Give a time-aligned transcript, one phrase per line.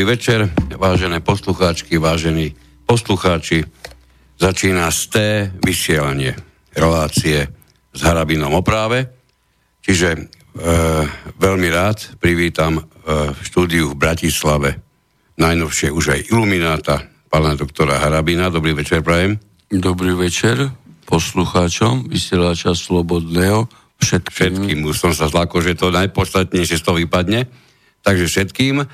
[0.00, 0.48] Dobrý večer,
[0.80, 2.56] vážené poslucháčky, vážení
[2.88, 3.68] poslucháči.
[4.40, 5.28] Začína z té
[5.60, 6.40] vysielanie
[6.72, 7.44] relácie
[7.92, 9.12] s Harabinom o práve.
[9.84, 10.20] Čiže e,
[11.36, 12.82] veľmi rád privítam e,
[13.28, 14.80] v štúdiu v Bratislave
[15.36, 18.48] najnovšie už aj ilumináta, pána doktora Harabina.
[18.48, 19.36] Dobrý večer, prajem.
[19.68, 20.72] Dobrý večer
[21.12, 23.68] poslucháčom vysielača Slobodného.
[24.00, 24.64] Všetkým.
[24.64, 24.78] Všetkým.
[24.80, 27.68] Už som sa zlako, že to najpodstatnejšie z toho vypadne.
[28.00, 28.86] Takže všetkým, e,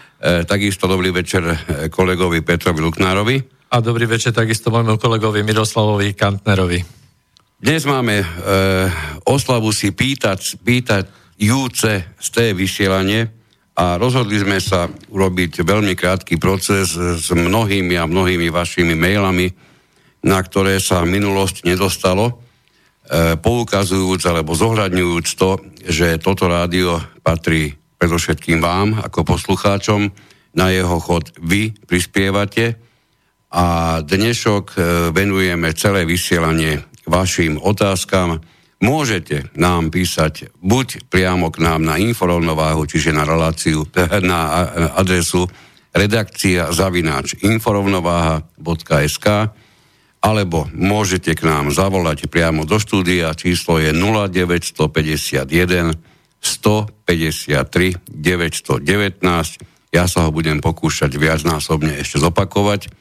[0.44, 3.36] takisto dobrý večer e, kolegovi Petrovi Luknárovi.
[3.70, 6.82] A dobrý večer takisto môjmu kolegovi Miroslavovi Kantnerovi.
[7.56, 8.26] Dnes máme e,
[9.30, 11.08] oslavu si pýtať, pýtať
[11.40, 13.32] júce z té vysielanie
[13.76, 19.52] a rozhodli sme sa urobiť veľmi krátky proces s mnohými a mnohými vašimi mailami,
[20.24, 22.34] na ktoré sa minulosť nedostalo, e,
[23.38, 25.50] poukazujúc alebo zohľadňujúc to,
[25.86, 30.12] že toto rádio patrí predovšetkým vám ako poslucháčom,
[30.56, 32.80] na jeho chod vy prispievate
[33.52, 34.76] a dnešok e,
[35.12, 38.40] venujeme celé vysielanie vašim otázkam.
[38.80, 43.84] Môžete nám písať buď priamo k nám na inforovnováhu, čiže na reláciu,
[44.24, 44.64] na
[44.96, 45.44] adresu
[45.92, 49.26] redakcia zavináč inforovnováha.sk
[50.24, 59.22] alebo môžete k nám zavolať priamo do štúdia, číslo je 0951 153 919.
[59.94, 62.92] Ja sa ho budem pokúšať viacnásobne ešte zopakovať.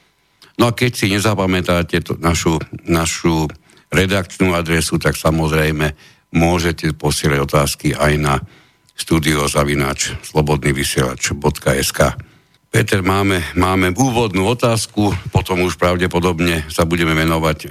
[0.56, 3.52] No a keď si nezapamätáte to, našu, našu
[3.92, 5.92] redakčnú adresu, tak samozrejme
[6.32, 8.36] môžete posielať otázky aj na
[8.96, 12.00] studiozavináč slobodnyvysielač.sk
[12.76, 17.68] Peter, máme, máme úvodnú otázku, potom už pravdepodobne sa budeme venovať e,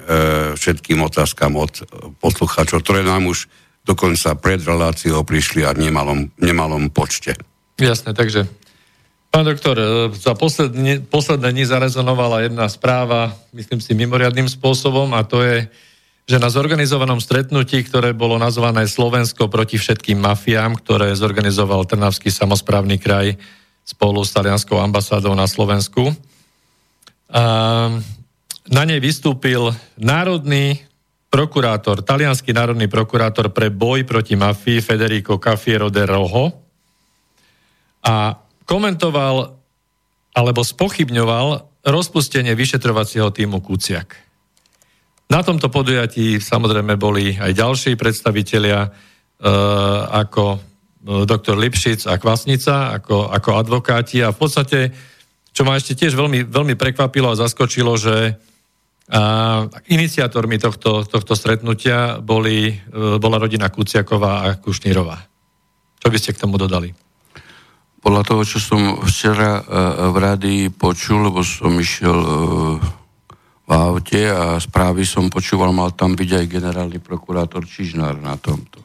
[0.56, 1.84] všetkým otázkam od
[2.24, 3.44] poslucháčov, ktoré nám už
[3.84, 7.36] dokonca pred reláciou prišli a v nemalom, nemalom počte.
[7.76, 8.48] Jasné, takže
[9.28, 9.86] pán doktor, e,
[10.16, 15.68] za posledne, posledné dni zarezonovala jedna správa, myslím si mimoriadným spôsobom a to je,
[16.24, 22.96] že na zorganizovanom stretnutí, ktoré bolo nazvané Slovensko proti všetkým mafiám, ktoré zorganizoval Trnavský samozprávny
[22.96, 23.36] kraj
[23.84, 26.16] spolu s talianskou ambasádou na Slovensku,
[27.34, 27.90] a
[28.70, 30.78] na nej vystúpil národný
[31.34, 36.54] prokurátor, talianský národný prokurátor pre boj proti mafii Federico Cafiero de Rojo
[38.06, 39.50] a komentoval
[40.30, 41.46] alebo spochybňoval
[41.90, 44.14] rozpustenie vyšetrovacieho týmu Kuciak.
[45.26, 48.90] Na tomto podujatí samozrejme boli aj ďalší predstavitelia e,
[50.14, 50.58] ako e,
[51.26, 54.78] doktor Lipšic a Kvasnica, ako, ako advokáti a v podstate,
[55.50, 58.38] čo ma ešte tiež veľmi, veľmi prekvapilo a zaskočilo, že
[59.04, 59.20] a
[59.92, 65.20] iniciátormi tohto, tohto stretnutia boli, e, bola rodina Kuciaková a Kušnírová.
[66.00, 66.88] Čo by ste k tomu dodali?
[68.00, 69.62] Podľa toho, čo som včera e,
[70.08, 72.30] v rádii počul, lebo som išiel e,
[73.64, 78.84] v aute a správy som počúval, mal tam byť aj generálny prokurátor Čižnár na tomto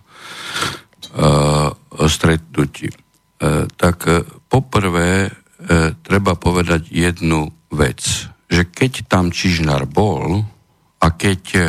[2.07, 2.87] stretnutí.
[3.75, 3.97] Tak
[4.45, 5.33] poprvé
[6.05, 10.41] treba povedať jednu vec že keď tam Čižnár bol
[10.99, 11.65] a keď eh,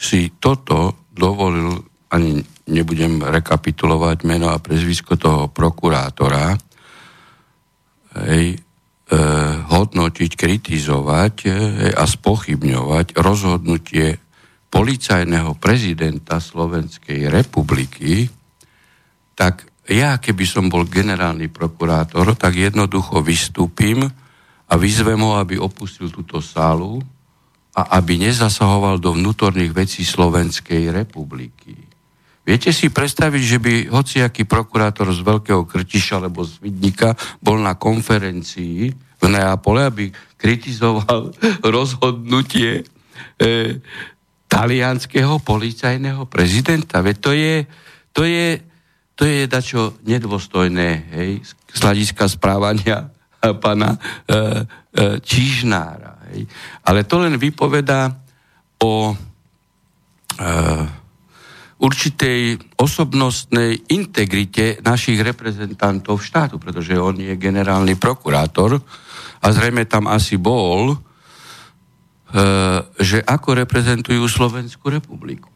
[0.00, 1.76] si toto dovolil,
[2.14, 2.40] ani
[2.70, 6.54] nebudem rekapitulovať meno a prezvisko toho prokurátora,
[8.24, 8.58] hej, e,
[9.66, 11.50] hodnotiť, kritizovať e,
[11.92, 14.16] a spochybňovať rozhodnutie
[14.70, 18.30] policajného prezidenta Slovenskej republiky,
[19.34, 24.06] tak ja, keby som bol generálny prokurátor, tak jednoducho vystúpim
[24.70, 27.02] a vyzvem ho, aby opustil túto sálu
[27.74, 31.74] a aby nezasahoval do vnútorných vecí Slovenskej republiky.
[32.46, 37.78] Viete si predstaviť, že by hociaký prokurátor z Veľkého Krtiša alebo z Vidnika bol na
[37.78, 38.90] konferencii
[39.20, 40.04] v Neapole, aby
[40.40, 41.30] kritizoval
[41.60, 42.82] rozhodnutie e,
[44.50, 47.04] talianského policajného prezidenta.
[47.04, 47.54] Veď to je,
[48.10, 48.58] to je,
[49.14, 54.40] to je dačo nedôstojné hej, z hľadiska správania pána e, e,
[55.20, 56.28] Čižnára.
[56.30, 56.44] Hej.
[56.84, 58.12] Ale to len vypovedá
[58.84, 59.14] o e,
[61.80, 68.76] určitej osobnostnej integrite našich reprezentantov štátu, pretože on je generálny prokurátor
[69.40, 70.96] a zrejme tam asi bol, e,
[73.00, 75.48] že ako reprezentujú Slovenskú republiku.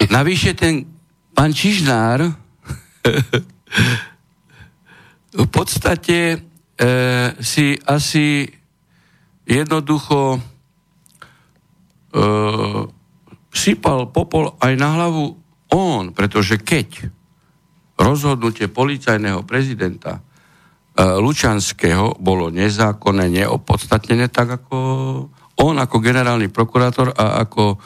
[0.00, 0.88] Navyše ten
[1.36, 2.24] pán Čižnár
[5.36, 6.38] v podstate e,
[7.40, 8.44] si asi
[9.48, 10.38] jednoducho e,
[13.48, 15.24] sypal popol aj na hlavu
[15.72, 17.08] on, pretože keď
[17.96, 20.20] rozhodnutie policajného prezidenta
[20.96, 24.76] Lučanského bolo nezákonné, neopodstatnené, tak ako
[25.60, 27.80] on ako generálny prokurátor a ako uh,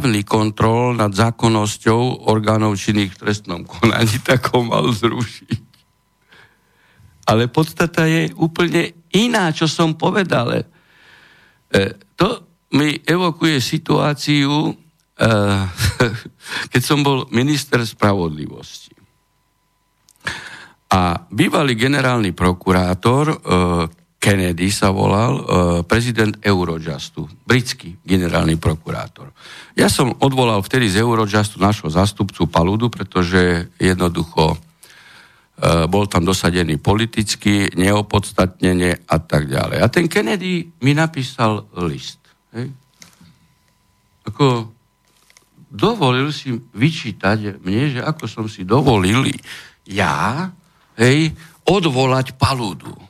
[0.00, 5.68] hlavný kontrol nad zákonnosťou orgánov činných v trestnom konaní, tak ho mal zrušiť.
[7.28, 10.56] Ale podstata je úplne iná, čo som povedal.
[10.56, 10.64] E,
[12.16, 12.28] to
[12.72, 14.74] mi evokuje situáciu, e,
[16.72, 18.96] keď som bol minister spravodlivosti.
[20.96, 23.38] A bývalý generálny prokurátor, e,
[24.20, 25.42] Kennedy sa volal, e,
[25.88, 29.32] prezident Eurojustu, britský generálny prokurátor.
[29.72, 34.60] Ja som odvolal vtedy z Eurojustu našho zastupcu Paludu, pretože jednoducho
[35.92, 39.78] bol tam dosadený politicky, neopodstatnenie a tak ďalej.
[39.84, 42.16] A ten Kennedy mi napísal list.
[42.56, 42.72] Hej.
[44.24, 44.72] Ako
[45.68, 49.28] dovolil si vyčítať mne, že ako som si dovolil
[49.86, 50.48] ja
[50.96, 51.30] hej,
[51.68, 53.09] odvolať Paludu.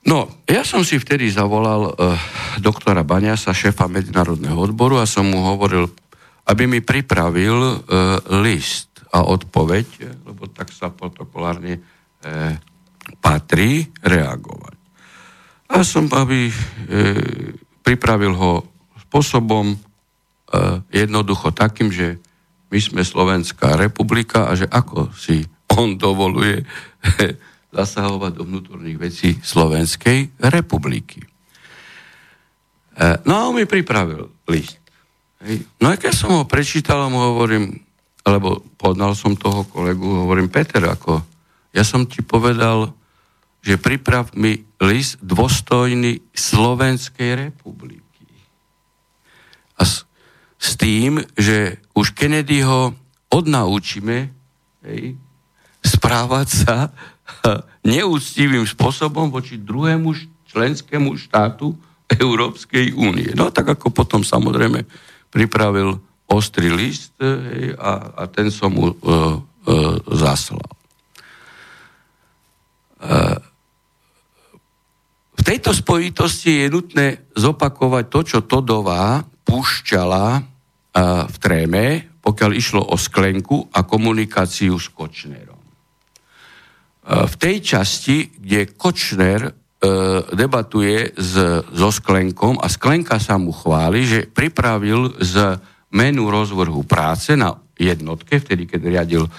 [0.00, 2.16] No, ja som si vtedy zavolal uh,
[2.56, 5.92] doktora Baňasa, šéfa medzinárodného odboru a som mu hovoril,
[6.48, 7.76] aby mi pripravil uh,
[8.40, 9.86] list a odpoveď,
[10.24, 12.56] lebo tak sa protokolárne uh,
[13.20, 14.78] patrí reagovať.
[15.68, 16.54] A som, aby uh,
[17.84, 18.64] pripravil ho
[19.04, 22.16] spôsobom uh, jednoducho takým, že
[22.72, 25.44] my sme Slovenská republika a že ako si
[25.76, 26.64] on dovoluje
[27.70, 31.22] zasahovať do vnútorných vecí Slovenskej republiky.
[31.22, 34.78] E, no a on mi pripravil list.
[35.80, 37.80] No a keď som ho prečítal, mu hovorím,
[38.26, 41.24] alebo podnal som toho kolegu, hovorím, Peter, ako
[41.72, 42.92] ja som ti povedal,
[43.64, 48.28] že priprav mi list dôstojný Slovenskej republiky.
[49.80, 50.04] A s,
[50.60, 52.92] s tým, že už Kennedy ho
[53.32, 54.16] odnaučíme,
[54.84, 55.16] hej,
[55.80, 56.76] správať sa
[57.94, 60.12] neúctivým spôsobom voči druhému
[60.50, 61.72] členskému štátu
[62.10, 63.30] Európskej únie.
[63.38, 64.82] No tak ako potom samozrejme
[65.30, 65.94] pripravil
[66.26, 70.62] ostrý list hej, a, a ten som mu uh, uh, zaslal.
[73.00, 73.38] Uh,
[75.34, 80.44] v tejto spojitosti je nutné zopakovať to, čo Todová púšťala uh,
[81.26, 81.84] v tréme,
[82.20, 85.49] pokiaľ išlo o sklenku a komunikáciu s Kočnerom.
[87.00, 89.52] E, v tej časti, kde Kočner e,
[90.36, 95.56] debatuje so Sklenkom a Sklenka sa mu chváli, že pripravil z
[95.96, 99.30] menu rozvrhu práce na jednotke, vtedy, keď riadil e,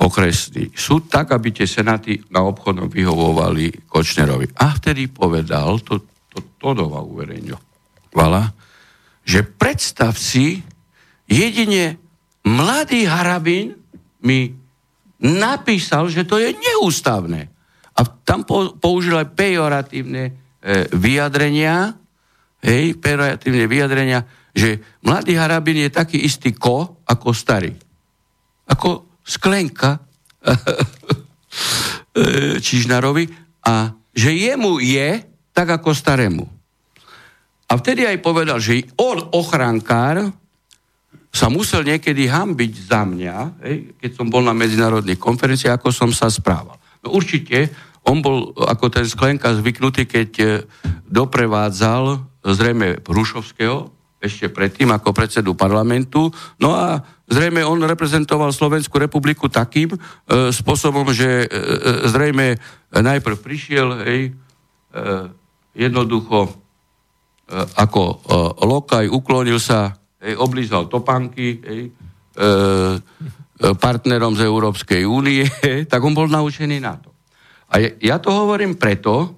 [0.00, 4.50] okresný súd, tak, aby tie senáty na obchodnom vyhovovali Kočnerovi.
[4.58, 8.42] A vtedy povedal, to, to Todova uverejňovala,
[9.22, 10.64] že predstav si,
[11.30, 12.00] jedine
[12.42, 13.76] mladý Harabin
[14.24, 14.59] mi
[15.20, 17.52] napísal, že to je neústavné.
[17.96, 20.32] A tam po, použil aj pejoratívne e,
[20.96, 21.92] vyjadrenia,
[22.64, 24.20] hej, pejoratívne vyjadrenia,
[24.56, 27.70] že mladý Harabin je taký istý ko, ako starý.
[28.70, 30.00] Ako sklenka
[32.16, 33.24] e, Čižnarovi
[33.68, 35.22] a že jemu je
[35.52, 36.44] tak ako starému.
[37.70, 40.34] A vtedy aj povedal, že on, ochrankár,
[41.30, 46.10] sa musel niekedy hambiť za mňa, hej, keď som bol na medzinárodných konferenciách, ako som
[46.10, 46.74] sa správal.
[47.06, 47.70] No určite,
[48.02, 50.46] on bol ako ten Sklenka zvyknutý, keď e,
[51.06, 56.28] doprevádzal zrejme Hrušovského, ešte predtým ako predsedu parlamentu.
[56.60, 59.98] No a zrejme on reprezentoval Slovenskú republiku takým e,
[60.52, 61.76] spôsobom, že e, e,
[62.08, 62.60] zrejme
[62.92, 64.30] najprv prišiel, hej, e,
[65.72, 66.52] jednoducho e,
[67.80, 68.14] ako e,
[68.60, 72.46] lokaj, uklonil sa hej, oblízal topánky hej, e,
[73.60, 75.44] partnerom z Európskej únie,
[75.90, 77.10] tak on bol naučený na to.
[77.70, 79.36] A ja to hovorím preto,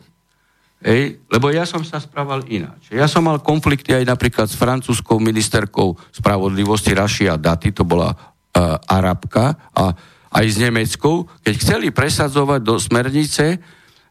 [0.81, 2.91] hej, lebo ja som sa správal ináč.
[2.91, 8.81] Ja som mal konflikty aj napríklad s francúzskou ministerkou spravodlivosti Rašia Daty, to bola uh,
[8.89, 9.93] Arabka, a
[10.33, 13.59] aj s Nemeckou, keď chceli presadzovať do smernice e,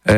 [0.06, 0.16] e,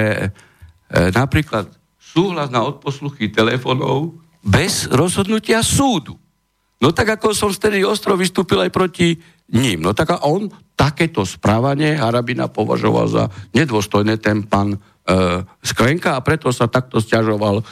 [1.16, 6.20] napríklad súhlas na odposluchy telefónov bez rozhodnutia súdu.
[6.82, 9.16] No tak ako som vtedy ostro vystúpil aj proti
[9.54, 9.84] ním.
[9.84, 14.78] No tak a on takéto správanie Harabina považoval za nedôstojné ten pán e,
[15.62, 17.64] Sklenka a preto sa takto stiažoval e,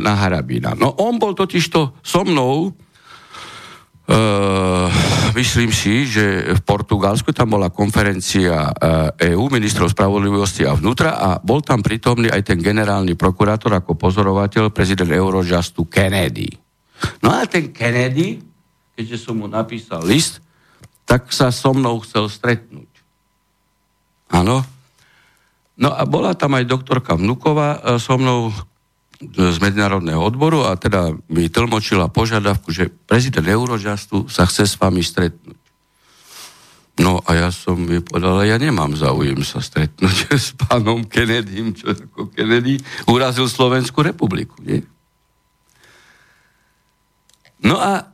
[0.00, 0.72] na Harabina.
[0.72, 4.16] No on bol totižto so mnou e,
[5.36, 8.72] myslím si, že v Portugalsku tam bola konferencia
[9.28, 13.92] EU, e ministrov spravodlivosti a vnútra a bol tam prítomný aj ten generálny prokurátor ako
[13.92, 16.61] pozorovateľ, prezident Eurojustu Kennedy.
[17.22, 18.42] No a ten Kennedy,
[18.96, 20.42] keďže som mu napísal list,
[21.06, 22.90] tak sa so mnou chcel stretnúť.
[24.32, 24.64] Áno.
[25.76, 28.52] No a bola tam aj doktorka Vnuková e, so mnou
[29.22, 34.98] z medzinárodného odboru a teda mi tlmočila požiadavku, že prezident Eurojustu sa chce s vami
[34.98, 35.62] stretnúť.
[37.00, 41.94] No a ja som mi povedal, ja nemám záujem sa stretnúť s pánom Kennedym, čo
[41.94, 44.58] ako Kennedy urazil Slovenskú republiku.
[44.60, 44.84] Nie?
[47.62, 48.10] No a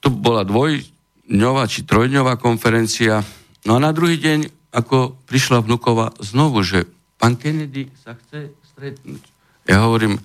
[0.00, 3.22] to bola dvojňová či trojdňová konferencia.
[3.66, 6.86] No a na druhý deň, ako prišla vnukova znovu, že
[7.18, 9.22] pán Kennedy sa chce stretnúť.
[9.66, 10.22] Ja hovorím,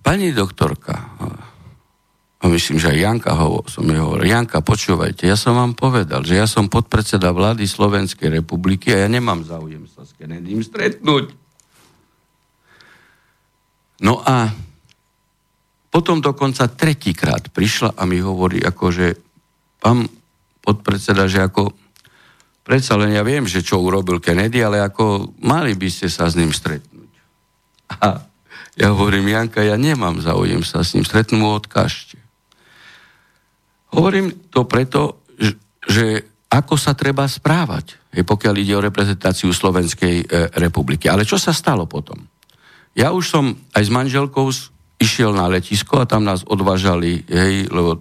[0.00, 0.96] pani doktorka,
[2.36, 6.22] a myslím, že aj Janka ho, som jej hovoril, Janka, počúvajte, ja som vám povedal,
[6.22, 11.32] že ja som podpredseda vlády Slovenskej republiky a ja nemám záujem sa s Kennedym stretnúť.
[14.04, 14.52] No a
[15.96, 19.16] potom dokonca tretíkrát prišla a mi hovorí, ako že
[19.80, 20.04] pán
[20.60, 21.72] podpredseda, že ako
[22.60, 26.36] predsa len ja viem, že čo urobil Kennedy, ale ako mali by ste sa s
[26.36, 27.12] ním stretnúť.
[27.96, 28.20] A
[28.76, 32.20] ja hovorím, Janka, ja nemám záujem sa s ním stretnúť, mu odkážte.
[33.96, 35.24] Hovorím to preto,
[35.88, 40.24] že ako sa treba správať, pokiaľ ide o reprezentáciu Slovenskej e,
[40.60, 41.08] republiky.
[41.08, 42.20] Ale čo sa stalo potom?
[42.92, 44.52] Ja už som aj s manželkou
[44.96, 48.00] išiel na letisko a tam nás odvážali, hej, lebo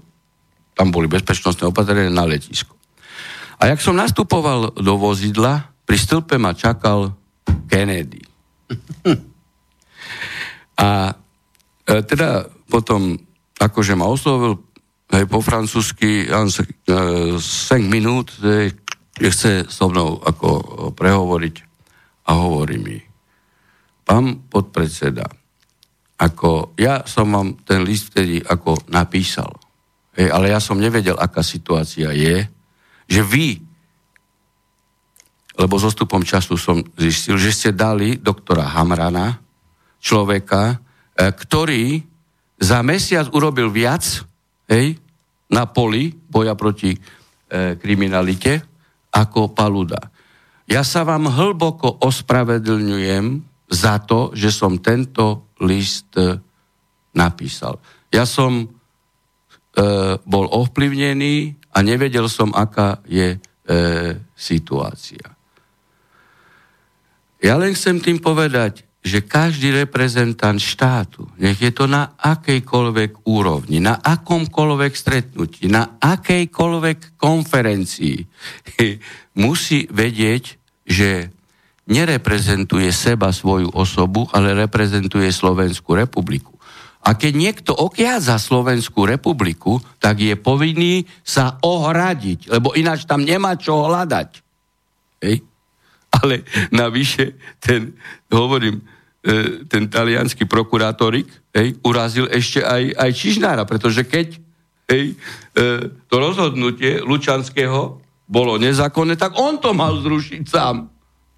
[0.76, 2.76] tam boli bezpečnostné opatrenia na letisko.
[3.60, 7.16] A jak som nastupoval do vozidla, pri stĺpe ma čakal
[7.72, 8.20] Kennedy.
[10.76, 11.16] A
[11.88, 13.16] e, teda potom,
[13.56, 14.60] akože ma oslovil
[15.16, 18.76] hej, po francúzsky, 5 e, minút, hej,
[19.16, 20.48] chce so mnou ako
[20.92, 21.56] prehovoriť
[22.28, 23.00] a hovorí mi,
[24.04, 25.24] pán podpredseda,
[26.16, 29.52] ako ja som vám ten list vtedy ako napísal,
[30.16, 32.48] hej, ale ja som nevedel, aká situácia je,
[33.06, 33.60] že vy,
[35.56, 39.40] lebo s ostupom času som zistil, že ste dali doktora Hamrana,
[40.00, 40.76] človeka,
[41.16, 42.04] e, ktorý
[42.60, 44.04] za mesiac urobil viac
[44.70, 45.00] hej,
[45.52, 47.00] na poli boja proti e,
[47.80, 48.62] kriminalite
[49.12, 50.12] ako Paluda.
[50.66, 53.26] Ja sa vám hlboko ospravedlňujem
[53.70, 56.40] za to, že som tento list e,
[57.16, 57.80] napísal.
[58.12, 58.68] Ja som e,
[60.24, 63.40] bol ovplyvnený a nevedel som, aká je e,
[64.36, 65.36] situácia.
[67.40, 73.78] Ja len chcem tým povedať, že každý reprezentant štátu, nech je to na akejkoľvek úrovni,
[73.78, 78.18] na akomkoľvek stretnutí, na akejkoľvek konferencii,
[79.46, 80.58] musí vedieť,
[80.90, 81.35] že
[81.86, 86.56] nereprezentuje seba svoju osobu, ale reprezentuje Slovenskú republiku.
[87.06, 93.54] A keď niekto okiaza Slovenskú republiku, tak je povinný sa ohradiť, lebo ináč tam nemá
[93.54, 94.30] čo hľadať.
[95.22, 95.46] Hej?
[96.18, 96.42] Ale
[96.74, 97.94] navyše, ten,
[98.34, 98.82] hovorím,
[99.22, 104.42] e, ten talianský prokurátorik hej, urazil ešte aj, aj Čižnára, pretože keď
[104.90, 105.64] hej, e,
[106.10, 110.95] to rozhodnutie Lučanského bolo nezákonné, tak on to mal zrušiť sám.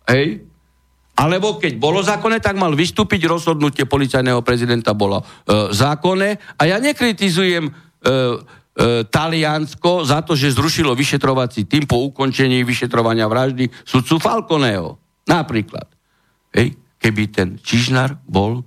[0.07, 0.47] Hej?
[1.17, 5.25] Alebo keď bolo zákonné, tak mal vystúpiť rozhodnutie policajného prezidenta bolo e,
[5.73, 6.57] zákonné.
[6.61, 8.13] A ja nekritizujem e, e,
[9.09, 15.01] Taliansko za to, že zrušilo vyšetrovací tým po ukončení vyšetrovania vraždy sudcu Falconeho.
[15.25, 15.89] Napríklad.
[16.53, 16.77] Hej?
[17.01, 18.61] Keby ten Čižnar bol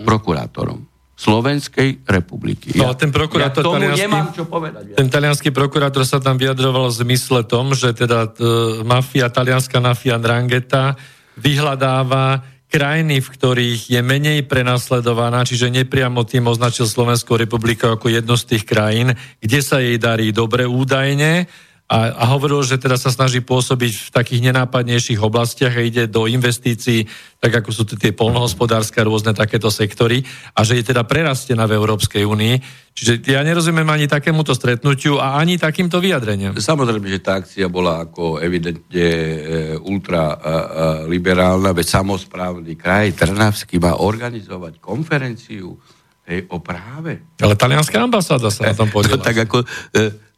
[0.00, 0.89] prokurátorom.
[1.20, 2.72] Slovenskej republiky.
[2.80, 4.84] No a ten prokurátor ja talianský, nemám čo povedať.
[4.88, 4.96] Ja.
[4.96, 8.40] Ten talianský prokurátor sa tam vyjadroval v zmysle tom, že teda t,
[8.88, 10.96] mafia, talianská mafia Drangheta
[11.36, 12.40] vyhľadáva
[12.72, 18.56] krajiny, v ktorých je menej prenasledovaná, čiže nepriamo tým označil Slovenskú republiku ako jednu z
[18.56, 19.12] tých krajín,
[19.42, 21.50] kde sa jej darí dobre údajne,
[21.90, 26.30] a, a hovoril, že teda sa snaží pôsobiť v takých nenápadnejších oblastiach a ide do
[26.30, 27.10] investícií,
[27.42, 30.22] tak ako sú tie polnohospodárske rôzne takéto sektory
[30.54, 32.54] a že je teda prerastená v Európskej únii.
[32.94, 36.54] Čiže ja nerozumiem ani takémuto stretnutiu a ani takýmto vyjadreniam.
[36.54, 44.78] Samozrejme, že tá akcia bola ako evidentne e, ultraliberálna, veď samozprávny kraj Trnavský má organizovať
[44.78, 45.74] konferenciu
[46.22, 47.34] hej, o práve.
[47.42, 49.18] Ale talianská ambasáda sa na tom podiela.
[49.18, 49.66] No, tak ako e,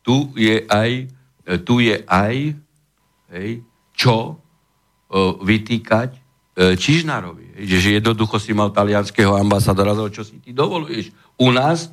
[0.01, 2.55] tu je aj E, tu je aj
[3.33, 3.51] hej,
[3.97, 4.35] čo e,
[5.43, 6.21] vytýkať e,
[6.79, 7.59] Čižnárovi.
[7.59, 11.91] Že, jednoducho si mal talianského ambasadora, čo si ty dovoluješ u nás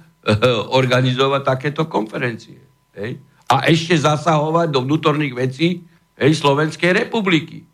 [0.70, 2.60] organizovať takéto konferencie.
[2.94, 3.18] Hej?
[3.50, 5.82] A ešte zasahovať do vnútorných vecí
[6.20, 7.66] hej, Slovenskej republiky.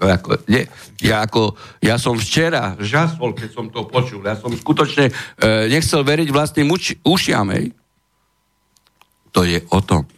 [0.00, 0.64] No ako, nie,
[1.04, 4.24] ja, ako, ja som včera žasol, keď som to počul.
[4.24, 5.12] Ja som skutočne e,
[5.68, 7.52] nechcel veriť vlastným uči, ušiam.
[7.52, 7.72] Hej.
[9.30, 10.08] To je o tom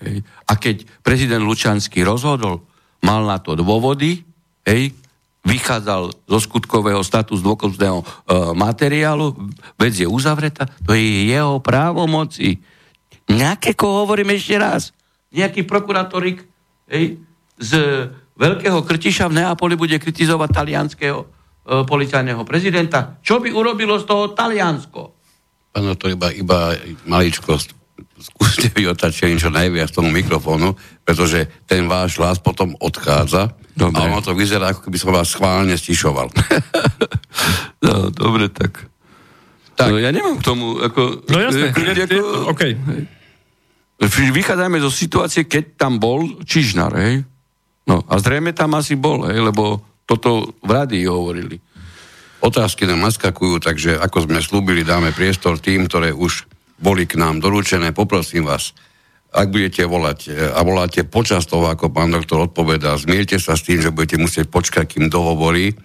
[0.00, 0.24] Hej.
[0.48, 2.64] A keď prezident Lučanský rozhodol,
[3.04, 4.24] mal na to dôvody,
[4.64, 4.92] hej,
[5.40, 8.06] vychádzal zo skutkového status dôkazného e,
[8.52, 9.32] materiálu,
[9.80, 12.60] vec je uzavretá, to je jeho právomoci.
[13.28, 14.92] Nejaké, ko hovorím ešte raz,
[15.32, 16.44] nejaký prokurátorik
[16.92, 17.24] hej,
[17.56, 17.70] z
[18.36, 21.26] veľkého krtiša v Neapoli bude kritizovať talianského e,
[21.88, 23.16] policajného prezidenta.
[23.24, 25.00] Čo by urobilo z toho Taliansko?
[25.72, 26.74] Páno, to iba, iba
[27.08, 27.79] maličkosť
[28.20, 33.96] skúste vyotať čo najviac tomu mikrofónu, pretože ten váš hlas potom odchádza dobre.
[33.96, 36.28] a ono to vyzerá, ako keby som vás schválne stišoval.
[37.84, 38.84] no, dobre, tak.
[39.74, 39.90] tak.
[39.90, 41.24] No, ja nemám k tomu, ako...
[41.26, 42.20] No jasné, ako, je,
[42.52, 42.62] OK.
[44.36, 47.24] Vychádzajme zo situácie, keď tam bol Čižnar, hej?
[47.88, 51.58] No, a zrejme tam asi bol, hej, lebo toto v rádii hovorili.
[52.40, 56.49] Otázky nám naskakujú, takže ako sme slúbili, dáme priestor tým, ktoré už
[56.80, 57.92] boli k nám doručené.
[57.92, 58.72] Poprosím vás,
[59.30, 63.62] ak budete volať e, a voláte počas toho, ako pán doktor odpovedá, zmierte sa s
[63.62, 65.76] tým, že budete musieť počkať, kým dohovorí,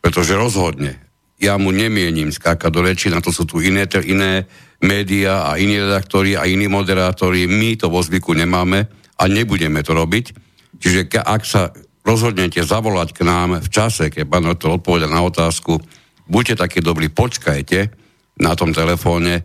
[0.00, 1.02] pretože rozhodne.
[1.36, 4.48] Ja mu nemienim skákať do reči, na to sú tu iné, iné
[4.80, 7.44] médiá a iní redaktori a iní moderátori.
[7.50, 8.86] My to vo zvyku nemáme
[9.18, 10.24] a nebudeme to robiť.
[10.78, 11.74] Čiže ak sa
[12.06, 15.80] rozhodnete zavolať k nám v čase, keď pán doktor odpoveda na otázku,
[16.28, 17.90] buďte takí dobrí, počkajte
[18.40, 19.42] na tom telefóne,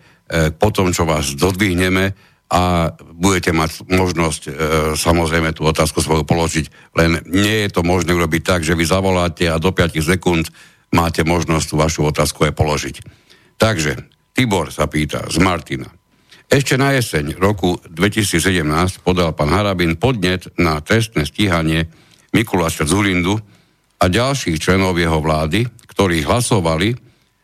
[0.56, 2.14] po tom, čo vás dodvihneme
[2.50, 4.52] a budete mať možnosť e,
[4.98, 6.98] samozrejme tú otázku svoju položiť.
[6.98, 10.50] Len nie je to možné urobiť tak, že vy zavoláte a do 5 sekúnd
[10.90, 12.96] máte možnosť tú vašu otázku aj položiť.
[13.62, 13.94] Takže,
[14.34, 15.94] Tibor sa pýta z Martina.
[16.50, 21.86] Ešte na jeseň roku 2017 podal pán Harabin podnet na trestné stíhanie
[22.34, 23.38] Mikuláša Zurindu
[24.02, 26.98] a ďalších členov jeho vlády, ktorí hlasovali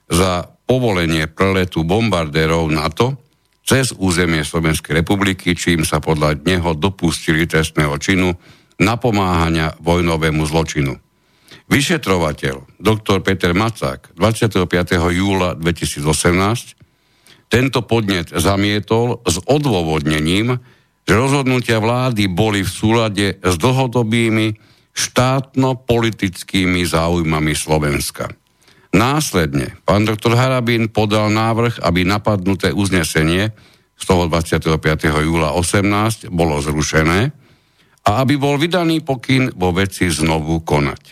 [0.10, 3.18] za povolenie preletu bombardérov NATO
[3.66, 8.38] cez územie Slovenskej republiky, čím sa podľa neho dopustili trestného činu
[8.78, 10.94] napomáhania vojnovému zločinu.
[11.66, 13.18] Vyšetrovateľ dr.
[13.26, 14.70] Peter Macák 25.
[15.10, 16.78] júla 2018
[17.50, 20.62] tento podnet zamietol s odôvodnením,
[21.06, 24.58] že rozhodnutia vlády boli v súlade s dlhodobými
[24.94, 28.34] štátno-politickými záujmami Slovenska.
[28.96, 33.52] Následne pán doktor Harabín podal návrh, aby napadnuté uznesenie
[34.00, 34.72] z toho 25.
[35.20, 37.36] júla 18 bolo zrušené
[38.08, 41.12] a aby bol vydaný pokyn vo veci znovu konať.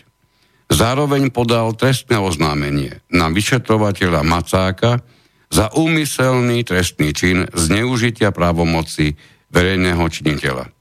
[0.72, 5.04] Zároveň podal trestné oznámenie na vyšetrovateľa Macáka
[5.52, 9.12] za úmyselný trestný čin zneužitia právomoci
[9.52, 10.72] verejného činiteľa.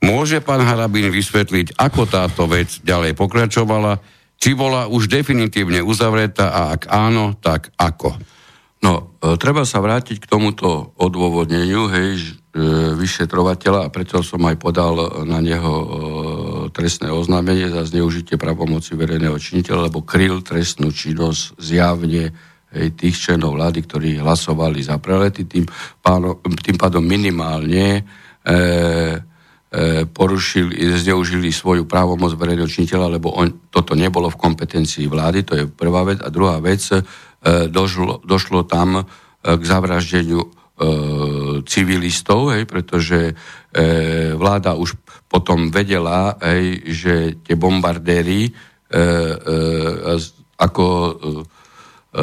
[0.00, 4.00] Môže pán Harabín vysvetliť, ako táto vec ďalej pokračovala,
[4.36, 8.16] či bola už definitívne uzavretá a ak áno, tak ako?
[8.84, 12.24] No, e, treba sa vrátiť k tomuto odôvodneniu, hej, e,
[12.94, 15.86] vyšetrovateľa a preto som aj podal na neho e,
[16.76, 22.36] trestné oznámenie za zneužitie pravomoci verejného činiteľa, lebo kryl trestnú činnosť zjavne
[22.76, 25.64] hej, tých členov vlády, ktorí hlasovali za prelety, tým,
[26.04, 28.04] páno, tým pádom minimálne
[28.44, 28.54] e,
[30.14, 35.64] porušili, zneužili svoju právomoc verejného činiteľa, lebo on, toto nebolo v kompetencii vlády, to je
[35.66, 36.22] prvá vec.
[36.22, 37.02] A druhá vec, e,
[37.68, 39.04] došlo, došlo tam e,
[39.42, 40.48] k zavraždeniu e,
[41.66, 43.34] civilistov, hej, pretože e,
[44.38, 44.94] vláda už
[45.26, 49.02] potom vedela, hej, že tie bombardéry e, e,
[50.56, 51.12] ako e,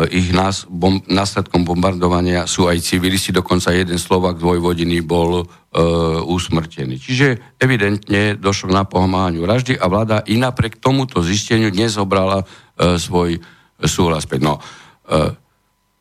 [0.10, 5.82] ich nás, bom, následkom bombardovania sú aj civilisti, dokonca jeden Slovak z Vojvodiny bol E,
[6.30, 7.02] usmrtení.
[7.02, 13.42] Čiže evidentne došlo na pomáhaniu vraždy a vláda i napriek tomuto zisteniu nezobrala e, svoj
[13.82, 14.30] súhlas.
[14.38, 14.62] No,
[15.10, 15.34] e,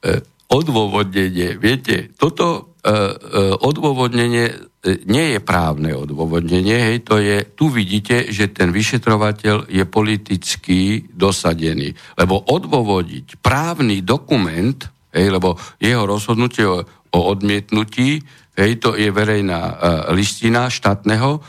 [0.05, 0.20] e,
[0.52, 7.71] odôvodnenie, viete, toto e, e, odôvodnenie e, nie je právne odôvodnenie, hej, to je, tu
[7.71, 11.95] vidíte, že ten vyšetrovateľ je politicky dosadený.
[12.18, 14.79] Lebo odôvodiť právny dokument,
[15.14, 16.83] hej, lebo jeho rozhodnutie o,
[17.14, 19.73] o odmietnutí Hej, to je verejná uh,
[20.12, 21.42] listina štátneho uh,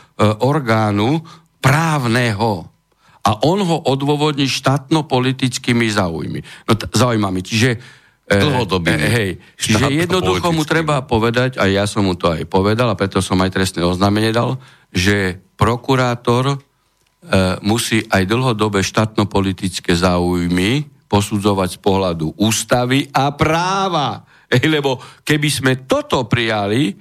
[0.48, 1.20] orgánu
[1.60, 2.72] právneho.
[3.24, 6.40] A on ho odôvodní štátno-politickými záujmy.
[6.68, 7.40] No, t- zaujímami.
[7.40, 7.78] Čiže e,
[8.24, 8.96] Dlhodobý.
[8.96, 12.96] E, hej, čiže jednoducho mu treba povedať, a ja som mu to aj povedal, a
[12.96, 14.56] preto som aj trestné oznámenie dal,
[14.96, 16.58] že prokurátor e,
[17.68, 24.24] musí aj dlhodobé štátno-politické záujmy posudzovať z pohľadu ústavy a práva.
[24.48, 26.96] Ej, lebo keby sme toto prijali,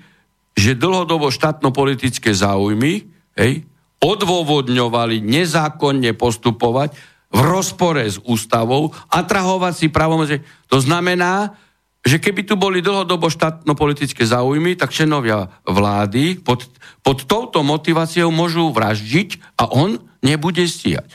[0.52, 3.08] že dlhodobo štátno-politické záujmy
[3.38, 3.64] hej,
[4.02, 6.92] odôvodňovali nezákonne postupovať
[7.32, 10.44] v rozpore s ústavou, atrahovať si pravomoci.
[10.68, 11.56] To znamená,
[12.02, 16.66] že keby tu boli dlhodobo štátno-politické záujmy, tak členovia vlády pod,
[17.00, 21.06] pod touto motiváciou môžu vraždiť a on nebude stíhať.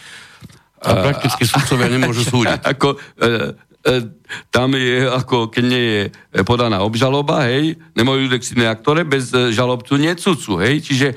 [0.81, 2.63] A prakticky sudcovia nemôžu súdiť.
[2.63, 3.27] ako, e,
[3.83, 3.93] e,
[4.47, 6.03] tam je, ako keď nie je
[6.47, 11.07] podaná obžaloba, hej, nemajú judexidné aktore, bez e, žalobcu necúcu, hej, čiže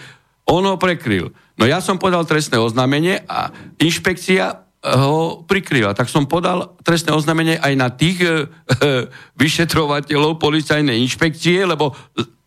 [0.50, 1.30] on ho prekryl.
[1.54, 5.92] No ja som podal trestné oznámenie a inšpekcia ho prikryla.
[5.92, 8.34] Tak som podal trestné oznámenie aj na tých e, e,
[9.36, 11.92] vyšetrovateľov policajnej inšpekcie, lebo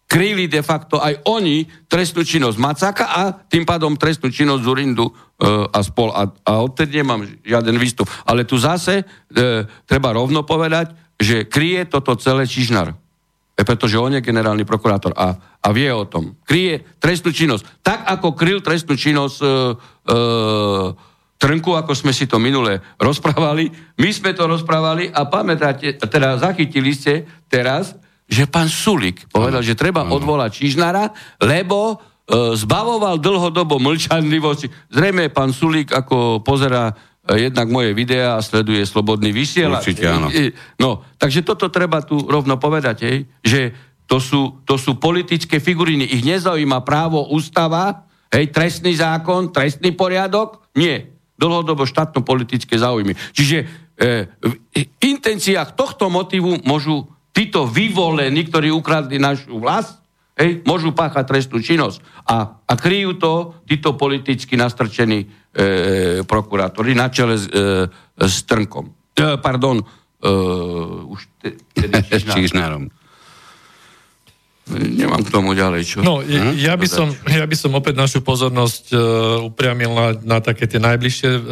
[0.09, 5.13] kryli de facto aj oni trestnú činnosť Macaka a tým pádom trestnú činnosť Zurindu e,
[5.69, 6.09] a spol.
[6.09, 8.09] A, a odtedy nemám žiaden výstup.
[8.25, 9.05] Ale tu zase e,
[9.85, 12.97] treba rovno povedať, že kryje toto celé Čižnar.
[13.53, 16.33] E, pretože on je generálny prokurátor a, a vie o tom.
[16.49, 17.85] Kryje trestnú činnosť.
[17.85, 20.17] Tak ako kryl trestnú činnosť e, e,
[21.43, 23.67] Trnku, ako sme si to minule rozprávali.
[23.99, 29.75] My sme to rozprávali a pamätáte, teda zachytili ste teraz, že pán Sulik povedal, že
[29.75, 31.11] treba odvolať Čižnara,
[31.43, 34.71] lebo e, zbavoval dlhodobo mlčanlivosti.
[34.87, 36.95] Zrejme pán Sulik, ako pozera
[37.27, 39.83] e, jednak moje videá a sleduje slobodný vysielač.
[39.83, 40.31] Určite áno.
[40.31, 43.61] E, no, takže toto treba tu rovno povedať, hej, že
[44.07, 46.07] to sú, to sú politické figuriny.
[46.07, 50.71] Ich nezaujíma právo, ústava, hej, trestný zákon, trestný poriadok.
[50.79, 53.17] Nie dlhodobo štátno-politické záujmy.
[53.33, 53.65] Čiže e,
[54.45, 54.53] v
[55.01, 59.97] intenciách tohto motivu môžu títo vyvolení, ktorí ukradli našu vlast,
[60.37, 61.99] hej, môžu páchať trestnú činnosť.
[62.29, 63.31] A, a kryjú to
[63.65, 65.27] títo politicky nastrčení e,
[66.23, 67.89] prokurátori na čele s, e,
[68.21, 68.93] s Trnkom.
[69.17, 69.85] E, pardon, e,
[71.09, 72.89] už te, tedy Čižnárom.
[74.71, 75.99] Nemám k tomu ďalej čo.
[75.99, 76.55] No, hm?
[76.55, 78.99] ja, by som, ja by som opäť našu pozornosť uh,
[79.43, 81.43] upriamil na, na také tie najbližšie uh,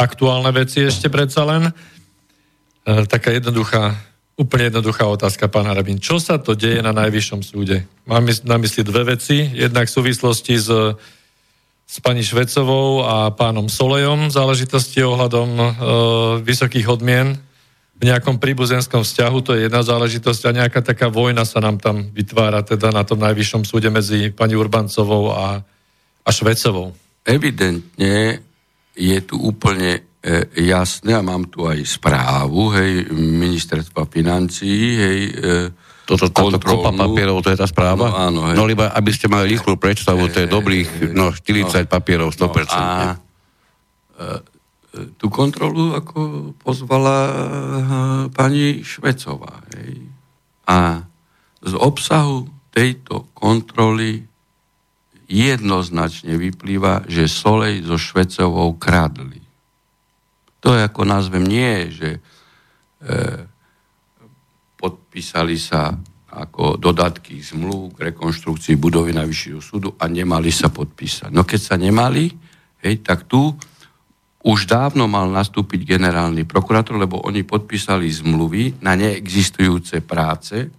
[0.00, 1.68] aktuálne veci ešte predsa len.
[1.68, 3.92] Uh, taká jednoduchá,
[4.40, 6.00] úplne jednoduchá otázka, pán Harabin.
[6.00, 7.84] Čo sa to deje na Najvyššom súde?
[8.08, 9.44] Mám na mysli dve veci.
[9.44, 10.68] Jednak v súvislosti s,
[11.84, 15.66] s pani Švecovou a pánom Solejom záležitosti ohľadom uh,
[16.40, 17.36] vysokých odmien
[18.00, 22.08] v nejakom príbuzenskom vzťahu, to je jedna záležitosť a nejaká taká vojna sa nám tam
[22.08, 25.60] vytvára teda na tom najvyššom súde medzi pani Urbancovou a,
[26.24, 26.96] a Švecovou.
[27.28, 28.40] Evidentne
[28.96, 35.60] je tu úplne e, jasné, a mám tu aj správu, hej, ministerstva financií, hej, e,
[36.08, 38.08] toto, táto kopa papierov, to je tá správa?
[38.08, 38.56] No, áno, hej.
[38.56, 42.40] no lebo aby ste mali rýchlu predstavu, to je dobrých no, 40 no, papierov, 100%.
[42.40, 43.14] No, a,
[44.16, 44.49] e,
[44.90, 47.32] tú kontrolu ako pozvala eh,
[48.34, 49.62] pani Švecová.
[49.76, 50.10] Hej.
[50.66, 51.06] A
[51.60, 54.24] z obsahu tejto kontroly
[55.30, 59.38] jednoznačne vyplýva, že Solej so Švecovou kradli.
[60.60, 62.20] To je ako názvem nie, že e,
[64.76, 65.94] podpísali sa
[66.30, 71.30] ako dodatky zmluv k rekonštrukcii budovy Najvyššieho súdu a nemali sa podpísať.
[71.30, 72.30] No keď sa nemali,
[72.82, 73.54] hej, tak tu
[74.40, 80.72] už dávno mal nastúpiť generálny prokurátor, lebo oni podpísali zmluvy na neexistujúce práce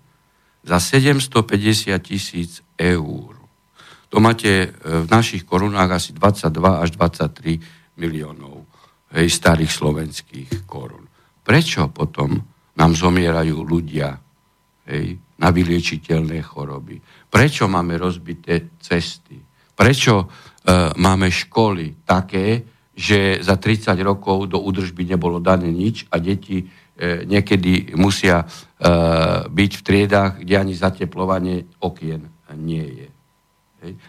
[0.65, 3.38] za 750 tisíc eur.
[4.10, 8.65] To máte e, v našich korunách asi 22 až 23 miliónov
[9.13, 11.06] hej, starých slovenských korun.
[11.45, 12.36] Prečo potom
[12.76, 14.17] nám zomierajú ľudia
[14.89, 16.97] hej, na vyliečiteľné choroby?
[17.30, 19.38] Prečo máme rozbité cesty?
[19.71, 20.26] Prečo e,
[20.97, 26.66] máme školy také, že za 30 rokov do údržby nebolo dané nič a deti e,
[27.24, 28.46] niekedy musia e,
[29.48, 32.28] byť v triedách, kde ani zateplovanie okien
[32.60, 33.08] nie je.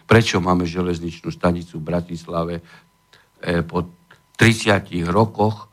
[0.04, 3.86] Prečo máme železničnú stanicu v Bratislave e, po
[4.36, 5.70] 30 rokoch,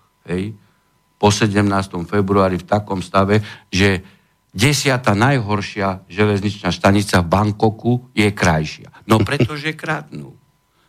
[1.19, 1.65] po 17.
[2.05, 3.41] februári v takom stave,
[3.73, 4.05] že
[4.53, 8.93] desiata najhoršia železničná stanica v Bangkoku je krajšia.
[9.09, 10.37] No pretože kradnú.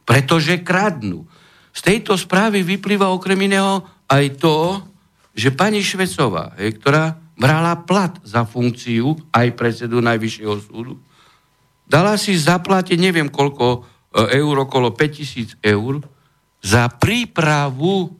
[0.05, 1.25] Pretože kradnú.
[1.71, 4.83] Z tejto správy vyplýva okrem iného aj to,
[5.35, 11.01] že pani Švecová, hej, ktorá brala plat za funkciu aj predsedu Najvyššieho súdu,
[11.89, 13.79] dala si zaplatiť neviem koľko e,
[14.37, 16.05] eur, okolo 5000 eur,
[16.61, 18.13] za prípravu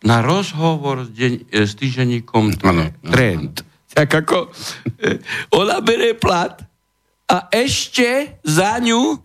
[0.00, 2.56] na rozhovor s, deň, e, s týženíkom
[3.04, 3.60] Trend.
[3.92, 5.20] Tak ako e,
[5.52, 6.56] ona bere plat
[7.26, 9.18] a ešte za ňu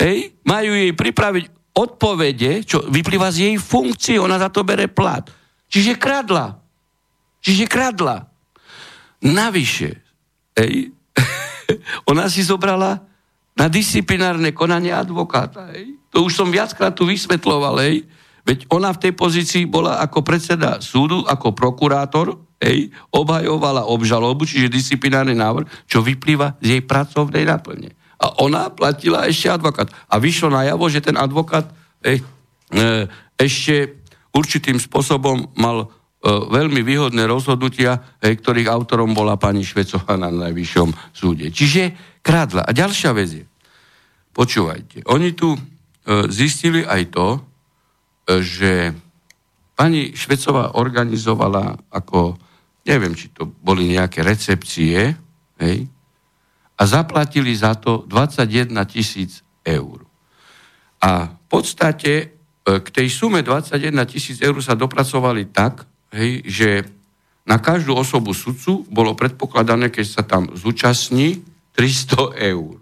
[0.00, 5.26] hej, majú jej pripraviť odpovede, čo vyplýva z jej funkcie, ona za to bere plat.
[5.70, 6.58] Čiže kradla.
[7.40, 8.26] Čiže kradla.
[9.20, 9.90] Navyše,
[10.56, 10.90] ej,
[12.10, 13.04] ona si zobrala
[13.54, 15.70] na disciplinárne konanie advokáta.
[15.76, 16.00] Ej.
[16.10, 17.76] To už som viackrát tu vysvetloval.
[17.84, 18.08] Ej.
[18.42, 24.72] Veď ona v tej pozícii bola ako predseda súdu, ako prokurátor, hej, obhajovala obžalobu, čiže
[24.72, 27.99] disciplinárny návrh, čo vyplýva z jej pracovnej náplne.
[28.20, 29.88] A ona platila ešte advokát.
[30.12, 31.64] A vyšlo najavo, že ten advokát
[32.04, 32.20] hej,
[32.70, 33.08] e,
[33.40, 33.96] ešte
[34.36, 35.86] určitým spôsobom mal e,
[36.28, 41.48] veľmi výhodné rozhodnutia, ktorých autorom bola pani Švecová na najvyššom súde.
[41.48, 42.68] Čiže krádla.
[42.68, 43.44] A ďalšia vec je,
[44.36, 45.60] počúvajte, oni tu e,
[46.28, 47.40] zistili aj to, e,
[48.44, 48.72] že
[49.72, 52.36] pani Švecová organizovala ako
[52.84, 55.14] neviem, či to boli nejaké recepcie,
[55.60, 55.76] hej,
[56.80, 60.00] a zaplatili za to 21 tisíc eur.
[61.04, 62.26] A v podstate e,
[62.80, 65.84] k tej sume 21 tisíc eur sa dopracovali tak,
[66.16, 66.68] hej, že
[67.44, 71.44] na každú osobu sudcu bolo predpokladané, keď sa tam zúčastní,
[71.76, 72.80] 300 eur.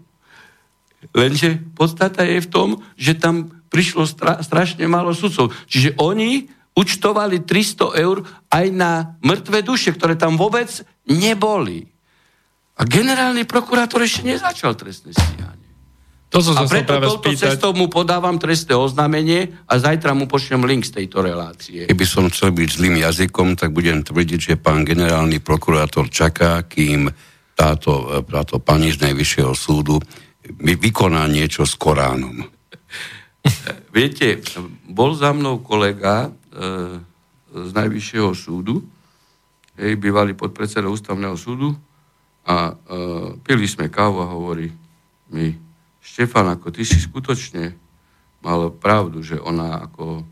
[1.15, 5.55] Lenže podstata je v tom, že tam prišlo stra- strašne málo sudcov.
[5.67, 10.67] Čiže oni účtovali 300 eur aj na mŕtve duše, ktoré tam vôbec
[11.07, 11.87] neboli.
[12.79, 15.67] A generálny prokurátor ešte nezačal trestné stíhanie.
[16.29, 17.57] To som a preto práve touto spýtať.
[17.57, 21.89] cestou mu podávam trestné oznámenie a zajtra mu pošlem link z tejto relácie.
[21.89, 27.09] Keby som chcel byť zlým jazykom, tak budem tvrdiť, že pán generálny prokurátor čaká, kým
[27.57, 29.97] táto, táto pani z Najvyššieho súdu
[30.61, 32.45] vykoná niečo s Koránom.
[33.97, 34.39] Viete,
[34.85, 36.29] bol za mnou kolega e,
[37.49, 38.85] z Najvyššieho súdu,
[39.81, 41.73] hej, bývalý podpredseda ústavného súdu
[42.45, 42.73] a e,
[43.43, 44.71] pili sme kávu a hovorí
[45.33, 45.53] mi,
[45.99, 47.75] Štefan, ako ty si skutočne
[48.41, 50.23] mal pravdu, že ona ako e,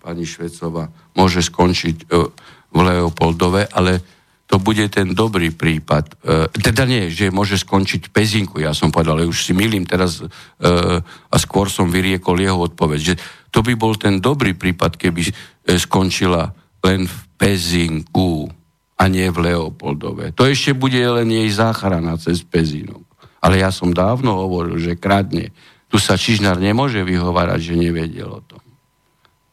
[0.00, 2.30] pani Švecová môže skončiť e,
[2.70, 4.04] v Leopoldove, ale
[4.46, 6.22] to bude ten dobrý prípad.
[6.22, 10.22] E, teda nie, že môže skončiť pezinku, ja som povedal, ale už si milím teraz
[10.22, 10.26] e,
[11.02, 13.14] a skôr som vyriekol jeho odpoveď, že
[13.50, 15.32] to by bol ten dobrý prípad, keby e,
[15.82, 16.54] skončila
[16.86, 18.46] len v pezinku
[18.96, 20.32] a nie v Leopoldove.
[20.32, 23.04] To ešte bude len jej záchrana cez pezinok.
[23.44, 25.52] Ale ja som dávno hovoril, že kradne.
[25.86, 28.64] Tu sa Čižnár nemôže vyhovárať, že nevedel o tom.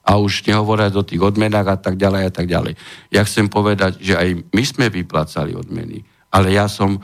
[0.03, 2.73] A už nehovoriať o tých odmenách a tak ďalej a tak ďalej.
[3.11, 6.03] Ja chcem povedať, že aj my sme vyplácali odmeny,
[6.33, 7.01] ale ja som e,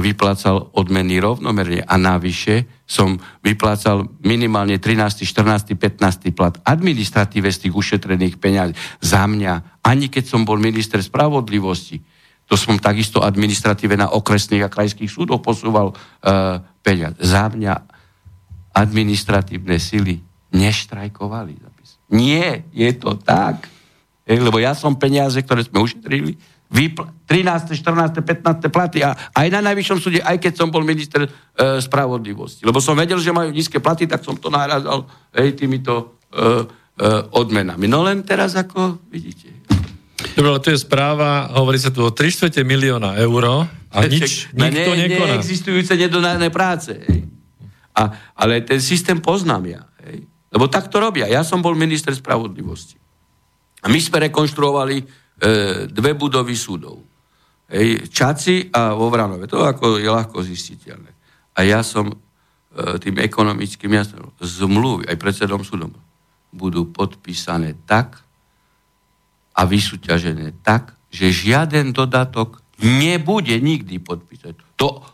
[0.00, 6.32] vyplácal odmeny rovnomerne a navyše som vyplácal minimálne 13., 14., 15.
[6.32, 8.72] plat administratíve z tých ušetrených peňazí
[9.04, 12.00] za mňa, ani keď som bol minister spravodlivosti.
[12.48, 17.20] To som takisto administratíve na okresných a krajských súdoch posúval uh, peniaze.
[17.20, 17.74] Za mňa
[18.72, 20.24] administratívne sily
[20.56, 21.60] neštrajkovali.
[22.08, 23.68] Nie, je to tak.
[24.24, 28.68] Lebo ja som peniaze, ktoré sme ušetrili, vypl- 13., 14., 15.
[28.68, 31.30] platy a aj na najvyššom súde, aj keď som bol minister e,
[31.80, 32.64] spravodlivosti.
[32.64, 36.48] Lebo som vedel, že majú nízke platy, tak som to nahrazal hej, týmito e, e,
[37.32, 37.88] odmenami.
[37.88, 39.58] No len teraz, ako vidíte.
[40.36, 44.52] Dobre, ale to je správa, hovorí sa tu o 3 čtvrte milióna eur a nič,
[44.52, 45.40] na nikto ne, nekoná.
[45.40, 46.92] neexistujúce nedodané práce.
[46.92, 47.24] Hej.
[47.96, 48.02] A,
[48.36, 49.82] ale ten systém poznám ja.
[50.04, 50.28] Hej.
[50.52, 51.30] Lebo tak to robia.
[51.30, 53.00] Ja som bol minister spravodlivosti.
[53.78, 55.27] A my sme rekonštruovali
[55.94, 57.08] dve budovy súdov.
[57.68, 59.44] Hej, Čaci a vo Vranove.
[59.46, 61.12] To ako je ľahko zistiteľné.
[61.52, 62.16] A ja som e,
[62.96, 65.92] tým ekonomickým jasnom zmluvy, aj predsedom súdom,
[66.48, 68.24] budú podpísané tak
[69.52, 74.54] a vysúťažené tak, že žiaden dodatok nebude nikdy podpísať.
[74.80, 75.04] To,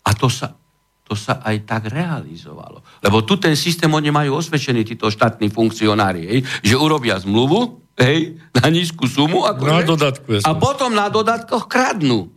[0.00, 0.56] a to sa,
[1.04, 2.80] to sa aj tak realizovalo.
[3.04, 8.66] Lebo tu ten systém oni majú osvedčený, títo štátni funkcionári, že urobia zmluvu, hej, na
[8.72, 9.44] nízku sumu.
[9.44, 12.32] Ako, Na dodatku A potom na dodatkoch kradnú.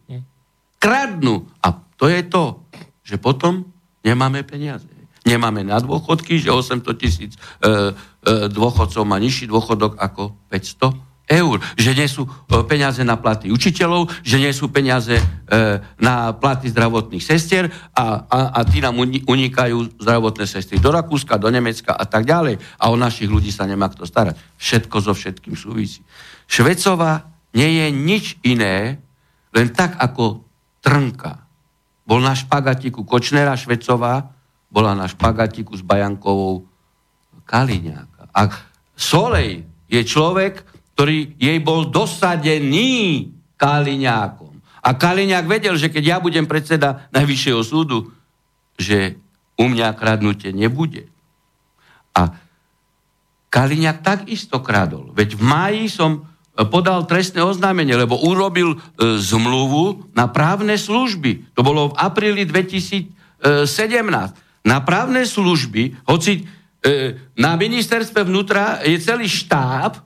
[0.78, 1.48] Kradnú.
[1.64, 2.60] A to je to,
[3.08, 3.64] že potom
[4.04, 4.86] nemáme peniaze.
[5.24, 11.58] Nemáme na dôchodky, že 800 tisíc e, e, dôchodcov má nižší dôchodok ako 500 eur.
[11.80, 12.30] Že nie sú e,
[12.68, 15.24] peniaze na platy učiteľov, že nie sú peniaze e,
[16.00, 21.40] na platy zdravotných sestier a, a, a tí nám uni- unikajú zdravotné sestry do Rakúska,
[21.40, 22.60] do Nemecka a tak ďalej.
[22.80, 24.36] A o našich ľudí sa nemá kto starať.
[24.60, 26.04] Všetko so všetkým súvisí.
[26.48, 27.24] Švecová
[27.56, 29.00] nie je nič iné,
[29.54, 30.44] len tak ako
[30.84, 31.40] Trnka.
[32.04, 34.28] Bol na špagatiku Kočnera Švecová,
[34.68, 36.68] bola na špagatiku s Bajankovou
[37.48, 38.28] Kaliňáka.
[38.36, 38.52] A
[38.98, 44.54] Solej je človek, ktorý jej bol dosadený Kaliňákom.
[44.84, 48.12] A Kaliňák vedel, že keď ja budem predseda Najvyššieho súdu,
[48.76, 49.16] že
[49.56, 51.08] u mňa kradnutie nebude.
[52.14, 52.36] A
[53.54, 55.14] Kaliňák takisto kradol.
[55.14, 56.22] Veď v máji som e,
[56.66, 58.78] podal trestné oznámenie, lebo urobil e,
[59.22, 61.54] zmluvu na právne služby.
[61.54, 63.14] To bolo v apríli 2017.
[64.66, 66.44] Na právne služby, hoci e,
[67.38, 70.02] na ministerstve vnútra je celý štáb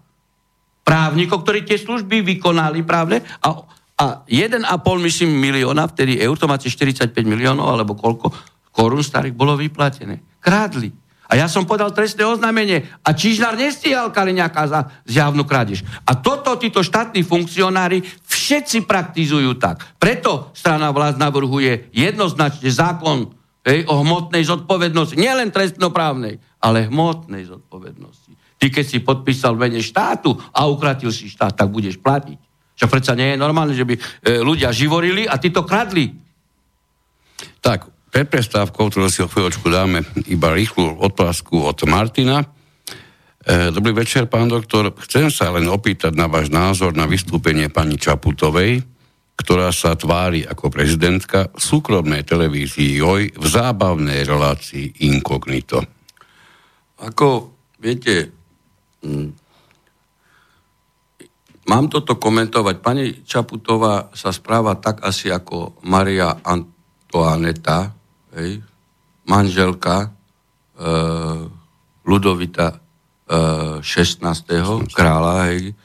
[0.87, 3.59] právnikov, ktorí tie služby vykonali právne a,
[3.99, 4.63] a 1,5
[5.03, 8.31] myslím milióna, vtedy eur, to máte 45 miliónov alebo koľko
[8.71, 10.39] korún starých bolo vyplatené.
[10.39, 10.95] Krádli.
[11.27, 15.83] A ja som podal trestné oznámenie a Čižnár nestíhal Kaliňáka za zjavnú krádež.
[16.07, 19.83] A toto títo štátni funkcionári všetci praktizujú tak.
[19.99, 23.35] Preto strana vlast navrhuje jednoznačne zákon
[23.67, 25.19] hej, o hmotnej zodpovednosti.
[25.19, 28.36] Nielen trestnoprávnej, ale hmotnej zodpovednosti.
[28.57, 32.37] Ty, keď si podpísal mene štátu a ukratil si štát, tak budeš platiť.
[32.77, 34.01] Čo predsa nie je normálne, že by e,
[34.41, 36.13] ľudia živorili a ty to kradli.
[37.61, 42.45] Tak, pred prestávkou, ktorú si o chvíľočku dáme iba rýchlu otázku od Martina.
[42.45, 44.93] E, dobrý večer, pán doktor.
[45.05, 48.85] Chcem sa len opýtať na váš názor na vystúpenie pani Čaputovej,
[49.37, 55.81] ktorá sa tvári ako prezidentka v súkromnej televízii JOJ v zábavnej relácii Inkognito.
[57.01, 58.36] Ako, viete.
[61.67, 62.75] Mám toto komentovať.
[62.79, 67.91] Pani Čaputová sa správa tak asi ako Maria Antoaneta,
[68.39, 68.63] hej,
[69.27, 70.09] manželka e,
[72.07, 72.77] Ludovita e,
[73.83, 74.95] 16.
[74.95, 75.75] kráľa hej,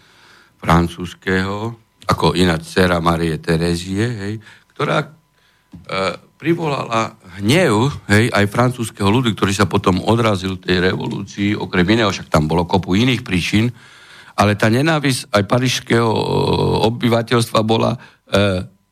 [0.63, 1.75] francúzského,
[2.07, 4.35] ako ináč dcera Marie Terezie, hej,
[4.71, 5.09] ktorá e,
[6.43, 12.27] privolala hnev hej, aj francúzského ľudu, ktorý sa potom odrazil tej revolúcii, okrem iného, však
[12.27, 13.71] tam bolo kopu iných príčin,
[14.35, 16.11] ale tá nenávisť aj parížského
[16.91, 17.99] obyvateľstva bola e,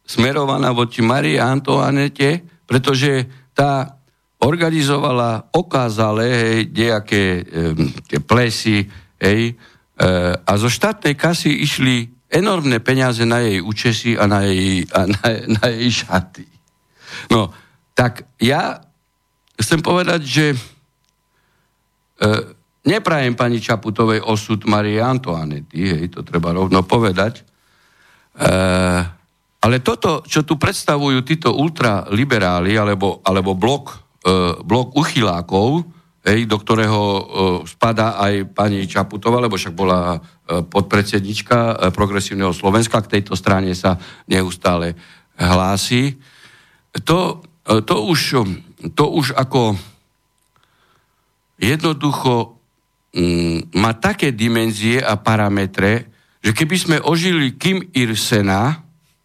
[0.07, 3.99] smerovaná voči Marie Antoinette, pretože tá
[4.47, 7.43] organizovala okázale hej, nejaké e,
[8.07, 8.87] tie plesy
[9.19, 9.53] hej, e,
[10.39, 15.25] a zo štátnej kasy išli enormné peniaze na jej účesy a na jej, a na,
[15.59, 16.60] na jej šaty.
[17.31, 17.53] No,
[17.95, 18.81] tak ja
[19.61, 20.59] chcem povedať, že e,
[22.89, 27.45] neprajem pani Čaputovej osud Marie Antoanety, hej, to treba rovno povedať,
[28.41, 28.49] e,
[29.61, 35.85] ale toto, čo tu predstavujú títo ultraliberáli alebo, alebo blok, e, blok uchylákov,
[36.25, 37.23] hej, do ktorého e,
[37.69, 40.19] spadá aj pani Čaputová, lebo však bola e,
[40.65, 44.97] podpredsednička e, Progresívneho Slovenska, k tejto strane sa neustále
[45.37, 46.17] hlási
[46.99, 48.21] to, e, to, už,
[48.95, 49.79] to už ako
[51.61, 52.57] jednoducho
[53.15, 56.09] mm, má také dimenzie a parametre,
[56.41, 58.81] že keby sme ožili Kim Ir-sena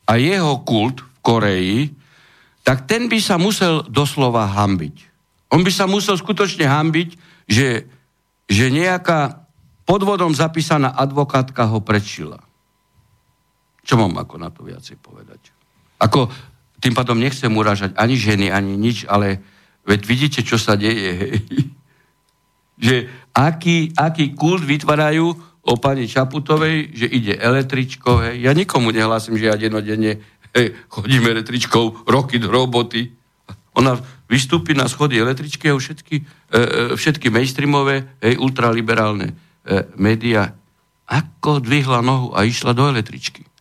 [0.06, 1.82] a jeho kult v Koreji,
[2.62, 4.96] tak ten by sa musel doslova hambiť.
[5.54, 7.10] On by sa musel skutočne hambiť,
[7.48, 7.88] že,
[8.50, 9.48] že nejaká
[9.86, 12.42] podvodom zapísaná advokátka ho prečila.
[13.86, 15.54] Čo mám ako na to viacej povedať?
[16.02, 16.28] Ako
[16.86, 19.42] tým pádom nechcem uražať ani ženy, ani nič, ale
[19.90, 21.42] veď vidíte, čo sa deje.
[22.78, 25.34] Že aký, aký kult vytvárajú
[25.66, 28.22] o pani Čaputovej, že ide električkou.
[28.22, 28.46] Hej.
[28.46, 30.22] Ja nikomu nehlásim, že ja denodenne
[30.54, 33.10] hej, chodím električkou roky do roboty.
[33.80, 33.98] Ona
[34.30, 36.60] vystúpi na schody električky a všetky, e, e,
[36.94, 39.36] všetky mainstreamové, hej, ultraliberálne e,
[39.98, 40.54] médiá.
[41.10, 43.55] Ako dvihla nohu a išla do električky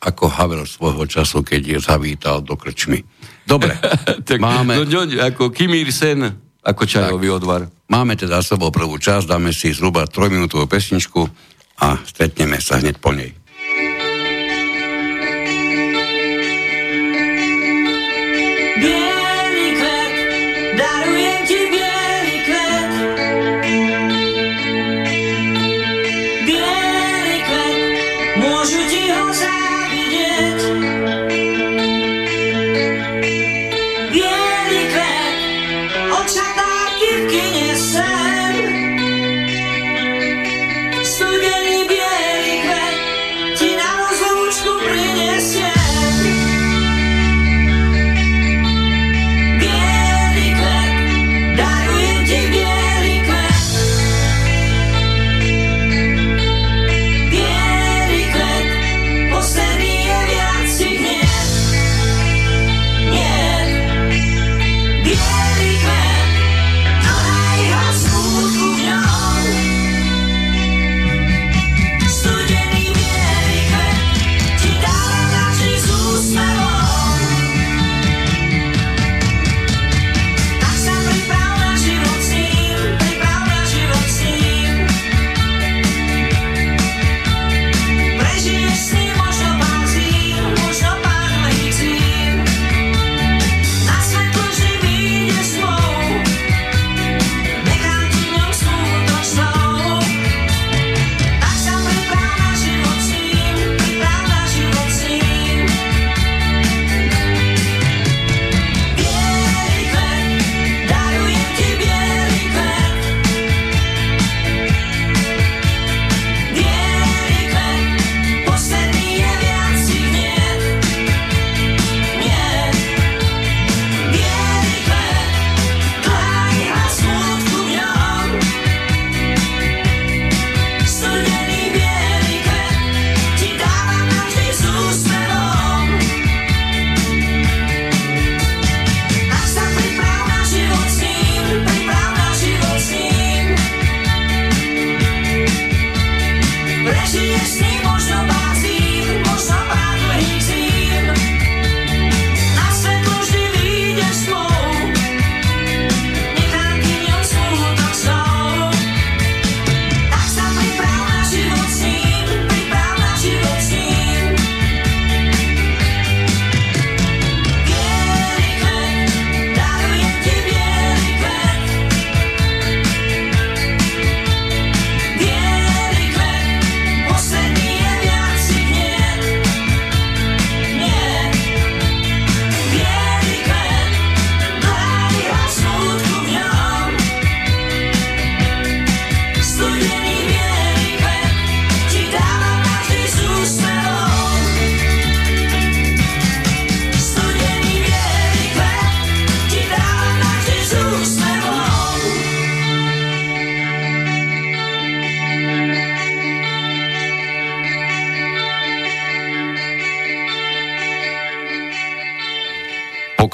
[0.00, 3.04] ako, Havel svojho času, keď je zavítal do krčmy.
[3.44, 3.76] Dobre,
[4.28, 4.80] tak, máme...
[4.80, 6.24] No, no, ako Kim Il-sen,
[6.64, 7.60] ako čajový tak, odvar.
[7.86, 11.22] Máme teda sebou prvú časť, dáme si zhruba trojminútovú pesničku
[11.78, 13.30] a stretneme sa hneď po nej.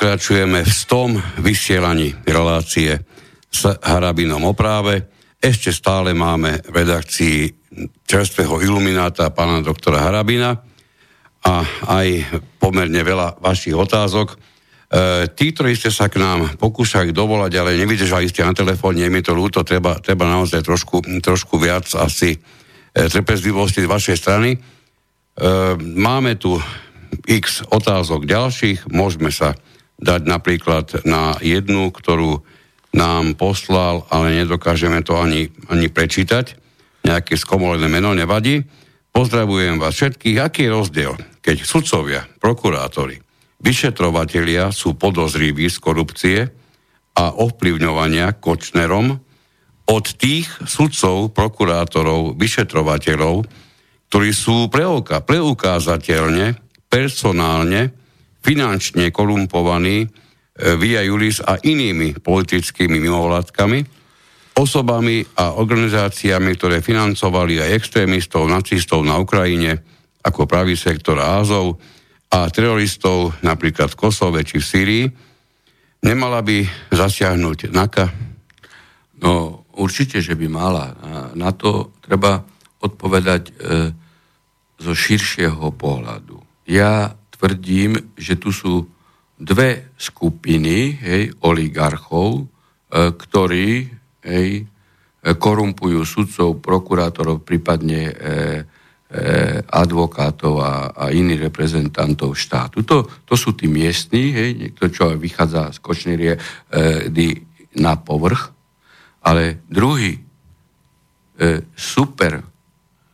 [0.03, 1.15] Pokračujeme v stom
[1.47, 3.07] vysielaní relácie
[3.47, 5.07] s Harabinom o práve.
[5.39, 7.39] Ešte stále máme v redakcii
[8.03, 10.59] čerstvého ilumináta pána doktora Harabina
[11.47, 14.35] a aj pomerne veľa vašich otázok.
[14.35, 14.37] E,
[15.39, 19.23] tí, ktorí ste sa k nám pokúšali dovolať, ale nevydržali ste na telefóne, je mi
[19.23, 22.39] to ľúto, treba, treba naozaj trošku, trošku viac asi e,
[23.07, 24.51] trpezlivosti z vašej strany.
[24.51, 24.59] E,
[25.79, 26.59] máme tu
[27.23, 29.55] x otázok ďalších, môžeme sa
[29.99, 32.41] dať napríklad na jednu, ktorú
[32.93, 36.61] nám poslal, ale nedokážeme to ani, ani prečítať.
[37.03, 38.63] Nejaké skomolené meno nevadí.
[39.13, 40.39] Pozdravujem vás všetkých.
[40.41, 43.21] Aký je rozdiel, keď sudcovia, prokurátori,
[43.61, 46.39] vyšetrovatelia sú podozriví z korupcie
[47.13, 49.21] a ovplyvňovania Kočnerom
[49.89, 53.45] od tých sudcov, prokurátorov, vyšetrovateľov,
[54.09, 56.57] ktorí sú preuka, preukázateľne,
[56.93, 58.02] personálne,
[58.43, 60.11] finančne korumpovaní
[60.53, 63.81] E, Via Julis a inými politickými mimovládkami,
[64.61, 69.81] osobami a organizáciami, ktoré financovali aj extrémistov, nacistov na Ukrajine,
[70.21, 71.81] ako pravý sektor Ázov
[72.29, 75.05] a teroristov napríklad v Kosove či v Syrii,
[76.05, 78.07] nemala by zasiahnuť NAKA?
[79.25, 80.93] No, určite, že by mala.
[81.33, 82.45] Na to treba
[82.85, 83.53] odpovedať e,
[84.77, 86.69] zo širšieho pohľadu.
[86.69, 88.87] Ja tvrdím, že tu sú
[89.35, 92.45] dve skupiny hej, oligarchov, e,
[93.11, 93.91] ktorí
[94.23, 94.71] hej,
[95.23, 98.39] korumpujú sudcov, prokurátorov, prípadne e, e,
[99.67, 102.87] advokátov a, a iných reprezentantov štátu.
[102.87, 106.41] To, to sú tí miestni, hej, niekto, čo vychádza z kočnírie e,
[107.79, 108.55] na povrch,
[109.27, 110.21] ale druhý e,
[111.75, 112.43] super,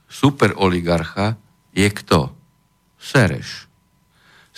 [0.09, 1.37] super oligarcha
[1.73, 2.33] je kto?
[2.97, 3.68] Sereš.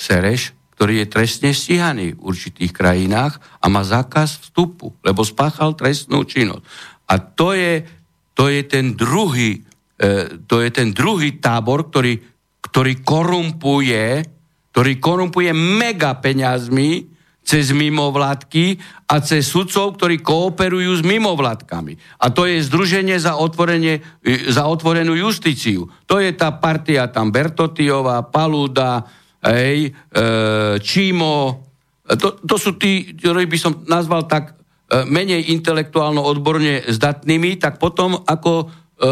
[0.00, 6.24] Sereš ktorý je trestne stíhaný v určitých krajinách a má zákaz vstupu, lebo spáchal trestnú
[6.24, 6.64] činnosť.
[7.04, 7.84] A to je,
[8.32, 9.60] to je ten druhý,
[10.00, 12.16] e, to je ten druhý tábor, ktorý,
[12.64, 14.24] ktorý korumpuje,
[14.72, 17.12] ktorý korumpuje mega peňazmi
[17.44, 22.24] cez mimovládky a cez sudcov, ktorí kooperujú s mimovládkami.
[22.24, 25.92] A to je Združenie za, otvorenie, e, za otvorenú justíciu.
[26.08, 30.20] To je tá partia tam Bertotiová, Paluda, hej, e,
[30.80, 31.64] Čímo,
[32.04, 37.80] to, to sú tí, ktorí by som nazval tak e, menej intelektuálno odborne zdatnými, tak
[37.80, 39.08] potom ako e, e,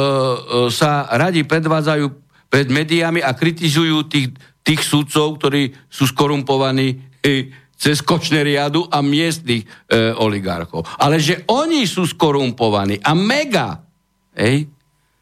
[0.69, 2.07] sa radi predvádzajú
[2.49, 4.33] pred médiami a kritizujú tých,
[4.65, 6.89] tých súdcov, ktorí sú skorumpovaní
[7.21, 9.67] e, cez kočné riadu a miestnych e,
[10.19, 10.83] oligarchov.
[10.99, 13.79] Ale že oni sú skorumpovaní a mega,
[14.35, 14.67] hej,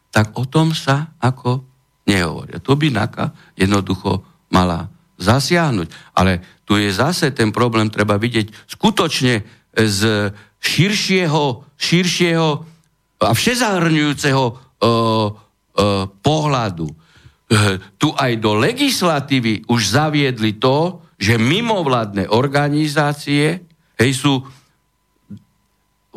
[0.09, 1.61] tak o tom sa ako
[2.09, 2.57] nehovoria.
[2.63, 6.13] To by NAKA jednoducho mala zasiahnuť.
[6.13, 9.41] Ale tu je zase ten problém, treba vidieť skutočne
[9.77, 12.49] z širšieho, širšieho
[13.21, 14.55] a všezahrňujúceho uh,
[14.85, 15.29] uh,
[16.21, 16.87] pohľadu.
[16.87, 23.65] Uh, tu aj do legislatívy už zaviedli to, že mimovládne organizácie
[23.97, 24.45] hej, sú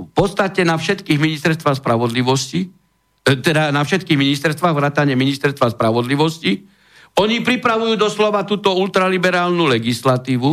[0.01, 2.73] v podstate na všetkých ministerstvách spravodlivosti,
[3.25, 6.65] teda na všetkých ministerstvách, vrátane ministerstva spravodlivosti,
[7.19, 10.51] oni pripravujú doslova túto ultraliberálnu legislatívu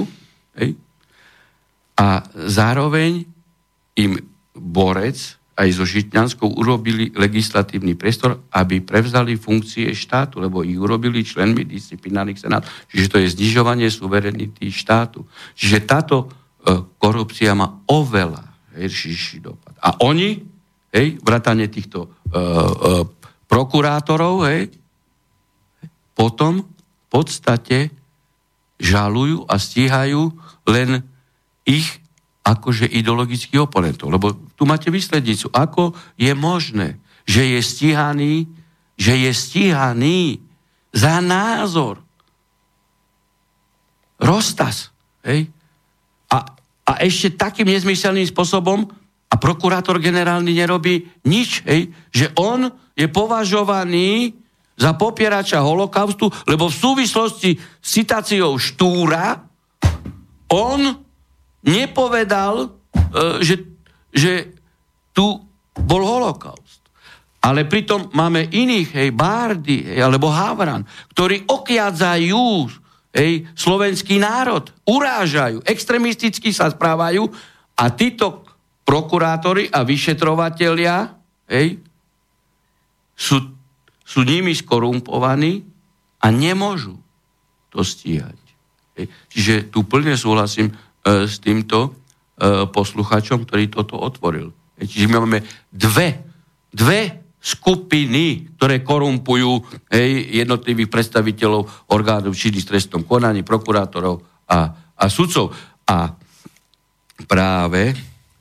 [0.58, 0.74] hej?
[1.98, 3.26] a zároveň
[3.98, 4.18] im
[4.54, 11.66] Borec aj so Žitňanskou urobili legislatívny priestor, aby prevzali funkcie štátu, lebo ich urobili členmi
[11.66, 12.62] disciplinárnych senát.
[12.94, 15.26] Čiže to je znižovanie suverenity štátu.
[15.58, 16.26] Čiže táto e,
[17.02, 18.46] korupcia má oveľa
[18.78, 19.74] širší dopad.
[19.82, 20.38] A oni,
[20.94, 22.42] hej, vrátane týchto e, e,
[23.50, 24.70] prokurátorov, hej,
[26.18, 27.94] potom v podstate
[28.82, 30.34] žalujú a stíhajú
[30.66, 31.06] len
[31.62, 32.02] ich
[32.42, 34.10] akože ideologických oponentov.
[34.10, 35.54] Lebo tu máte výslednicu.
[35.54, 36.98] Ako je možné,
[37.28, 38.50] že je stíhaný,
[38.98, 40.42] že je stíhaný
[40.96, 42.02] za názor.
[44.18, 44.90] Roztas.
[45.22, 45.52] Hej?
[46.34, 46.38] A,
[46.88, 48.90] a ešte takým nezmyselným spôsobom
[49.28, 51.92] a prokurátor generálny nerobí nič, hej?
[52.16, 54.34] že on je považovaný
[54.78, 59.42] za popierača holokaustu, lebo v súvislosti s citáciou Štúra
[60.54, 60.80] on
[61.66, 62.68] nepovedal, e,
[63.42, 63.56] že,
[64.14, 64.54] že
[65.12, 65.42] tu
[65.74, 66.86] bol holokaust.
[67.42, 70.86] Ale pritom máme iných, hej, Bárdy, hej, alebo Havran,
[71.18, 72.70] ktorí okiadzajú
[73.18, 77.26] hej, slovenský národ, urážajú, extremisticky sa správajú
[77.78, 78.46] a títo
[78.86, 81.18] prokurátori a vyšetrovatelia
[81.50, 81.82] hej,
[83.18, 83.57] sú
[84.08, 85.68] sú nimi skorumpovaní
[86.24, 86.96] a nemôžu
[87.68, 88.40] to stíhať.
[89.30, 90.74] Čiže tu plne súhlasím e,
[91.28, 91.90] s týmto e,
[92.72, 94.50] posluchačom, ktorý toto otvoril.
[94.80, 95.40] Čiže my máme
[95.70, 96.24] dve,
[96.72, 99.62] dve skupiny, ktoré korumpujú
[99.94, 105.54] hej, jednotlivých predstaviteľov orgánov činných trestnom konaní, prokurátorov a, a sudcov.
[105.86, 106.16] A
[107.30, 107.94] práve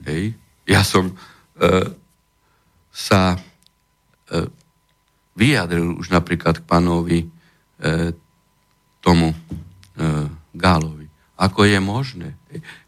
[0.08, 0.32] hej,
[0.64, 1.14] ja som e,
[2.88, 4.64] sa e,
[5.36, 7.26] vyjadril už napríklad k pánovi e,
[9.04, 9.36] tomu e,
[10.56, 11.06] Gálovi.
[11.36, 12.32] Ako je možné,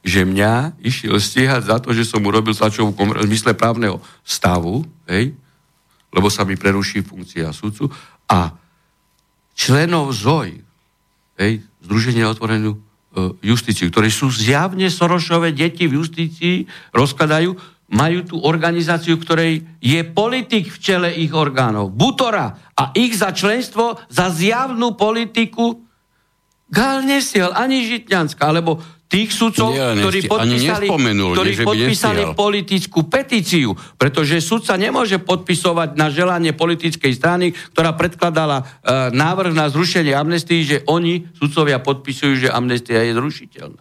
[0.00, 4.88] že mňa išiel stíhať za to, že som urobil tlačovú komoru v zmysle právneho stavu,
[5.04, 5.36] hej,
[6.08, 7.92] lebo sa mi preruší funkcia sudcu
[8.24, 8.56] a
[9.52, 10.64] členov ZOJ,
[11.36, 12.78] hej, Združenia otvorenú e,
[13.44, 16.64] justíciu, ktorí sú zjavne Sorošové deti v justícii,
[16.96, 17.52] rozkladajú,
[17.88, 23.96] majú tú organizáciu, ktorej je politik v čele ich orgánov, Butora a ich za členstvo,
[24.12, 25.88] za zjavnú politiku
[26.68, 28.76] Gál nesiel ani Žitňanská, alebo
[29.08, 30.86] tých sudcov, Nie, ktorí podpísali,
[31.32, 38.60] ktorí nie, podpísali politickú petíciu, pretože sudca nemôže podpisovať na želanie politickej strany, ktorá predkladala
[38.60, 38.64] e,
[39.16, 43.80] návrh na zrušenie amnestii, že oni, sudcovia, podpisujú, že amnestia je zrušiteľná.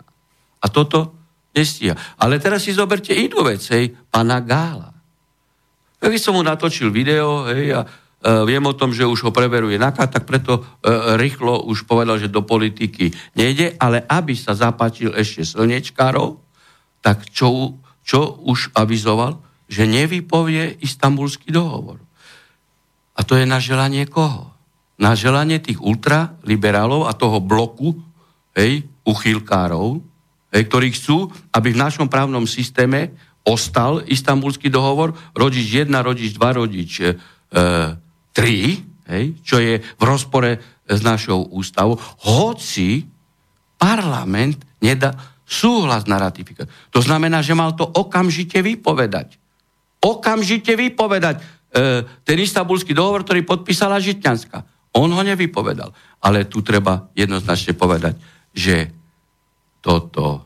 [0.64, 1.17] A toto
[1.58, 1.98] nestia.
[2.22, 4.94] Ale teraz si zoberte inú vec, hej, pana Gála.
[5.98, 7.82] Ja som mu natočil video, hej, a
[8.18, 10.62] E, viem o tom, že už ho preveruje NAKA, tak preto e,
[11.22, 16.42] rýchlo už povedal, že do politiky nejde, ale aby sa zapáčil ešte slnečkárov,
[17.06, 19.38] tak čo, čo už avizoval?
[19.70, 22.02] Že nevypovie istambulský dohovor.
[23.14, 24.50] A to je na želanie koho?
[24.98, 28.02] Na želanie tých ultraliberálov a toho bloku,
[28.58, 30.06] hej, uchylkárov, hej,
[30.52, 33.12] ktorí chcú, aby v našom právnom systéme
[33.48, 37.14] ostal istambulský dohovor, rodič 1, rodič 2, rodič e,
[37.52, 43.08] 3, hej, čo je v rozpore s našou ústavou, hoci
[43.80, 45.16] parlament nedá
[45.48, 46.72] súhlas na ratifikáciu.
[46.92, 49.40] To znamená, že mal to okamžite vypovedať.
[50.04, 51.44] Okamžite vypovedať e,
[52.28, 54.60] ten istambulský dohovor, ktorý podpísala Žitňanská.
[55.00, 55.96] On ho nevypovedal.
[56.20, 58.20] Ale tu treba jednoznačne povedať,
[58.52, 58.92] že
[59.88, 60.44] toto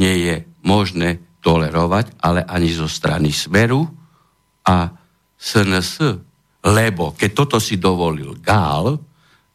[0.00, 3.84] nie je možné tolerovať, ale ani zo strany Smeru
[4.64, 4.88] a
[5.36, 6.00] SNS.
[6.64, 8.96] Lebo keď toto si dovolil Gál,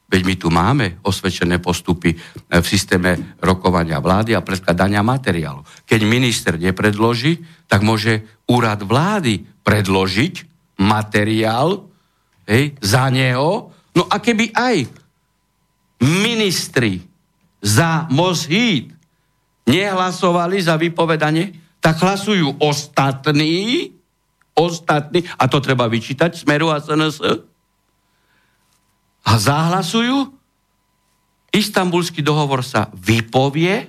[0.05, 2.13] veď my tu máme osvedčené postupy
[2.53, 5.65] v systéme rokovania vlády a predkladania materiálu.
[5.89, 10.45] Keď minister nepredloží, tak môže úrad vlády predložiť
[10.77, 11.81] materiál
[12.45, 13.73] hej, za neho.
[13.97, 14.85] No a keby aj
[16.05, 17.08] ministri
[17.59, 18.95] za Moshid
[19.69, 23.93] nehlasovali za vypovedanie, tak hlasujú ostatní
[24.59, 27.23] ostatní, a to treba vyčítať Smeru a SNS,
[29.23, 30.35] a zahlasujú,
[31.55, 33.87] istambulský dohovor sa vypovie,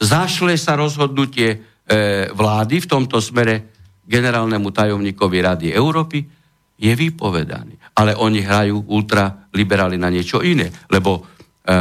[0.00, 1.58] zašle sa rozhodnutie e,
[2.32, 3.74] vlády v tomto smere
[4.06, 6.24] generálnemu tajomníkovi Rady Európy,
[6.82, 7.78] je vypovedaný.
[7.94, 11.72] Ale oni hrajú ultraliberáli na niečo iné, lebo e,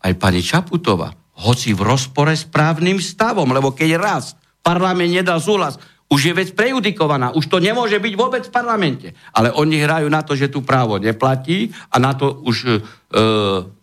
[0.00, 4.24] aj pani Čaputová, hoci v rozpore s právnym stavom, lebo keď raz
[4.60, 5.80] parlament nedal súhlas,
[6.10, 9.14] už je vec prejudikovaná, už to nemôže byť vôbec v parlamente.
[9.30, 12.70] Ale oni hrajú na to, že tu právo neplatí a na to už e,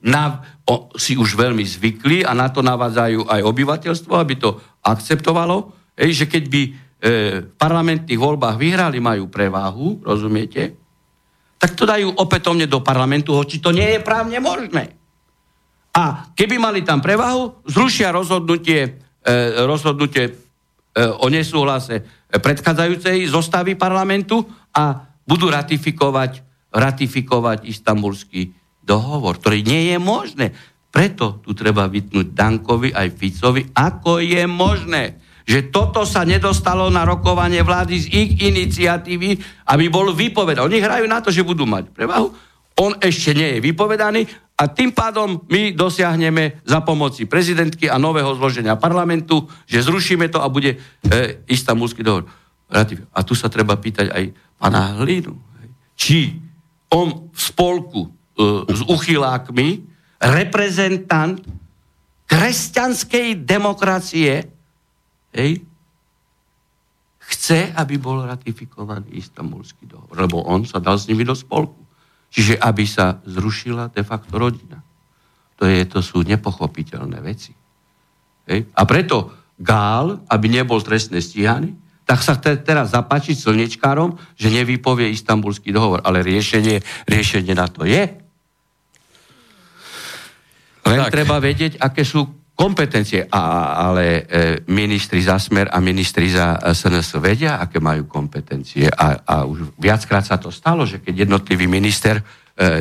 [0.03, 5.77] na, o, si už veľmi zvykli a na to navádzajú aj obyvateľstvo, aby to akceptovalo,
[5.97, 6.71] Ej, že keď by e,
[7.41, 10.77] v parlamentných voľbách vyhrali, majú preváhu, rozumiete,
[11.57, 14.93] tak to dajú opätovne do parlamentu, hoči to nie je právne možné.
[15.97, 20.33] A keby mali tam prevahu, zrušia rozhodnutie, e, rozhodnutie e,
[21.17, 24.45] o nesúhlase predchádzajúcej zostavy parlamentu
[24.77, 28.53] a budú ratifikovať, ratifikovať istambulský
[28.85, 30.45] dohovor, ktorý nie je možné.
[30.93, 35.03] Preto tu treba vytnúť Dankovi aj Ficovi, ako je možné,
[35.47, 39.39] že toto sa nedostalo na rokovanie vlády z ich iniciatívy,
[39.71, 40.61] aby bol vypovedaný.
[40.67, 42.46] Oni hrajú na to, že budú mať prevahu.
[42.77, 48.33] On ešte nie je vypovedaný a tým pádom my dosiahneme za pomoci prezidentky a nového
[48.37, 50.77] zloženia parlamentu, že zrušíme to a bude e,
[51.49, 52.29] istambulský dohovor.
[53.13, 54.23] A tu sa treba pýtať aj
[54.57, 55.37] pana Hlinu,
[55.97, 56.37] či
[56.93, 58.09] on v spolku e,
[58.69, 59.67] s uchylákmi,
[60.17, 61.37] reprezentant
[62.27, 64.45] kresťanskej demokracie,
[65.31, 65.51] hej,
[67.27, 71.86] chce, aby bol ratifikovaný istambulský dohovor, lebo on sa dal s nimi do spolku.
[72.27, 74.83] Čiže aby sa zrušila de facto rodina.
[75.57, 77.55] To, je, to sú nepochopiteľné veci.
[78.45, 78.69] Hej?
[78.77, 81.73] A preto Gál, aby nebol trestne stíhaný,
[82.07, 86.05] tak sa te, teraz zapáči slnečkárom, že nevypovie istambulský dohovor.
[86.05, 88.05] Ale riešenie, riešenie na to je.
[90.87, 91.11] Len tak.
[91.11, 92.23] treba vedieť, aké sú
[92.57, 94.21] kompetencie, ale e,
[94.73, 98.89] ministri za Smer a ministri za SNS vedia, aké majú kompetencie.
[98.89, 102.23] A, a už viackrát sa to stalo, že keď jednotlivý minister e,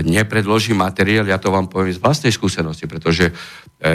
[0.00, 3.32] nepredloží materiál, ja to vám poviem z vlastnej skúsenosti, pretože e,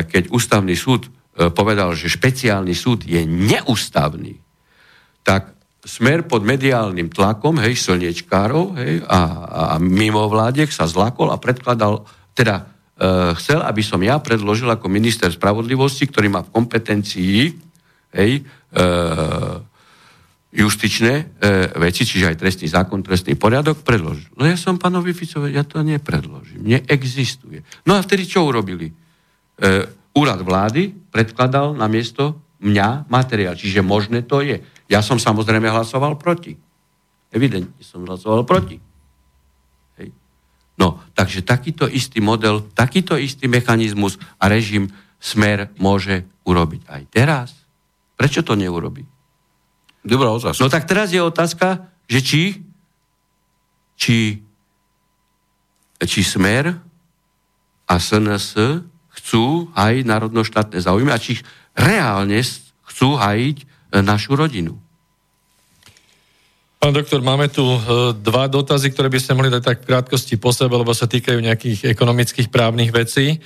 [0.06, 4.38] keď ústavný súd e, povedal, že špeciálny súd je neústavný,
[5.26, 9.20] tak smer pod mediálnym tlakom, hej, slniečkárov, hej, a,
[9.50, 12.06] a mimo vládek sa zlakol a predkladal,
[12.38, 12.64] teda e,
[13.34, 17.50] chcel, aby som ja predložil ako minister spravodlivosti, ktorý má v kompetencii,
[18.14, 18.42] hej, e,
[20.52, 21.24] justičné e,
[21.80, 24.28] veci, čiže aj trestný zákon, trestný poriadok, predložil.
[24.36, 27.64] No ja som pánovi Ficovi, ja to nepredložím, neexistuje.
[27.88, 28.92] No a vtedy čo urobili?
[28.92, 28.94] E,
[30.12, 34.60] úrad vlády predkladal na miesto mňa materiál, čiže možné to je.
[34.92, 36.60] Ja som samozrejme hlasoval proti.
[37.32, 38.91] Evidentne som hlasoval proti.
[40.82, 44.90] No, takže takýto istý model, takýto istý mechanizmus a režim
[45.22, 47.50] smer môže urobiť aj teraz.
[48.18, 49.06] Prečo to neurobi?
[50.02, 50.58] Dobrá otázka.
[50.58, 52.42] No tak teraz je otázka, že či
[54.02, 54.42] či,
[56.02, 56.74] či smer
[57.86, 58.82] a SNS
[59.22, 61.38] chcú hajiť národno-štátne záujmy a či
[61.78, 62.42] reálne
[62.90, 63.58] chcú hajiť
[64.02, 64.82] našu rodinu.
[66.82, 67.78] Pán doktor, máme tu e,
[68.26, 71.38] dva dotazy, ktoré by ste mohli dať tak v krátkosti po sebe, lebo sa týkajú
[71.38, 73.38] nejakých ekonomických právnych vecí.
[73.38, 73.40] E,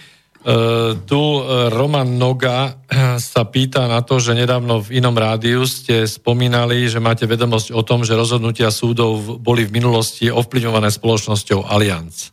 [1.04, 2.80] tu e, Roman Noga
[3.20, 7.84] sa pýta na to, že nedávno v inom rádiu ste spomínali, že máte vedomosť o
[7.84, 12.32] tom, že rozhodnutia súdov boli v minulosti ovplyvňované spoločnosťou Allianz.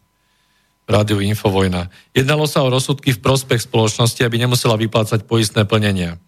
[0.86, 1.90] Rádiu Infovojna.
[2.14, 6.22] Jednalo sa o rozsudky v prospech spoločnosti, aby nemusela vyplácať poistné plnenia.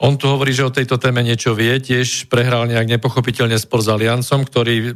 [0.00, 3.92] On tu hovorí, že o tejto téme niečo vie, tiež prehral nejak nepochopiteľne spor s
[3.92, 4.92] Aliancom, ktorý e,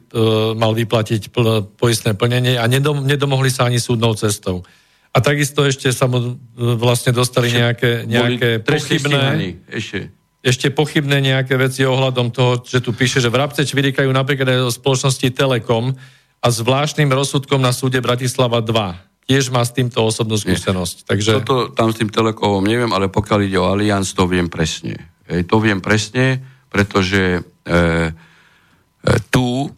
[0.57, 4.65] mal vyplatiť pl- poistné plnenie a nedom- nedomohli sa ani súdnou cestou.
[5.13, 9.61] A takisto ešte sa mu e, vlastne dostali ešte nejaké, nejaké pochybné...
[9.69, 10.09] Ešte.
[10.41, 14.73] ešte pochybné nejaké veci ohľadom toho, že tu píše, že vrabce čvirikajú napríklad aj o
[14.73, 15.93] spoločnosti Telekom
[16.41, 21.09] a zvláštnym rozsudkom na súde Bratislava 2 tiež má s týmto osobnú skúsenosť.
[21.09, 21.31] Takže...
[21.41, 25.01] Toto tam s tým Telekovom neviem, ale pokiaľ ide o Allianz, to viem presne.
[25.25, 29.69] Ej, to viem presne, pretože e, e, tu e,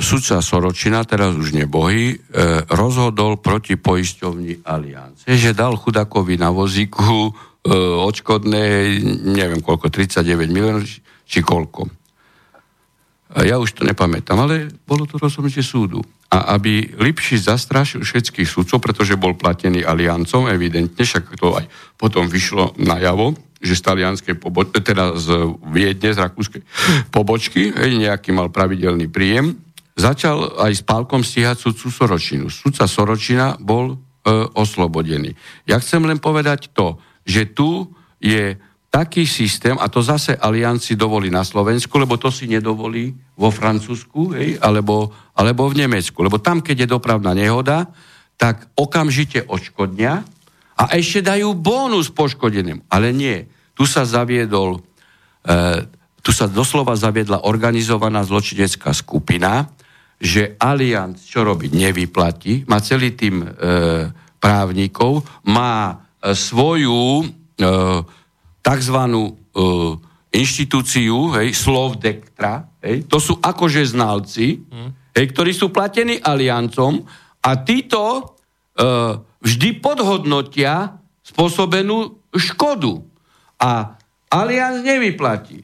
[0.00, 2.16] sudca Soročina, teraz už nebohy, e,
[2.72, 5.28] rozhodol proti poisťovni Allianz.
[5.28, 7.30] Je, že dal chudakovi na vozíku e,
[8.00, 8.64] odškodné,
[9.28, 10.88] neviem koľko, 39 miliónov,
[11.28, 11.92] či koľko.
[13.32, 16.04] Ja už to nepamätám, ale bolo to rozhodnutie súdu.
[16.32, 21.68] A aby Lipši zastrašil všetkých súdcov, pretože bol platený aliancom, evidentne, však to aj
[22.00, 26.62] potom vyšlo najavo, že z talianskej pobočky, teda z Viedne, z rakúskej
[27.14, 29.60] pobočky, nejaký mal pravidelný príjem,
[29.94, 32.46] začal aj s pálkom stíhať sudcu Soročinu.
[32.48, 33.96] Sudca Soročina bol e,
[34.56, 35.36] oslobodený.
[35.68, 36.96] Ja chcem len povedať to,
[37.28, 38.56] že tu je
[38.92, 44.36] taký systém, a to zase alianci dovolí na Slovensku, lebo to si nedovolí vo Francúzsku,
[44.36, 46.20] hej, alebo, alebo v Nemecku.
[46.20, 47.88] Lebo tam, keď je dopravná nehoda,
[48.36, 50.20] tak okamžite odškodnia
[50.76, 52.84] a ešte dajú bónus poškodeným.
[52.92, 53.48] Ale nie.
[53.72, 54.84] Tu sa zaviedol,
[55.40, 55.88] e,
[56.20, 59.72] tu sa doslova zaviedla organizovaná zločinecká skupina,
[60.20, 63.48] že Alianc čo robiť nevyplatí, má celý tým e,
[64.36, 67.26] právnikov, má e, svoju e,
[68.62, 68.98] tzv.
[69.52, 70.00] Uh,
[70.32, 75.12] inštitúciu, hej, Slovdektra, hej, to sú akože znalci, hmm.
[75.12, 77.04] hej, ktorí sú platení aliancom
[77.44, 83.04] a títo uh, vždy podhodnotia spôsobenú škodu.
[83.60, 83.94] A
[84.32, 85.62] alianc nevyplatí.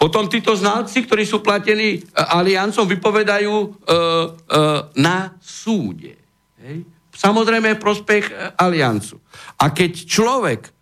[0.00, 6.16] Potom títo znalci, ktorí sú platení uh, aliancom, vypovedajú uh, uh, na súde.
[6.56, 6.88] Hej.
[7.12, 9.20] Samozrejme prospech uh, aliancu.
[9.60, 10.73] A keď človek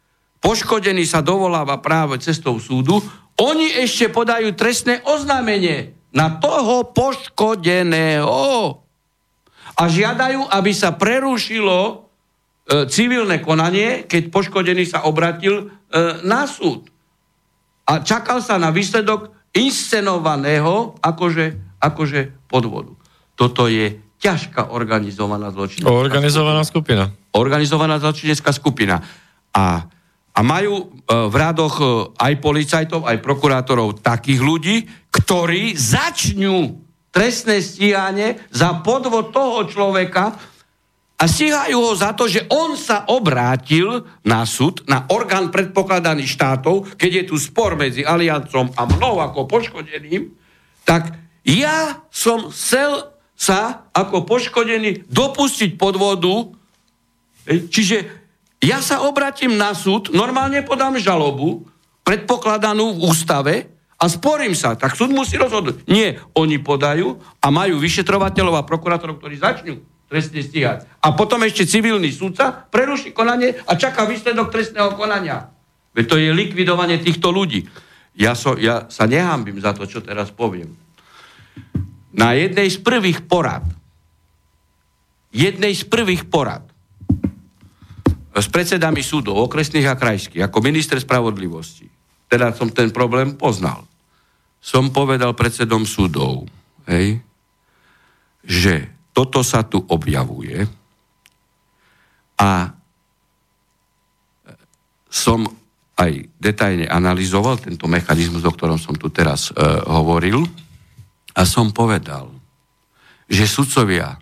[0.42, 2.98] poškodený sa dovoláva práve cestou súdu,
[3.38, 8.42] oni ešte podajú trestné oznámenie na toho poškodeného
[9.72, 11.94] a žiadajú, aby sa prerušilo e,
[12.92, 15.64] civilné konanie, keď poškodený sa obratil e,
[16.28, 16.92] na súd.
[17.88, 22.20] A čakal sa na výsledok inscenovaného akože, akože
[22.52, 22.92] podvodu.
[23.32, 27.08] Toto je ťažká organizovaná zločinecká Organizovaná skupina.
[27.08, 27.32] skupina.
[27.32, 29.00] Organizovaná zločinecká skupina.
[29.56, 29.88] A
[30.32, 30.84] a majú e,
[31.28, 31.84] v radoch e,
[32.16, 34.76] aj policajtov, aj prokurátorov takých ľudí,
[35.12, 36.80] ktorí začnú
[37.12, 40.32] trestné stíhanie za podvod toho človeka
[41.20, 46.96] a stíhajú ho za to, že on sa obrátil na súd, na orgán predpokladaný štátov,
[46.96, 50.32] keď je tu spor medzi aliancom a mnou ako poškodeným,
[50.82, 51.14] tak
[51.46, 56.54] ja som chcel sa ako poškodený dopustiť podvodu,
[57.46, 58.21] čiže
[58.62, 61.66] Ja sa obratím na súd, normálne podám žalobu,
[62.06, 63.54] predpokladanú v ústave,
[64.02, 65.86] a sporím sa, tak súd musí rozhodnúť.
[65.86, 69.78] Nie, oni podajú a majú vyšetrovateľov a prokurátorov, ktorí začnú
[70.10, 70.90] trestne stíhať.
[70.98, 75.54] A potom ešte civilný súdca preruší konanie a čaká výsledok trestného konania.
[75.94, 77.70] Veď to je likvidovanie týchto ľudí.
[78.18, 80.74] Ja, so, ja sa nehambím za to, čo teraz poviem.
[82.10, 83.64] Na jednej z prvých porad,
[85.30, 86.66] jednej z prvých porad
[88.40, 91.84] s predsedami súdov, okresných a krajských, ako minister spravodlivosti,
[92.32, 93.84] teda som ten problém poznal.
[94.62, 96.48] Som povedal predsedom súdov,
[96.88, 97.20] hej,
[98.40, 100.64] že toto sa tu objavuje
[102.40, 102.72] a
[105.12, 105.44] som
[106.00, 110.40] aj detajne analyzoval tento mechanizmus, o ktorom som tu teraz e, hovoril
[111.36, 112.32] a som povedal,
[113.28, 114.16] že sudcovia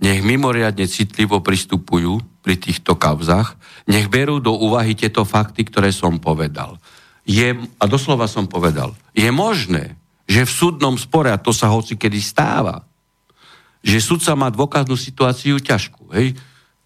[0.00, 6.16] nech mimoriadne citlivo pristupujú pri týchto kauzach, nech berú do úvahy tieto fakty, ktoré som
[6.16, 6.80] povedal
[7.30, 9.94] je, a doslova som povedal, je možné,
[10.26, 12.82] že v súdnom spore, a to sa hoci kedy stáva,
[13.80, 16.12] že sudca má dôkaznú situáciu ťažkú.
[16.12, 16.36] Hej?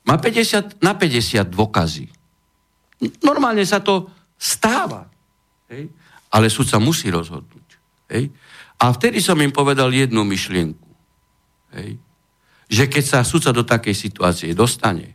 [0.07, 2.07] Má 50 na 50 dôkazy.
[3.25, 5.11] Normálne sa to stáva.
[5.73, 5.91] Hej?
[6.31, 7.69] Ale sudca musí rozhodnúť.
[8.15, 8.31] Hej?
[8.79, 10.89] A vtedy som im povedal jednu myšlienku.
[11.75, 11.99] Hej?
[12.71, 15.14] Že keď sa sudca do takej situácie dostane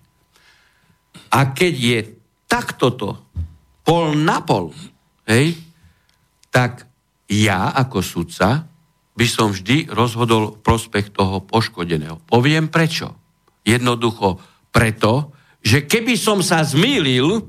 [1.30, 2.00] a keď je
[2.50, 3.10] takto to
[3.86, 4.74] pol na pol,
[5.30, 5.54] hej,
[6.50, 6.90] tak
[7.30, 8.66] ja ako sudca
[9.14, 12.24] by som vždy rozhodol prospech toho poškodeného.
[12.26, 13.14] Poviem prečo.
[13.62, 14.42] Jednoducho
[14.74, 17.44] preto, že keby som sa zmýlil,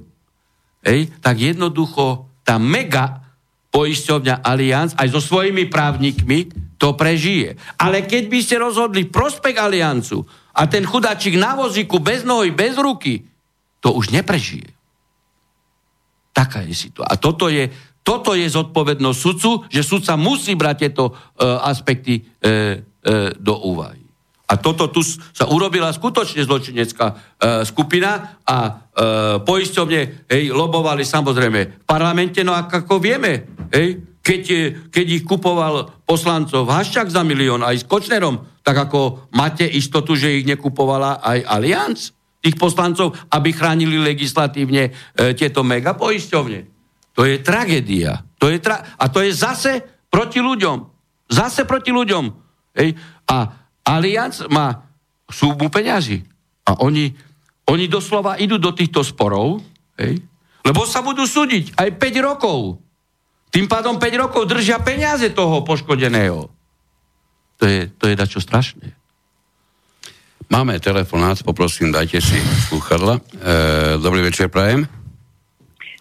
[0.83, 3.22] hej, tak jednoducho tá mega
[3.70, 7.55] poisťovňa Allianz aj so svojimi právnikmi to prežije.
[7.78, 12.74] Ale keď by ste rozhodli prospech Aliancu a ten chudáčik na vozíku bez nohy, bez
[12.74, 13.30] ruky,
[13.81, 14.70] to už neprežije.
[16.31, 17.11] Taká je situácia.
[17.11, 17.68] A toto je,
[18.01, 21.16] toto je zodpovednosť sudcu, že sudca musí brať tieto uh,
[21.64, 24.01] aspekty uh, uh, do úvahy.
[24.51, 27.16] A toto tu sa urobila skutočne zločinecká uh,
[27.62, 28.72] skupina a uh,
[29.47, 34.43] poisťovne hej, lobovali samozrejme v parlamente, no a ako vieme, hej, keď,
[34.93, 40.37] keď ich kupoval poslancov Haščák za milión aj s Kočnerom, tak ako máte istotu, že
[40.37, 42.20] ich nekupovala aj Allianz?
[42.41, 44.91] Tých poslancov, aby chránili legislatívne e,
[45.36, 46.61] tieto megapoisťovne.
[47.12, 48.24] To je tragédia.
[48.41, 50.88] To je tra- a to je zase proti ľuďom.
[51.28, 52.24] Zase proti ľuďom.
[52.80, 52.97] Hej?
[53.28, 53.36] A
[53.84, 54.88] Alianc má
[55.28, 56.24] súbu peňazí.
[56.64, 57.12] A oni,
[57.68, 59.61] oni doslova idú do týchto sporov,
[60.01, 60.18] hej?
[60.64, 62.80] lebo sa budú súdiť aj 5 rokov.
[63.51, 66.49] Tým pádom 5 rokov držia peniaze toho poškodeného.
[67.61, 68.99] To je, to je dačo strašné.
[70.51, 72.34] Máme telefonát, poprosím, dajte si
[72.66, 73.22] slúchadla.
[73.22, 73.22] E,
[74.03, 74.82] dobrý večer, Prajem.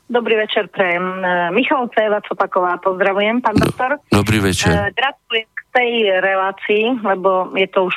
[0.09, 1.05] Dobrý večer, Prajem.
[1.21, 4.01] E, Michal Ceva Copaková, pozdravujem, pán doktor.
[4.09, 4.73] Dobrý večer.
[4.73, 7.95] E, gratulujem k tej relácii, lebo je to už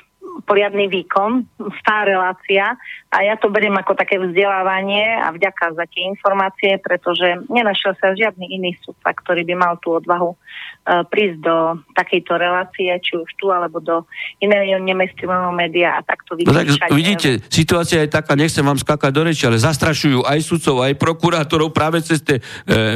[0.49, 1.45] poriadny výkon,
[1.85, 2.76] tá relácia
[3.12, 8.16] a ja to beriem ako také vzdelávanie a vďaka za tie informácie, pretože nenašiel sa
[8.16, 11.57] žiadny iný sudca, ktorý by mal tú odvahu uh, prísť do
[11.93, 14.09] takejto relácie, či už tu, alebo do
[14.41, 19.22] iného nemestrového média a takto no tak vidíte, situácia je taká, nechcem vám skakať do
[19.28, 22.43] reči, ale zastrašujú aj sudcov, aj prokurátorov práve cez tie e,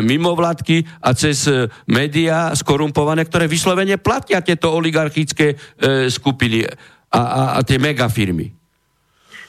[0.01, 5.57] mimovládky a cez e, médiá skorumpované, ktoré vyslovene platia tieto oligarchické e,
[6.09, 6.65] skupiny
[7.11, 8.57] a, a, a tie megafirmy.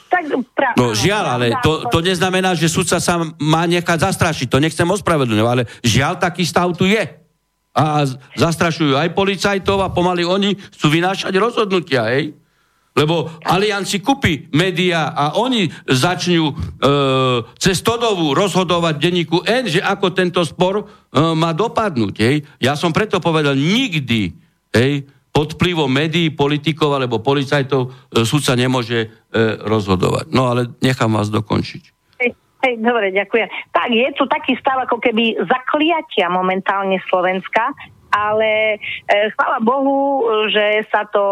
[0.08, 0.24] Tak,
[0.56, 4.48] pra, no žiaľ, ale to, to neznamená, že sudca sa má nechať zastrašiť.
[4.48, 7.04] To nechcem ospravedlňovať, ale žiaľ, taký stav tu je.
[7.78, 8.08] A
[8.40, 12.34] zastrašujú aj policajtov a pomaly oni chcú vynášať rozhodnutia, hej?
[12.98, 16.54] Lebo Alianci kúpi média a oni začnú e,
[17.62, 20.84] cez Todovu rozhodovať denníku N, že ako tento spor e,
[21.38, 22.16] má dopadnúť.
[22.18, 22.42] Hej?
[22.58, 24.34] Ja som preto povedal, nikdy
[24.74, 25.06] hej,
[25.38, 29.08] pod vplyvom médií, politikov alebo policajtov e, súdca nemôže e,
[29.62, 30.34] rozhodovať.
[30.34, 31.94] No ale nechám vás dokončiť.
[32.58, 33.46] Hej, dobre, ďakujem.
[33.70, 37.70] Tak, je tu taký stav ako keby zakliatia momentálne Slovenska,
[38.18, 41.26] ale e, chvála Bohu, že sa to,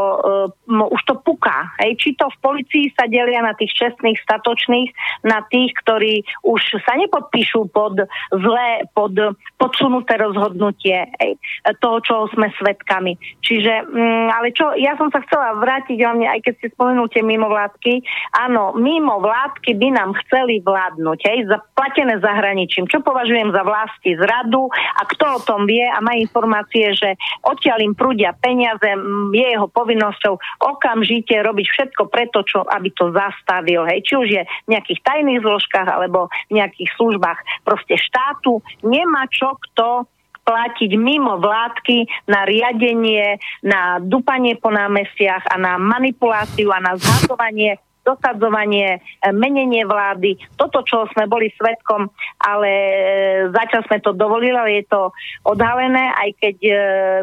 [0.69, 1.73] e, už to puká.
[1.81, 1.97] Hej.
[1.97, 4.89] Či to v policii sa delia na tých čestných, statočných,
[5.25, 9.15] na tých, ktorí už sa nepodpíšu pod zlé, pod
[9.55, 11.39] podsunuté rozhodnutie hej,
[11.79, 13.15] toho, čo sme svedkami.
[13.41, 17.23] Čiže, mm, ale čo, ja som sa chcela vrátiť hlavne, aj keď ste spomenul tie
[17.23, 18.03] mimovládky,
[18.35, 22.91] áno, mimovládky by nám chceli vládnuť, hej, zaplatené zahraničím.
[22.91, 27.09] Čo považujem za vlasti zradu a kto o tom vie a má informácie inštitúcie, že
[27.43, 28.83] odtiaľ im prúdia peniaze,
[29.31, 33.87] je jeho povinnosťou okamžite robiť všetko preto, čo, aby to zastavil.
[33.87, 34.03] Hej.
[34.03, 38.59] Či už je v nejakých tajných zložkách alebo v nejakých službách proste štátu.
[38.83, 40.05] Nemá čo kto
[40.45, 47.81] platiť mimo vládky na riadenie, na dupanie po námestiach a na manipuláciu a na zhazovanie
[48.05, 52.07] dosadzovanie, e, menenie vlády, toto, čo sme boli svetkom,
[52.45, 52.95] ale e,
[53.49, 55.01] zatiaľ sme to dovolili, ale je to
[55.49, 56.73] odhalené, aj keď e,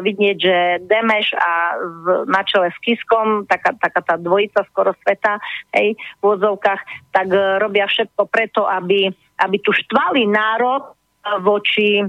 [0.03, 1.79] vidieť, že Demeš a
[2.27, 5.39] na čele s Kiskom, taká, taká tá dvojica skoro sveta,
[5.71, 6.81] hej, v úvodzovkách,
[7.15, 7.27] tak
[7.63, 9.07] robia všetko preto, aby,
[9.39, 10.91] aby tu štvali národ
[11.39, 12.03] voči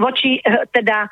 [0.00, 1.08] voči, e, teda, e,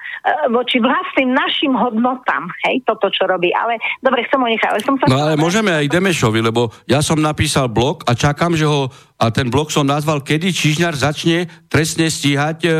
[0.52, 3.52] voči vlastným našim hodnotám, hej, toto, čo robí.
[3.52, 4.68] Ale dobre, chcem ho nechať.
[4.72, 8.56] Ale som sa no ale môžeme aj Demešovi, lebo ja som napísal blog a čakám,
[8.56, 12.74] že ho a ten blok som nazval, kedy Čižňar začne trestne stíhať e, e,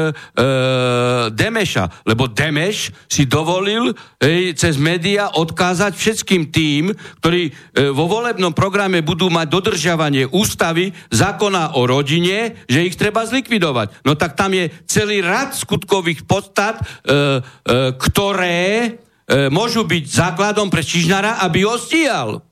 [1.34, 2.06] Demeša.
[2.06, 3.90] Lebo Demeš si dovolil
[4.22, 7.52] e, cez média odkázať všetkým tým, ktorí e,
[7.90, 14.06] vo volebnom programe budú mať dodržiavanie ústavy, zákona o rodine, že ich treba zlikvidovať.
[14.06, 17.18] No tak tam je celý rad skutkových podstat, e, e,
[17.98, 18.90] ktoré e,
[19.50, 22.46] môžu byť základom pre Čižnára, aby ho stíhal.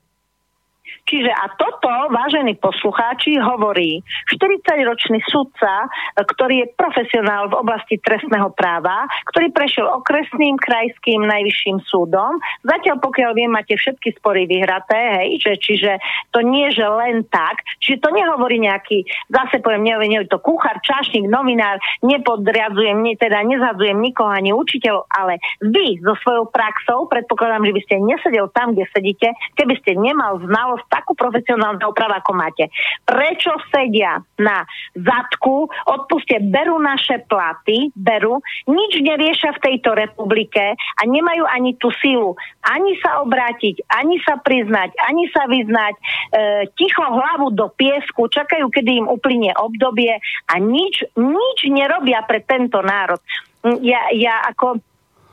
[1.07, 5.87] Čiže a toto, vážení poslucháči, hovorí 40-ročný sudca,
[6.19, 12.43] ktorý je profesionál v oblasti trestného práva, ktorý prešiel okresným, krajským, najvyšším súdom.
[12.67, 15.91] Zatiaľ, pokiaľ viem, máte všetky spory vyhraté, hej, že, čiže
[16.35, 20.75] to nie, že len tak, čiže to nehovorí nejaký, zase poviem, neviem, neviem to kuchár,
[20.83, 27.63] čašník, novinár, nepodriadzujem, ne, teda nezhadzujem nikoho ani učiteľov, ale vy so svojou praxou, predpokladám,
[27.63, 32.31] že by ste nesedel tam, kde sedíte, keby ste nemal znalosť takú profesionálnu opravu, ako
[32.33, 32.73] máte.
[33.05, 34.65] Prečo sedia na
[34.97, 41.93] zadku, odpuste, berú naše platy, berú, nič neriešia v tejto republike a nemajú ani tú
[42.01, 42.33] sílu
[42.67, 46.01] ani sa obrátiť, ani sa priznať, ani sa vyznať, e,
[46.75, 50.19] ticho hlavu do piesku, čakajú, kedy im uplynie obdobie
[50.51, 53.23] a nič, nič nerobia pre tento národ.
[53.81, 54.83] Ja, ja ako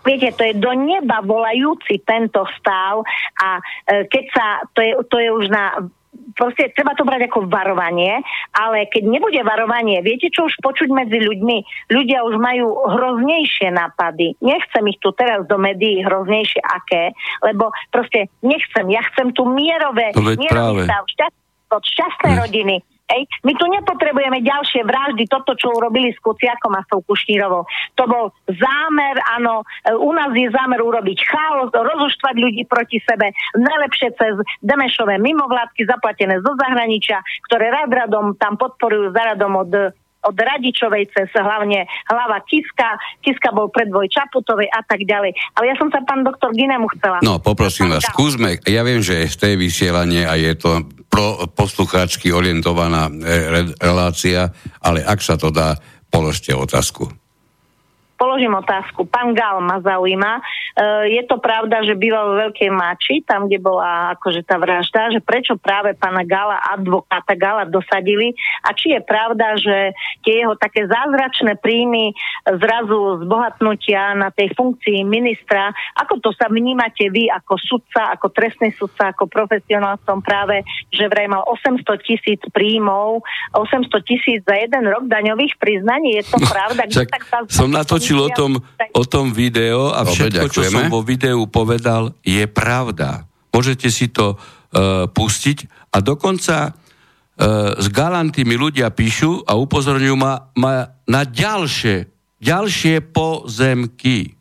[0.04, 3.02] Viete, to je do neba volajúci tento stav
[3.40, 4.46] a e, keď sa,
[4.76, 5.88] to je, to je už na
[6.34, 8.22] proste treba to brať ako varovanie,
[8.54, 11.90] ale keď nebude varovanie, viete čo už počuť medzi ľuďmi?
[11.90, 14.38] Ľudia už majú hroznejšie nápady.
[14.42, 18.86] Nechcem ich tu teraz do médií hroznejšie aké, lebo proste nechcem.
[18.90, 21.42] Ja chcem tu mierové, mierový stav, šťastné,
[21.74, 26.88] šťastné rodiny, Ej, my tu nepotrebujeme ďalšie vraždy, toto, čo urobili s Kuciakom a s
[26.88, 27.68] tou Kušnírovou.
[28.00, 29.60] To bol zámer, áno,
[30.00, 33.28] u nás je zámer urobiť chaos, rozoštvať ľudí proti sebe,
[33.60, 34.34] najlepšie cez
[34.64, 39.92] Demešové mimovládky zaplatené zo zahraničia, ktoré rad radom tam podporujú za radom od
[40.24, 45.36] od Radičovej cez hlavne hlava Kiska, Kiska bol predvoj Čaputovej a tak ďalej.
[45.56, 47.20] Ale ja som sa pán doktor Ginemu chcela.
[47.20, 53.06] No, poprosím vás, skúsme, ja viem, že tej vysielanie a je to pro poslucháčky orientovaná
[53.06, 53.12] e,
[53.78, 54.50] relácia,
[54.80, 55.76] ale ak sa to dá,
[56.08, 57.23] položte otázku
[58.14, 59.04] položím otázku.
[59.06, 60.32] Pán Gal ma zaujíma.
[60.38, 60.42] E,
[61.18, 65.20] je to pravda, že býval v Veľkej Mači, tam, kde bola akože tá vražda, že
[65.20, 68.34] prečo práve pána Gala, advokáta Gala dosadili
[68.64, 69.92] a či je pravda, že
[70.22, 72.14] tie jeho také zázračné príjmy
[72.58, 78.30] zrazu z bohatnutia na tej funkcii ministra, ako to sa vnímate vy ako sudca, ako
[78.30, 84.40] trestný sudca, ako profesionál v tom práve, že vraj mal 800 tisíc príjmov, 800 tisíc
[84.46, 86.82] za jeden rok daňových priznaní, je to no, pravda?
[86.88, 88.52] Čak, tak sa som natočil natočil o tom,
[88.94, 93.26] o tom video a všetko, čo som vo videu povedal, je pravda.
[93.50, 100.50] Môžete si to uh, pustiť a dokonca uh, s galantými ľudia píšu a upozorňujú ma,
[100.58, 102.10] ma na ďalšie,
[102.42, 104.34] ďalšie pozemky.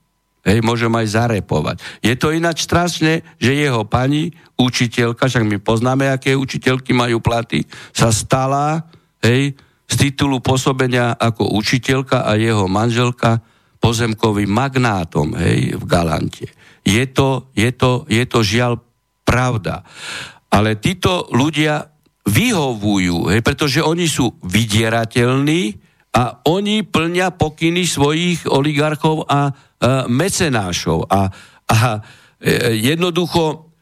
[0.43, 1.79] Hej, môžem aj zarepovať.
[2.03, 7.63] Je to ináč strašne, že jeho pani, učiteľka, však my poznáme, aké učiteľky majú platy,
[7.95, 8.83] sa stala,
[9.23, 9.55] hej,
[9.87, 13.39] z titulu pôsobenia ako učiteľka a jeho manželka
[13.83, 16.47] pozemkovým magnátom hej, v Galante.
[16.87, 18.79] Je to, je, to, je to žiaľ
[19.27, 19.83] pravda.
[20.47, 21.83] Ale títo ľudia
[22.23, 25.61] vyhovujú, hej, pretože oni sú vydierateľní
[26.15, 29.41] a oni plnia pokyny svojich oligarchov a, a
[30.07, 31.11] mecenášov.
[31.11, 31.27] A,
[31.67, 31.77] a
[32.39, 33.73] e, jednoducho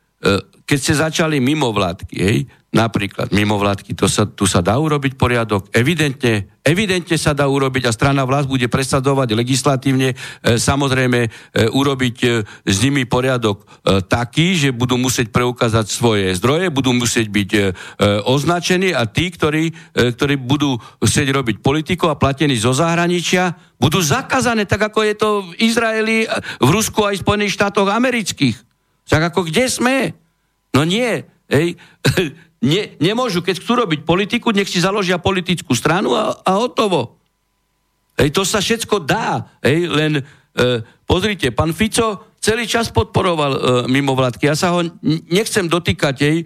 [0.72, 6.48] keď ste začali mimovládky, hej, napríklad mimovládky, to sa, tu sa dá urobiť poriadok, evidentne,
[6.64, 11.30] evidentne sa dá urobiť a strana vlast bude presadzovať legislatívne, e, samozrejme e,
[11.68, 17.28] urobiť e, s nimi poriadok e, taký, že budú musieť preukázať svoje zdroje, budú musieť
[17.28, 17.62] byť e,
[18.24, 23.52] označení a tí, ktorí, e, ktorí budú chcieť robiť politiku a platení zo zahraničia,
[23.84, 26.24] budú zakázané, tak ako je to v Izraeli,
[26.64, 28.56] v Rusku aj v Spojených štátoch amerických.
[29.12, 30.16] Tak ako kde sme?
[30.72, 31.76] No nie, hej.
[32.62, 37.18] Ne, nemôžu, keď chcú robiť politiku, nech si založia politickú stranu a, a hotovo.
[38.22, 40.24] Hej, to sa všetko dá, hej, len e,
[41.10, 43.60] pozrite, pán Fico celý čas podporoval e,
[43.90, 44.46] mimovládky.
[44.46, 44.86] Ja sa ho
[45.30, 46.38] nechcem dotýkať, hej,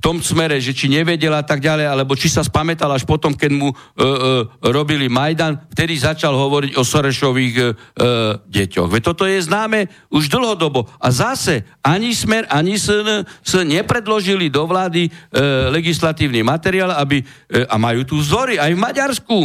[0.00, 3.36] v tom smere, že či nevedel a tak ďalej, alebo či sa spamätal až potom,
[3.36, 4.08] keď mu e, e,
[4.72, 7.72] robili Majdan, vtedy začal hovoriť o Sorešových e, e,
[8.48, 8.88] deťoch.
[8.88, 10.88] Veď toto je známe už dlhodobo.
[10.96, 15.10] A zase ani Smer, ani SN, SN nepredložili do vlády e,
[15.68, 19.38] legislatívny materiál, aby, e, a majú tu vzory aj v Maďarsku.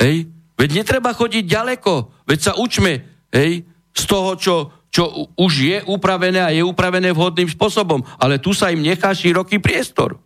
[0.00, 0.32] Hej?
[0.56, 3.04] Veď netreba chodiť ďaleko, veď sa učme
[3.36, 4.54] hej, z toho, čo,
[4.88, 8.00] čo už je upravené a je upravené vhodným spôsobom.
[8.16, 10.16] Ale tu sa im nechá široký priestor.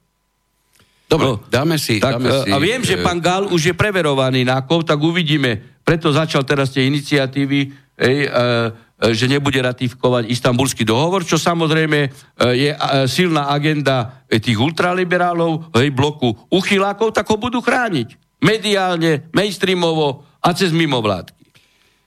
[1.12, 2.00] Dobre, no, dáme si...
[2.00, 5.60] Tak, dáme si a viem, že pán Gál už je preverovaný na kov, tak uvidíme.
[5.84, 7.60] Preto začal teraz tie iniciatívy,
[8.00, 12.08] ej, e, e, že nebude ratifikovať istambulský dohovor, čo samozrejme e,
[12.56, 12.78] je e,
[13.12, 18.40] silná agenda tých ultraliberálov, hej, bloku uchylákov, tak ho budú chrániť.
[18.40, 21.41] Mediálne, mainstreamovo a cez mimovládky.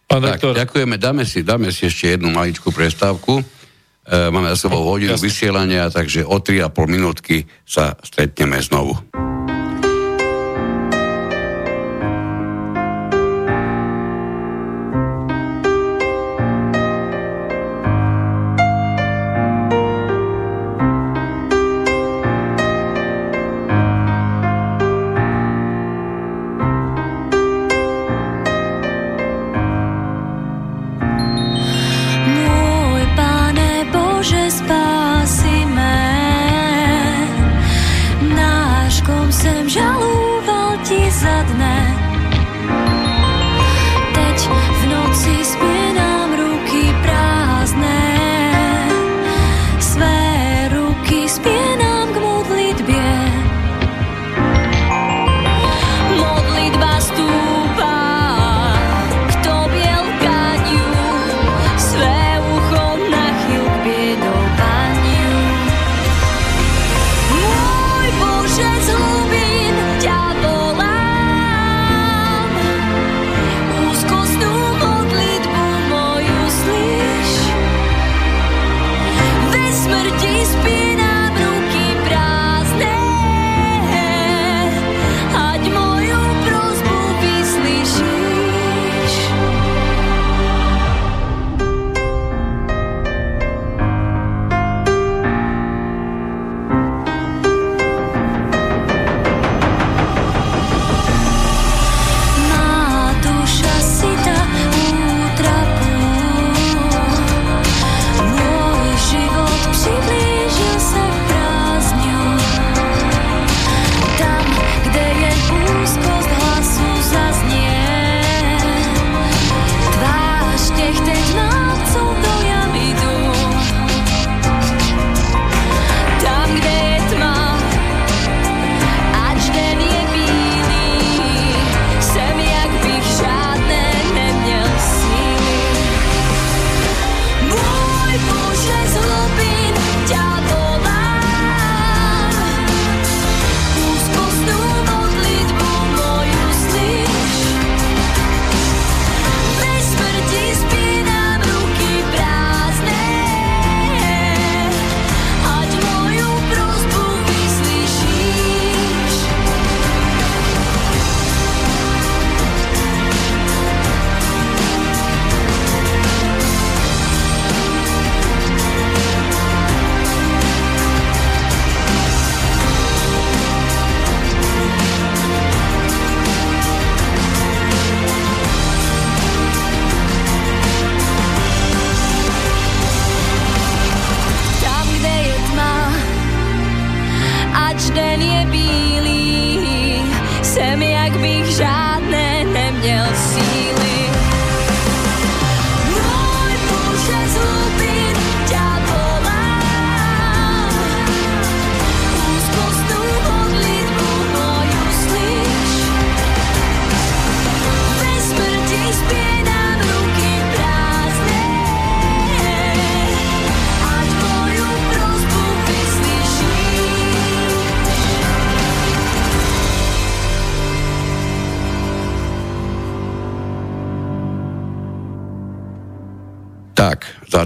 [0.05, 3.41] Pán Tak, doktor, ďakujeme, dáme si, dáme si ešte jednu maličkú prestávku.
[3.41, 5.25] E, máme za sebou hodinu jasne.
[5.25, 8.93] vysielania, takže o 3,5 minútky sa stretneme znovu.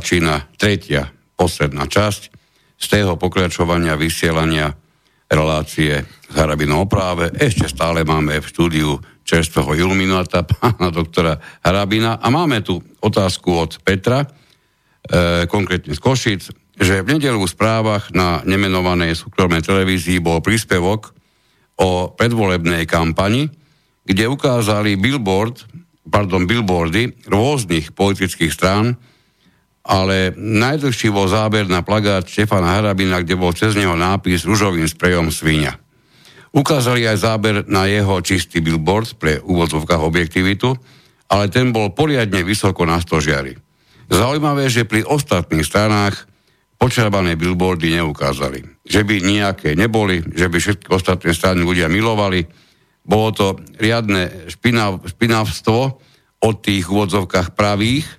[0.09, 2.33] Začína tretia, posledná časť
[2.81, 4.73] z tého pokračovania vysielania
[5.29, 7.29] relácie s Harabinou o práve.
[7.37, 12.17] Ešte stále máme v štúdiu čerstvého ilumináta, pána doktora Harabina.
[12.17, 16.41] A máme tu otázku od Petra, e, konkrétne z Košic,
[16.73, 21.13] že v nedelu v správach na nemenovanej súkromnej televízii bol príspevok
[21.77, 23.45] o predvolebnej kampani,
[24.09, 25.69] kde ukázali billboard,
[26.09, 28.97] pardon, billboardy rôznych politických strán,
[29.89, 35.33] ale najdlhší bol záber na plagát Štefana Harabina, kde bol cez neho nápis ružovým sprejom
[35.33, 35.81] svinia.
[36.53, 40.77] Ukázali aj záber na jeho čistý billboard pre úvodzovkách objektivitu,
[41.33, 43.57] ale ten bol poriadne vysoko na stožiari.
[44.09, 46.29] Zaujímavé, že pri ostatných stranách
[46.77, 48.85] počerbané billboardy neukázali.
[48.85, 52.45] Že by nejaké neboli, že by všetky ostatné strany ľudia milovali.
[53.05, 53.47] Bolo to
[53.77, 55.79] riadne špinav, špinavstvo
[56.39, 58.18] od tých úvodzovkách pravých,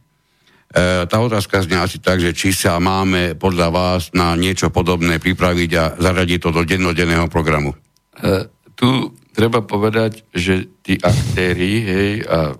[1.10, 5.70] tá otázka znie asi tak, že či sa máme podľa vás na niečo podobné pripraviť
[5.74, 7.74] a zaradiť to do dennodenného programu.
[8.14, 8.46] E,
[8.78, 12.54] tu treba povedať, že tí aktéry, hej, a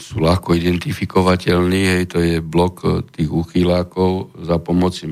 [0.00, 5.04] sú ľahko identifikovateľní, hej, to je blok e, tých uchylákov za pomoci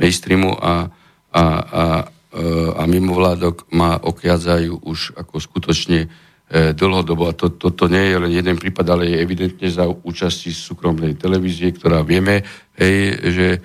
[0.00, 0.88] mainstreamu a,
[1.36, 1.84] a, a,
[2.32, 7.32] e, a mimovládok ma okiadzajú už ako skutočne E, dlhodobo.
[7.32, 11.72] A to, toto nie je len jeden prípad, ale je evidentne za účasti súkromnej televízie,
[11.72, 12.44] ktorá vieme,
[12.76, 12.96] hej,
[13.32, 13.58] že e,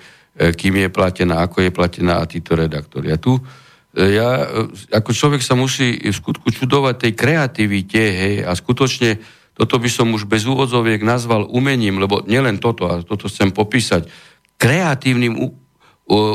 [0.56, 3.12] kým je platená, ako je platená a títo redaktori.
[3.12, 3.42] A tu e,
[4.16, 4.48] ja,
[4.90, 9.20] ako človek sa musí v skutku čudovať tej kreativite, hej, a skutočne
[9.54, 14.08] toto by som už bez úvodzoviek nazval umením, lebo nielen toto, a toto chcem popísať,
[14.56, 15.36] kreatívnym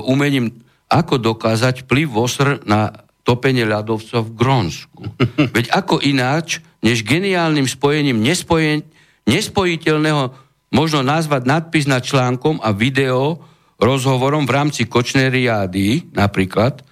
[0.06, 5.02] umením, ako dokázať vplyv VOSR na topenie ľadovca v Grónsku.
[5.56, 8.86] Veď ako ináč, než geniálnym spojením nespojen,
[9.26, 10.32] nespojiteľného
[10.70, 13.42] možno nazvať nadpis nad článkom a video
[13.82, 16.86] rozhovorom v rámci kočnej riady, napríklad,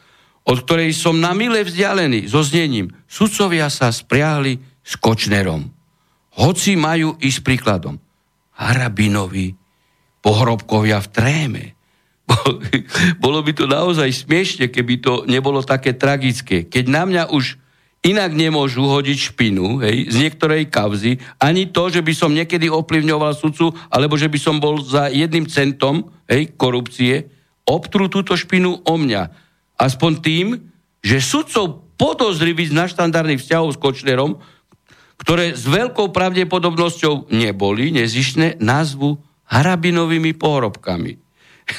[0.43, 2.91] od ktorej som na mile vzdialený so znením.
[3.07, 5.72] Sudcovia sa spriahli s Kočnerom.
[6.35, 7.95] Hoci majú ísť príkladom.
[8.60, 9.55] Harabinovi,
[10.19, 11.64] pohrobkovia v tréme,
[13.23, 16.68] bolo by to naozaj smiešne, keby to nebolo také tragické.
[16.68, 17.57] Keď na mňa už
[18.03, 23.31] inak nemôžu hodiť špinu hej, z niektorej kauzy, ani to, že by som niekedy ovplyvňoval
[23.31, 27.31] sudcu, alebo že by som bol za jedným centom hej, korupcie,
[27.64, 29.31] obtrú túto špinu o mňa.
[29.80, 30.47] Aspoň tým,
[30.99, 34.43] že sudcov podozrivých na štandardných vzťahov s Kočnerom,
[35.15, 39.15] ktoré s veľkou pravdepodobnosťou neboli nezišné, nazvu
[39.47, 41.23] harabinovými pohrobkami.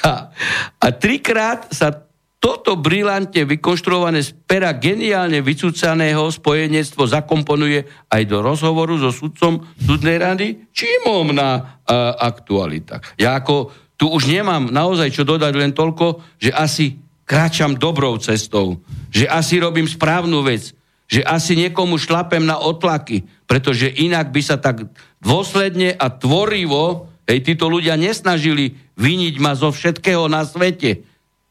[0.04, 0.32] A,
[0.80, 2.04] a trikrát sa
[2.44, 10.20] toto brilantne vykonštruované z pera geniálne vycúcaného spojenectvo zakomponuje aj do rozhovoru so sudcom súdnej
[10.20, 13.16] rady, čímom na a, aktualitách.
[13.16, 18.84] Ja ako tu už nemám naozaj čo dodať len toľko, že asi kráčam dobrou cestou,
[19.08, 20.76] že asi robím správnu vec,
[21.08, 24.84] že asi niekomu šlapem na otlaky, pretože inak by sa tak
[25.24, 31.04] dôsledne a tvorivo Hej, títo ľudia nesnažili vyniť ma zo všetkého na svete.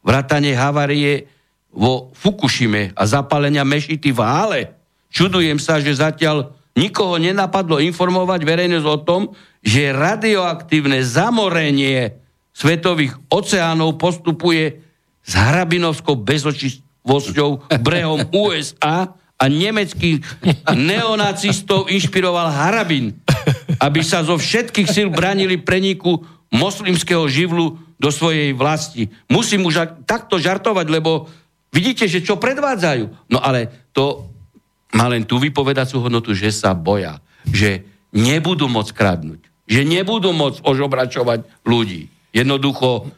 [0.05, 1.25] Vrátanie havarie
[1.73, 4.61] vo Fukushime a zapálenia mešity v Hále.
[5.09, 9.21] Čudujem sa, že zatiaľ nikoho nenapadlo informovať verejnosť o tom,
[9.65, 12.21] že radioaktívne zamorenie
[12.53, 14.85] svetových oceánov postupuje
[15.25, 19.09] s hrabinovskou bezočistvosťou brehom USA
[19.43, 20.23] a nemeckých
[20.71, 23.11] neonacistov inšpiroval Harabin
[23.83, 29.11] aby sa zo všetkých síl bránili preniku moslimského živlu do svojej vlasti.
[29.27, 31.27] Musím už takto žartovať, lebo
[31.73, 33.31] vidíte, že čo predvádzajú.
[33.31, 34.29] No ale to
[34.93, 37.83] má len tú vypovedacú hodnotu, že sa boja, že
[38.13, 42.07] nebudú môcť kradnúť, že nebudú môcť ožobračovať ľudí.
[42.33, 43.09] Jednoducho,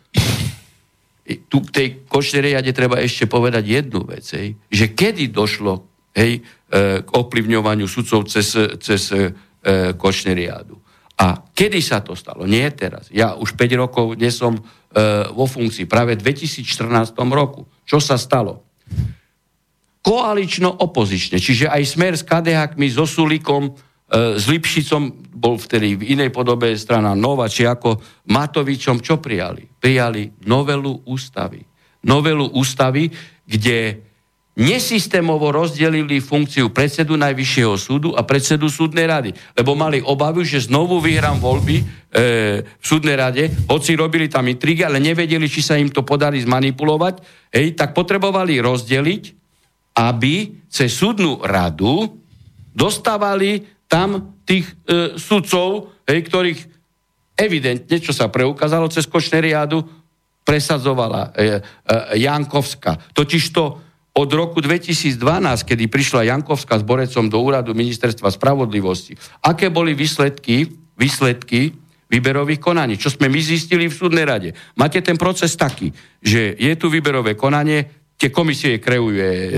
[1.52, 4.23] tu k tej košteriade treba ešte povedať jednu vec,
[4.69, 6.41] že kedy došlo hej, e,
[7.03, 9.35] k ovplyvňovaniu sudcov cez, cez e,
[9.93, 10.79] Kočneriádu.
[11.15, 12.47] A kedy sa to stalo?
[12.47, 13.07] Nie teraz.
[13.11, 14.61] Ja už 5 rokov nie som e,
[15.31, 17.67] vo funkcii, práve v 2014 roku.
[17.83, 18.63] Čo sa stalo?
[20.05, 23.73] Koalično-opozične, čiže aj smer s KDH-kmi, so Sulikom,
[24.13, 27.97] s Lipšicom, bol vtedy v inej podobe strana Nova, či ako
[28.29, 29.65] Matovičom, čo prijali?
[29.65, 31.65] Prijali novelu ústavy.
[32.05, 33.09] Novelu ústavy,
[33.49, 34.05] kde
[34.56, 39.36] nesystémovo rozdelili funkciu predsedu Najvyššieho súdu a predsedu súdnej rady.
[39.52, 41.84] Lebo mali obavu, že znovu vyhrám voľby e,
[42.64, 47.19] v súdnej rade, hoci robili tam intrigy, ale nevedeli, či sa im to podarí zmanipulovať,
[47.52, 49.23] hej, tak potrebovali rozdeliť,
[49.99, 52.15] aby cez súdnu radu
[52.72, 53.60] dostávali
[53.91, 56.60] tam tých e, sudcov, hej, ktorých
[57.36, 59.84] evidentne, čo sa preukázalo cez Košneriádu,
[60.48, 63.11] presadzovala e, e, Jankovska.
[63.11, 63.84] Totižto
[64.15, 65.19] od roku 2012,
[65.67, 71.75] kedy prišla Jankovská s Borecom do úradu ministerstva spravodlivosti, aké boli výsledky, výsledky
[72.07, 74.55] výberových konaní, čo sme my zistili v súdnej rade.
[74.79, 75.91] Máte ten proces taký,
[76.23, 79.49] že je tu výberové konanie, tie komisie kreuje e,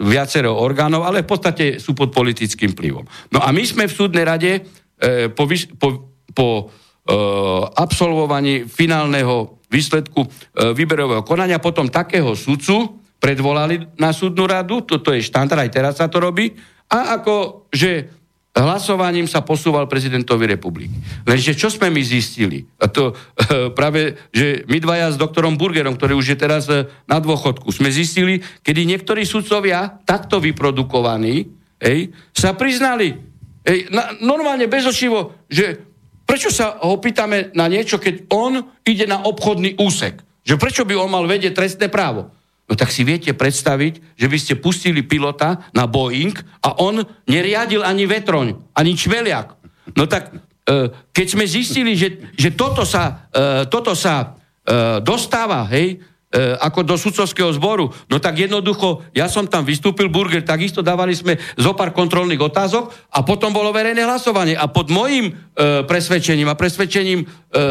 [0.00, 3.04] viacero orgánov, ale v podstate sú pod politickým vplyvom.
[3.36, 4.60] No a my sme v súdnej rade e,
[5.28, 5.44] po,
[5.76, 5.88] po,
[6.32, 6.64] po e,
[7.76, 10.28] absolvovaní finálneho výsledku e,
[10.72, 16.10] výberového konania potom takého sudcu predvolali na súdnu radu, toto je štandard, aj teraz sa
[16.10, 16.52] to robí,
[16.92, 18.10] a ako, že
[18.54, 20.94] hlasovaním sa posúval prezidentovi republiky.
[21.26, 22.62] Lenže čo sme my zistili?
[22.78, 23.14] A to e,
[23.74, 27.90] práve, že my dvaja s doktorom Burgerom, ktorý už je teraz e, na dôchodku, sme
[27.90, 31.50] zistili, kedy niektorí sudcovia, takto vyprodukovaní,
[31.82, 33.18] ej, sa priznali
[33.66, 35.82] ej, na, normálne bezočivo, že
[36.22, 40.22] prečo sa ho pýtame na niečo, keď on ide na obchodný úsek?
[40.46, 42.30] Že prečo by on mal vedieť trestné právo?
[42.74, 47.86] No tak si viete predstaviť, že by ste pustili pilota na Boeing a on neriadil
[47.86, 49.54] ani vetroň, ani čveliak.
[49.94, 50.34] No tak
[50.66, 54.34] e, keď sme zistili, že, že toto sa, e, toto sa
[54.66, 56.02] e, dostáva, hej,
[56.34, 57.94] ako do sudcovského zboru.
[58.10, 62.90] No tak jednoducho, ja som tam vystúpil, Burger, takisto dávali sme zo pár kontrolných otázok
[63.14, 64.58] a potom bolo verejné hlasovanie.
[64.58, 65.32] A pod môjim e,
[65.86, 67.62] presvedčením a presvedčením e, e,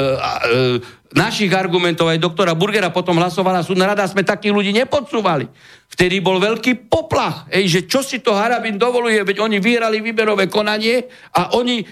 [1.13, 5.45] našich argumentov, aj doktora Burgera potom hlasovala súdna rada, sme takých ľudí nepodsúvali.
[5.93, 10.49] Vtedy bol veľký poplach, ej, že čo si to Harabin dovoluje, veď oni vyhrali výberové
[10.49, 11.05] konanie
[11.37, 11.85] a oni e,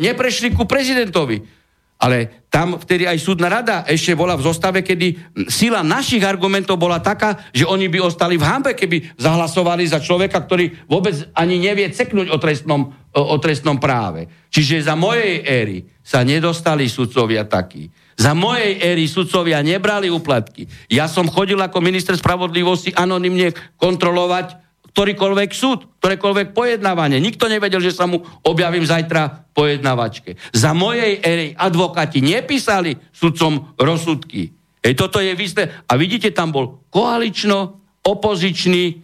[0.00, 1.61] neprešli ku prezidentovi.
[2.02, 6.98] Ale tam vtedy aj súdna rada ešte bola v zostave, kedy sila našich argumentov bola
[6.98, 11.86] taká, že oni by ostali v hambe, keby zahlasovali za človeka, ktorý vôbec ani nevie
[11.94, 14.26] ceknúť o trestnom, o trestnom práve.
[14.50, 17.86] Čiže za mojej éry sa nedostali sudcovia takí
[18.22, 20.68] za mojej éry sudcovia nebrali úplatky.
[20.86, 23.50] Ja som chodil ako minister spravodlivosti anonymne
[23.80, 24.61] kontrolovať
[24.92, 27.16] ktorýkoľvek súd, ktorékoľvek pojednávanie.
[27.16, 30.36] Nikto nevedel, že sa mu objavím zajtra pojednávačke.
[30.52, 34.52] Za mojej éry advokáti nepísali sudcom rozsudky.
[34.84, 35.70] Ej, toto je vysté.
[35.88, 39.00] A vidíte, tam bol koalično-opozičný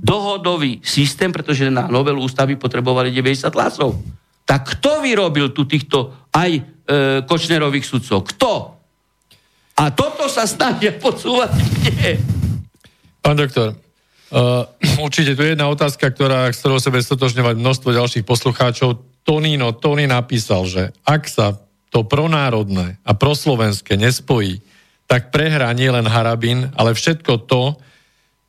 [0.00, 4.00] dohodový systém, pretože na novelu ústavy potrebovali 90 hlasov.
[4.48, 6.62] Tak kto vyrobil tu týchto aj e,
[7.22, 8.26] Kočnerových sudcov?
[8.34, 8.50] Kto?
[9.78, 11.50] A toto sa snažia podsúvať
[11.84, 12.18] Nie.
[13.22, 13.78] Pán doktor,
[14.32, 14.66] uh,
[15.06, 18.98] určite tu je jedna otázka, ktorá, s ktorou sebe stotožňovať množstvo ďalších poslucháčov.
[19.22, 21.60] Tonino, Tony napísal, že ak sa
[21.92, 24.64] to pronárodné a proslovenské nespojí,
[25.06, 27.76] tak prehrá nielen Harabin, ale všetko to,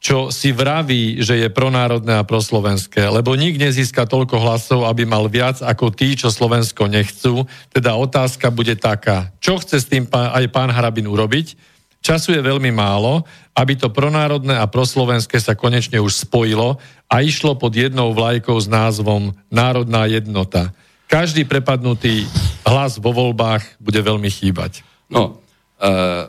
[0.04, 5.32] čo si vraví, že je pronárodné a proslovenské, lebo nik nezíska toľko hlasov, aby mal
[5.32, 7.48] viac ako tí, čo Slovensko nechcú.
[7.72, 11.56] Teda otázka bude taká, čo chce s tým aj pán Harabin urobiť?
[12.04, 13.24] Času je veľmi málo,
[13.56, 16.76] aby to pronárodné a proslovenské sa konečne už spojilo
[17.08, 20.76] a išlo pod jednou vlajkou s názvom Národná jednota.
[21.08, 22.28] Každý prepadnutý
[22.68, 24.84] hlas vo voľbách bude veľmi chýbať.
[25.08, 25.40] No,
[25.80, 26.28] uh,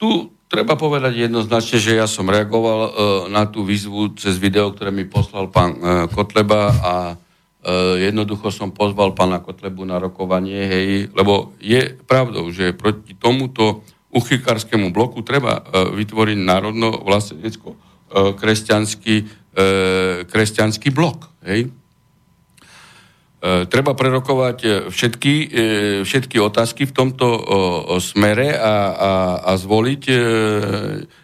[0.00, 2.90] tu treba povedať jednoznačne, že ja som reagoval uh,
[3.28, 8.72] na tú výzvu cez video, ktoré mi poslal pán uh, Kotleba a uh, jednoducho som
[8.72, 15.62] pozval pána Kotlebu na rokovanie, hej, lebo je pravdou, že proti tomuto uchykárskému bloku treba
[15.62, 19.26] uh, vytvoriť národno vlastenecko uh, kresťanský,
[20.90, 21.70] blok, hej.
[23.40, 25.46] E, treba prerokovať e, všetky, e,
[26.04, 27.26] všetky otázky v tomto
[27.96, 29.12] smere a, a,
[29.48, 30.02] a zvoliť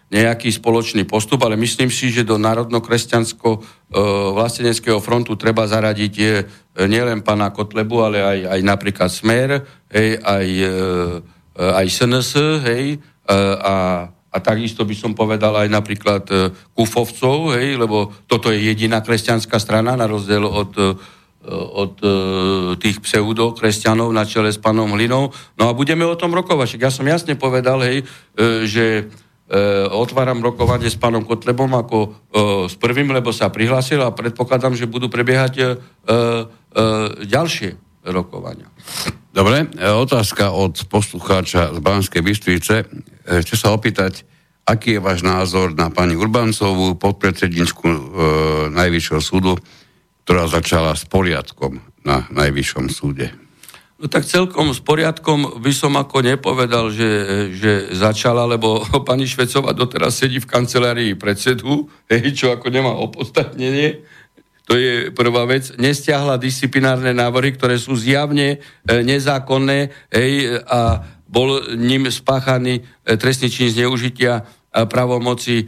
[0.06, 3.48] nejaký spoločný postup, ale myslím si, že do národno-kresťansko
[4.32, 6.14] vlasteneckého frontu treba zaradiť
[6.86, 10.46] nielen pána Kotlebu, ale aj, aj napríklad Smer, hej, aj,
[11.56, 12.30] aj SNS,
[12.68, 16.24] hej, a, a takisto by som povedal aj napríklad
[16.76, 20.72] Kufovcov, hej, lebo toto je jediná kresťanská strana, na rozdiel od
[21.46, 22.02] od
[22.82, 25.30] tých pseudokresťanov na čele s pánom Hlinou.
[25.54, 26.74] No a budeme o tom rokovať.
[26.74, 28.02] Ja som jasne povedal, hej,
[28.66, 29.06] že
[29.94, 31.98] otváram rokovanie s pánom Kotlebom ako
[32.66, 35.78] s prvým, lebo sa prihlásil a predpokladám, že budú prebiehať
[37.22, 37.70] ďalšie
[38.10, 38.66] rokovania.
[39.36, 42.88] Dobre, otázka od poslucháča z Banskej Bystrice.
[43.28, 44.24] Chce sa opýtať,
[44.64, 48.00] aký je váš názor na pani Urbancovú, podpredsedničku e,
[48.72, 49.60] Najvyššieho súdu,
[50.24, 53.28] ktorá začala s poriadkom na Najvyššom súde?
[54.00, 57.08] No tak celkom s poriadkom by som ako nepovedal, že,
[57.60, 61.92] že začala, lebo pani Švecová doteraz sedí v kancelárii predsedu,
[62.40, 64.00] čo ako nemá opodstatnenie.
[64.66, 71.62] To je prvá vec, nestiahla disciplinárne návrhy, ktoré sú zjavne e, nezákonné hej, a bol
[71.78, 74.42] ním spáchaný e, trestný čin zneužitia
[74.90, 75.64] pravomoci e,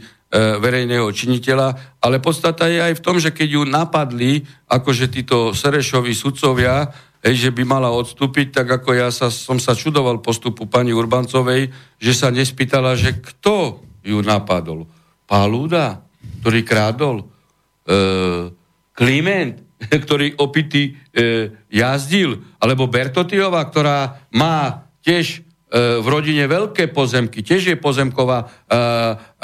[0.59, 6.11] verejného činiteľa, ale podstata je aj v tom, že keď ju napadli, akože títo Serešovi
[6.11, 6.91] sudcovia,
[7.23, 11.71] hej, že by mala odstúpiť, tak ako ja sa, som sa čudoval postupu pani Urbancovej,
[11.97, 14.91] že sa nespýtala, že kto ju napadol.
[15.23, 16.03] Palúda,
[16.43, 18.58] ktorý krádol, e,
[18.99, 25.39] Kliment, ktorý opity e, jazdil, alebo Bertotiova, ktorá má tiež
[25.71, 28.47] e, v rodine veľké pozemky, tiež je pozemková e,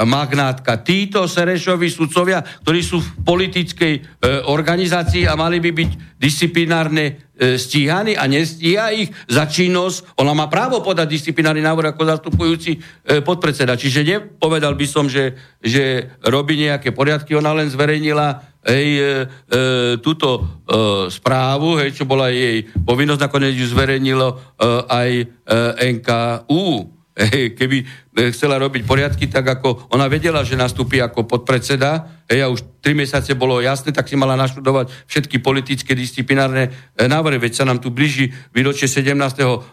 [0.03, 0.83] magnátka.
[0.83, 4.01] Títo Serešovi sudcovia, ktorí sú v politickej e,
[4.51, 10.19] organizácii a mali by byť disciplinárne e, stíhaní a nestíha ich za činnosť.
[10.19, 12.79] Ona má právo podať disciplinárny návrh ako zastupujúci e,
[13.23, 13.79] podpredseda.
[13.79, 15.31] Čiže nepovedal by som, že,
[15.63, 17.39] že robí nejaké poriadky.
[17.39, 19.59] Ona len zverejnila hej, e, e,
[20.01, 20.43] túto e,
[21.13, 24.35] správu, hej, čo bola jej povinnosť, nakoniec ju zverejnilo e,
[24.89, 25.25] aj e,
[26.01, 26.91] NKU.
[27.15, 27.77] Hej, keby
[28.15, 32.93] chcela robiť poriadky, tak ako ona vedela, že nastúpi ako podpredseda, hej, a už tri
[32.93, 37.41] mesiace bolo jasné, tak si mala naštudovať všetky politické disciplinárne e, návrhy.
[37.41, 39.17] Veď sa nám tu blíži výročie 17.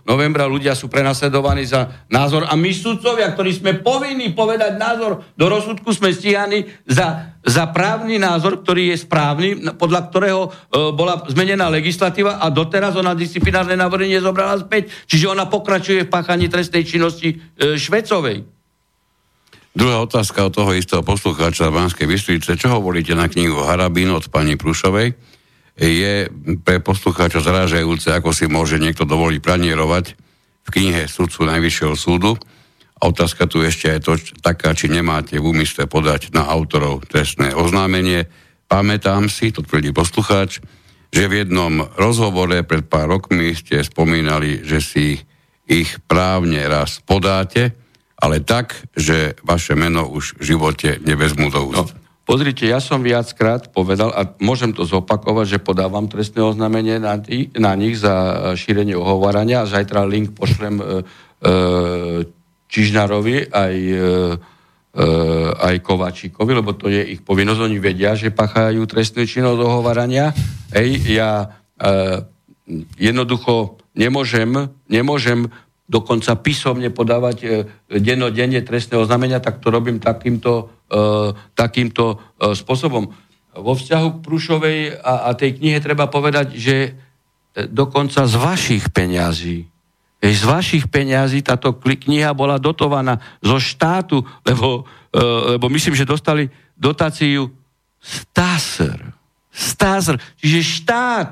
[0.09, 5.45] novembra, ľudia sú prenasledovaní za názor a my sudcovia, ktorí sme povinní povedať názor do
[5.45, 10.51] rozsudku, sme stíhaní za, za právny názor, ktorý je správny, podľa ktorého e,
[10.97, 14.89] bola zmenená legislatíva a doteraz ona disciplinárne návrhy nezobrala späť.
[15.05, 18.32] Čiže ona pokračuje v páchaní trestnej činnosti e, Švecovej.
[19.73, 22.61] Druhá otázka od toho istého poslucháča Banskej Bystrice.
[22.61, 25.17] Čo hovoríte na knihu Harabín od pani Prušovej?
[25.81, 26.29] Je
[26.61, 30.05] pre poslucháča zrážajúce, ako si môže niekto dovoliť pranierovať
[30.63, 32.37] v knihe sudcu Najvyššieho súdu.
[33.01, 34.13] A otázka tu ešte je to,
[34.45, 38.29] taká, či nemáte v úmysle podať na autorov trestné oznámenie.
[38.69, 40.61] Pamätám si, to tvrdí poslucháč,
[41.09, 45.17] že v jednom rozhovore pred pár rokmi ste spomínali, že si
[45.65, 47.82] ich právne raz podáte,
[48.23, 51.91] ale tak, že vaše meno už v živote nevezmú do úst.
[51.91, 57.19] No, pozrite, ja som viackrát povedal, a môžem to zopakovať, že podávam trestné oznámenie na,
[57.19, 61.53] tý, na nich za šírenie ohovárania a zajtra link pošlem e, e,
[62.71, 63.99] Čižnárovi aj, e,
[64.95, 65.07] e,
[65.59, 67.61] aj Kovačíkovi, lebo to je ich povinnosť.
[67.67, 70.31] Oni vedia, že pachajú trestnú činnosť ohovárania.
[70.71, 72.23] Ej, ja e,
[73.03, 75.51] jednoducho nemôžem, nemôžem
[75.93, 77.49] dokonca písomne podávať e,
[78.01, 83.13] denodenne trestné oznámenia, tak to robím takýmto, e, takýmto e, spôsobom.
[83.53, 86.97] Vo vzťahu k Prušovej a, a tej knihe treba povedať, že
[87.53, 89.69] dokonca z vašich peňazí,
[90.25, 94.89] z vašich peňazí táto kniha bola dotovaná zo štátu, lebo,
[95.53, 96.49] lebo myslím, že dostali
[96.81, 97.53] dotáciu
[98.01, 99.13] Stasr.
[99.53, 100.17] Stasr.
[100.41, 101.31] Čiže štát,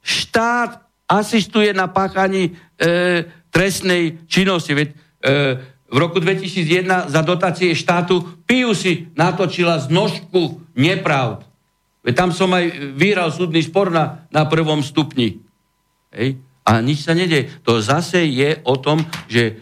[0.00, 4.72] štát asistuje na páchaní e, trestnej činnosti.
[4.72, 4.96] Veď, e,
[5.92, 11.44] v roku 2001 za dotácie štátu Piu si natočila z nožku nepravd.
[12.02, 15.38] Veď tam som aj vyhral súdny spor na, na prvom stupni.
[16.10, 16.40] Hej?
[16.64, 17.52] A nič sa nedieje.
[17.68, 19.52] To zase je o tom, že e,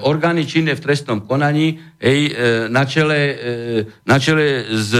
[0.00, 2.32] orgány činné v trestnom konaní hej, e,
[2.70, 3.36] na, čele, e,
[4.06, 4.92] na čele s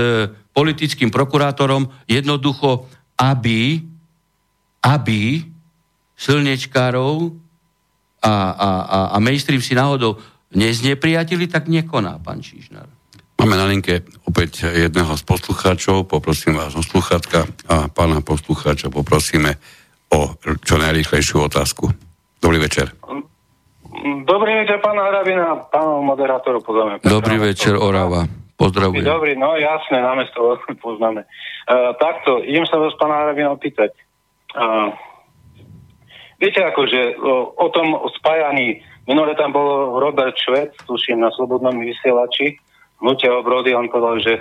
[0.53, 2.89] politickým prokurátorom jednoducho,
[3.21, 3.81] aby,
[4.85, 5.45] aby
[6.17, 7.42] slnečkárov
[8.23, 10.17] a, a, a, a mainstream si náhodou
[10.55, 12.87] neznepriatili, tak nekoná pán Čižnár.
[13.43, 19.59] Máme na linke opäť jedného z poslucháčov, poprosím vás o sluchátka a pána poslucháča poprosíme
[20.15, 21.91] o čo najrýchlejšiu otázku.
[22.39, 22.95] Dobrý večer.
[24.23, 27.03] Dobrý večer, pán Harabina, pán moderátor, pozdravujem.
[27.03, 28.31] Dobrý večer, Orava.
[28.55, 29.03] Pozdravujem.
[29.03, 30.55] Dobrý, no jasné, na mesto
[30.87, 31.27] poznáme.
[31.67, 33.91] Uh, takto, idem sa vás, pána Harabina, opýtať.
[34.55, 34.95] Uh,
[36.43, 42.59] Viete, akože o, o tom spájaní, minule tam bol Robert Švec, tuším, na Slobodnom vysielači,
[42.99, 44.35] hnutia obrody, on povedal, že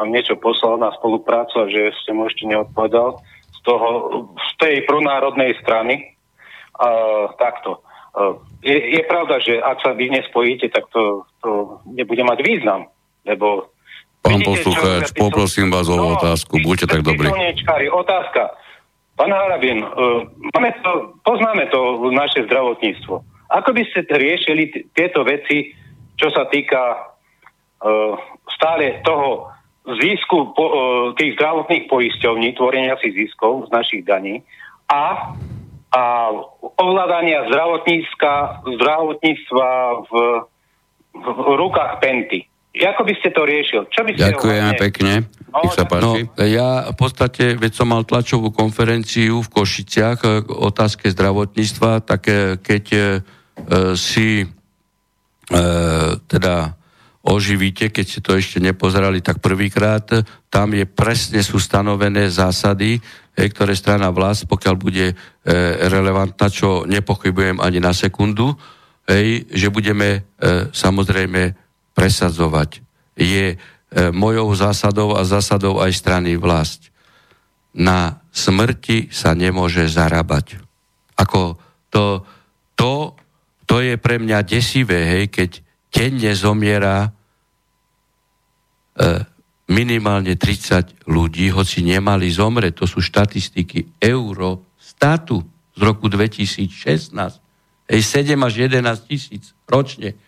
[0.00, 3.20] vám niečo poslal na spoluprácu a že ste mu ešte neodpovedal
[3.52, 3.88] z, toho,
[4.32, 6.16] z tej pronárodnej strany.
[6.76, 7.84] Uh, takto.
[8.16, 12.88] Uh, je, je pravda, že ak sa vy nespojíte, tak to, to nebude mať význam,
[13.28, 13.72] lebo
[14.24, 17.30] Pán poslucháč, poprosím vás o no, otázku, buďte tak dobrí.
[17.94, 18.65] Otázka.
[19.16, 23.24] Pán Harabin, uh, máme to, poznáme to naše zdravotníctvo.
[23.48, 25.72] Ako by ste riešili t- tieto veci,
[26.20, 27.16] čo sa týka
[27.80, 28.12] uh,
[28.52, 29.48] stále toho
[30.04, 30.74] zisku po, uh,
[31.16, 34.44] tých zdravotných poisťovní, tvorenia si ziskov z našich daní
[34.92, 35.32] a,
[35.96, 36.02] a
[36.76, 39.68] ovládania zdravotníctva, zdravotníctva
[40.06, 40.12] v,
[41.16, 42.44] v rukách Penty.
[42.76, 43.88] Ako by ste to riešil?
[43.88, 45.12] Čo by ste Ďakujem pekne.
[45.64, 46.28] Nech sa páči.
[46.28, 52.22] No, ja v podstate, veď som mal tlačovú konferenciu v Košiciach k otázke zdravotníctva, tak
[52.28, 53.00] e, keď e,
[53.96, 54.46] si e,
[56.28, 56.76] teda
[57.26, 63.02] oživíte, keď ste to ešte nepozerali, tak prvýkrát tam je presne sú stanovené zásady,
[63.34, 65.14] ktoré strana vlast, pokiaľ bude e,
[65.90, 68.54] relevantná, čo nepochybujem ani na sekundu,
[69.06, 70.20] že budeme e,
[70.74, 71.54] samozrejme
[71.94, 72.82] presadzovať.
[73.14, 73.75] Je E,
[74.10, 76.90] mojou zásadou a zásadou aj strany vlast.
[77.76, 80.58] Na smrti sa nemôže zarábať.
[81.16, 81.56] Ako
[81.88, 82.26] to,
[82.76, 83.16] to,
[83.64, 85.50] to je pre mňa desivé, hej, keď
[85.88, 87.10] denne zomiera e,
[89.72, 95.40] minimálne 30 ľudí, hoci nemali zomre, to sú štatistiky Eurostatu
[95.72, 97.16] z roku 2016.
[97.86, 100.18] Hej, 7 až 11 tisíc ročne.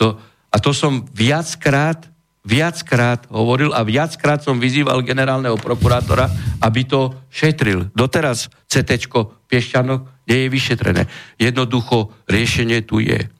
[0.00, 0.16] To,
[0.48, 2.11] a to som viackrát
[2.42, 6.26] viackrát hovoril a viackrát som vyzýval generálneho prokurátora,
[6.58, 7.90] aby to šetril.
[7.94, 9.06] Doteraz CT
[9.46, 11.02] Piešťanok nie je vyšetrené.
[11.38, 13.30] Jednoducho riešenie tu je.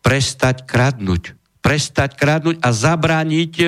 [0.00, 1.34] Prestať kradnúť.
[1.60, 3.64] Prestať kradnúť a zabrániť e,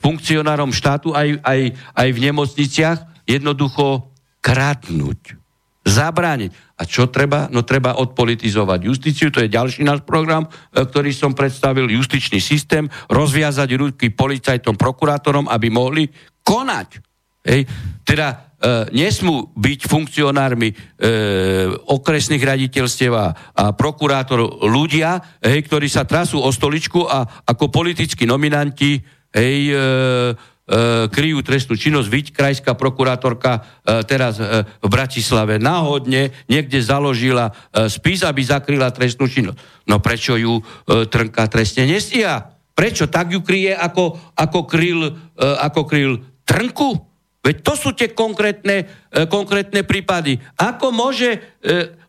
[0.00, 2.98] funkcionárom štátu aj, aj, aj v nemocniciach
[3.28, 4.08] jednoducho
[4.40, 5.43] kradnúť
[5.84, 6.80] zabrániť.
[6.80, 7.46] A čo treba?
[7.52, 12.88] No treba odpolitizovať justíciu, to je ďalší náš program, e, ktorý som predstavil, justičný systém,
[13.12, 16.08] rozviazať ruky policajtom, prokurátorom, aby mohli
[16.42, 16.88] konať.
[17.44, 17.68] Hej.
[18.02, 18.36] Teda e,
[18.96, 20.74] nesmú byť funkcionármi e,
[21.84, 28.24] okresných raditeľstiev a, a prokurátor ľudia, hej, ktorí sa trasú o stoličku a ako politickí
[28.24, 29.04] nominanti
[29.34, 30.53] hej, E,
[31.12, 32.08] kryjú trestnú činnosť.
[32.08, 37.52] Viď krajská prokurátorka e, teraz e, v Bratislave náhodne niekde založila
[37.92, 39.60] spis, aby zakryla trestnú činnosť.
[39.84, 42.56] No prečo ju Trnka trestne nestíha?
[42.72, 43.12] Prečo?
[43.12, 46.12] Tak ju kryje ako, ako, kryl, ako kryl
[46.48, 46.96] Trnku?
[47.44, 48.88] Veď to sú tie konkrétne,
[49.28, 50.40] konkrétne prípady.
[50.56, 51.60] Ako môže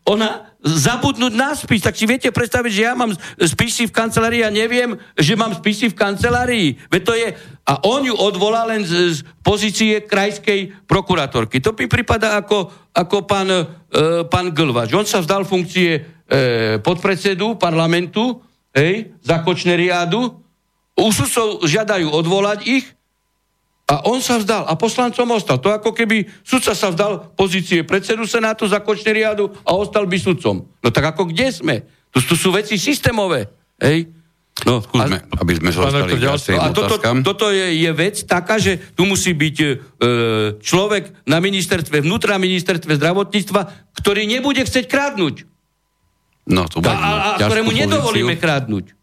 [0.08, 1.86] ona zabudnúť na spis.
[1.86, 5.94] Tak si viete predstaviť, že ja mám spisy v kancelárii a neviem, že mám spisy
[5.94, 6.68] v kancelárii.
[6.90, 7.28] Veď to je...
[7.66, 11.62] A on ju odvolá len z, z pozície krajskej prokurátorky.
[11.62, 13.64] To mi prípada ako, ako pán, e,
[14.26, 14.94] pán Glvač.
[14.94, 16.02] On sa vzdal funkcie e,
[16.82, 18.42] podpredsedu parlamentu,
[18.74, 19.42] hej, za
[19.78, 20.42] riadu.
[20.96, 21.10] U
[21.66, 22.86] žiadajú odvolať ich
[23.86, 25.62] a on sa vzdal a poslancom ostal.
[25.62, 28.82] To ako keby sudca sa vzdal pozície predsedu Senátu za
[29.14, 30.66] riadu a ostal by sudcom.
[30.82, 31.76] No tak ako kde sme?
[32.10, 33.46] Tu, tu sú veci systémové.
[33.78, 34.10] Hej?
[34.64, 38.56] No, skúsme, a, aby sme sa dostali k A toto, toto je, je vec taká,
[38.56, 39.68] že tu musí byť e,
[40.64, 43.62] človek na ministerstve vnútra, ministerstve zdravotníctva,
[44.00, 45.36] ktorý nebude chcieť krádnuť.
[46.48, 48.96] No, to a, a, a ktorému nedovolíme krádnuť.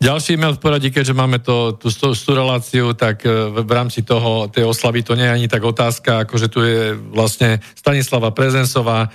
[0.00, 4.00] Ďalší e-mail v poradí, keďže máme to, tú, tú, reláciu, tak e, v, v rámci
[4.00, 8.32] toho, tej oslavy to nie je ani tak otázka, ako že tu je vlastne Stanislava
[8.32, 9.08] Prezensová, e,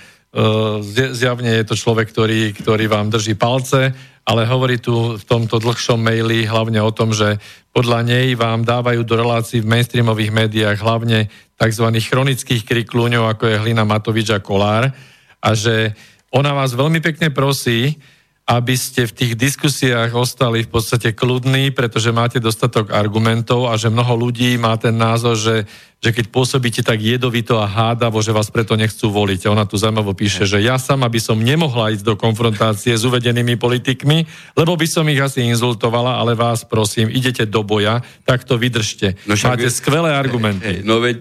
[1.10, 5.98] zjavne je to človek, ktorý, ktorý vám drží palce, ale hovorí tu v tomto dlhšom
[5.98, 7.42] maili hlavne o tom, že
[7.74, 11.26] podľa nej vám dávajú do relácií v mainstreamových médiách hlavne
[11.58, 11.86] tzv.
[11.98, 14.94] chronických kriklúňov, ako je Hlina Matovič a Kolár,
[15.42, 15.98] a že
[16.30, 17.98] ona vás veľmi pekne prosí,
[18.46, 23.90] aby ste v tých diskusiách ostali v podstate kľudní, pretože máte dostatok argumentov a že
[23.90, 25.66] mnoho ľudí má ten názor, že,
[25.98, 29.50] že keď pôsobíte tak jedovito a hádavo, že vás preto nechcú voliť.
[29.50, 33.02] A ona tu zaujímavo píše, že ja sama by som nemohla ísť do konfrontácie s
[33.02, 38.46] uvedenými politikmi, lebo by som ich asi inzultovala, ale vás prosím, idete do boja, tak
[38.46, 39.18] to vydržte.
[39.26, 40.86] No však, Máte skvelé argumenty.
[40.86, 41.18] No veď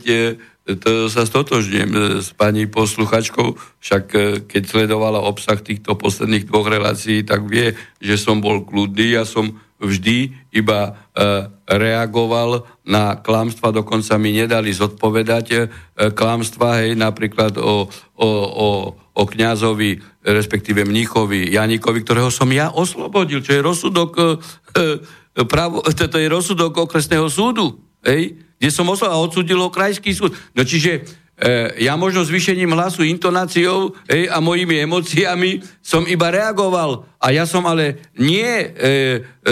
[0.65, 4.19] to sa stotožňujem e, s pani posluchačkou, však e,
[4.49, 9.61] keď sledovala obsah týchto posledných dvoch relácií, tak vie, že som bol kľudný, ja som
[9.77, 10.91] vždy iba e,
[11.69, 15.69] reagoval na klamstva, dokonca mi nedali zodpovedať
[16.17, 17.85] klamstva, hej, napríklad o,
[18.17, 24.09] o, o, o kňazovi, respektíve mníchovi Janikovi, ktorého som ja oslobodil, čo je rozsudok,
[25.49, 27.81] pravo, to je rozsudok okresného súdu.
[28.05, 28.45] Hej?
[28.59, 30.33] Kde som oslal a odsudil ho krajský súd.
[30.55, 31.03] No čiže
[31.35, 37.05] e, ja možno zvýšením hlasu, intonáciou e, a mojimi emóciami som iba reagoval.
[37.19, 38.67] A ja som ale nie e,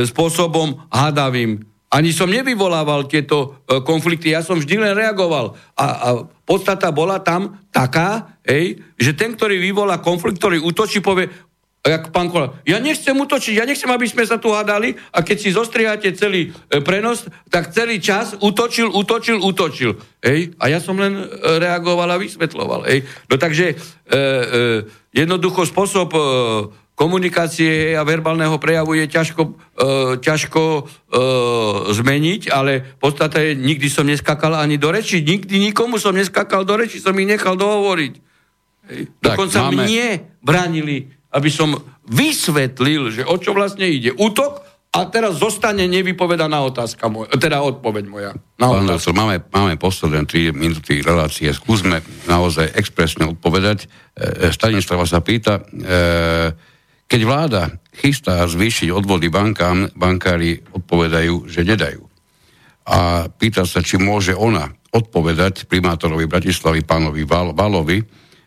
[0.07, 1.61] spôsobom hadavým.
[1.93, 5.53] Ani som nevyvolával tieto e, konflikty, ja som vždy len reagoval.
[5.77, 6.07] A, a
[6.41, 11.29] podstata bola tam taká, ej, že ten, ktorý vyvolá konflikt, ktorý útočí, povie,
[11.83, 15.37] jak pán Kola, ja nechcem utočiť, ja nechcem, aby sme sa tu hádali a keď
[15.37, 19.99] si zostriháte celý e, prenos, tak celý čas utočil, utočil, utočil.
[20.23, 20.55] Ej?
[20.63, 21.25] A ja som len e,
[21.59, 22.87] reagoval a vysvetloval.
[22.87, 23.03] Ej?
[23.27, 24.19] No takže e, e,
[25.11, 26.21] jednoducho spôsob e,
[26.95, 29.51] komunikácie a verbálneho prejavu je ťažko, e,
[30.23, 30.81] ťažko e,
[31.91, 36.79] zmeniť, ale v podstate nikdy som neskakal ani do reči, nikdy nikomu som neskakal do
[36.79, 38.13] reči, som ich nechal dohovoriť.
[38.87, 39.01] Hej.
[39.19, 40.07] Tak, Dokonca máme- mne
[40.39, 40.97] bránili,
[41.33, 41.73] aby som
[42.05, 44.13] vysvetlil, že o čo vlastne ide.
[44.13, 44.61] Útok
[44.93, 48.31] a teraz zostane nevypovedaná otázka moja, teda odpoveď moja.
[48.61, 51.49] Na Pán doktor, máme, máme posledné 3 minúty relácie.
[51.49, 53.89] Skúsme naozaj expresne odpovedať.
[54.13, 56.53] E, Stanislava sa pýta, e,
[57.09, 62.05] keď vláda chystá zvýšiť odvody bankám, bankári odpovedajú, že nedajú.
[62.85, 67.97] A pýta sa, či môže ona odpovedať primátorovi Bratislavy, pánovi Val- Valovi,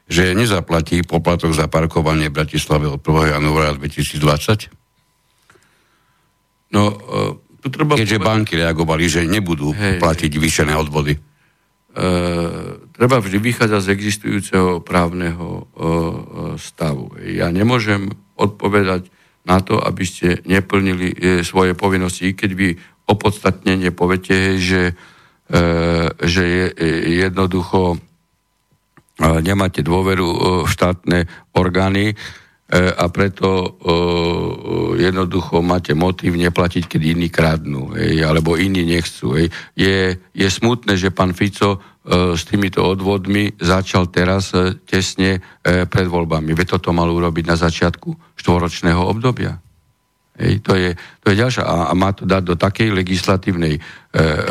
[0.06, 3.34] že nezaplatí poplatok za parkovanie v Bratislave od 1.
[3.34, 4.70] januára 2020?
[6.70, 6.94] No, e,
[7.58, 11.14] tu treba Keďže povedať- banky reagovali, že nebudú Hej, platiť vyšené odvody.
[11.14, 11.20] E,
[12.92, 15.84] treba vždy vychádzať z existujúceho právneho e, e,
[16.56, 17.14] stavu.
[17.26, 19.10] Ja nemôžem odpovedať
[19.42, 22.68] na to, aby ste neplnili e, svoje povinnosti, i keď vy
[23.06, 24.98] opodstatnenie poviete, že,
[25.46, 25.62] e,
[26.18, 26.86] že je, e,
[27.22, 28.02] jednoducho
[29.20, 31.18] nemáte dôveru e, v štátne
[31.56, 32.14] orgány e,
[32.76, 33.68] a preto e,
[35.01, 39.36] jednoducho máte motív neplatiť, keď iní kradnú, hej, alebo iní nechcú.
[39.72, 44.55] Je, je smutné, že pán Fico s týmito odvodmi začal teraz
[44.86, 46.55] tesne pred voľbami.
[46.55, 49.59] Veď toto mal urobiť na začiatku štvoročného obdobia.
[50.36, 50.93] Hej, to, je,
[51.24, 51.64] to je ďalšia.
[51.64, 53.80] A, a má to dať do takej legislatívnej e,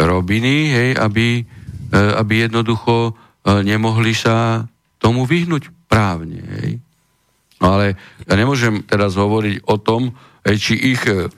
[0.02, 3.14] robiny, hej, aby, e, aby jednoducho
[3.46, 4.66] nemohli sa
[4.98, 6.42] tomu vyhnúť právne.
[6.42, 6.82] Hej.
[7.62, 7.96] Ale
[8.26, 10.12] ja nemôžem teraz hovoriť o tom,
[10.44, 11.30] hej, či ich e,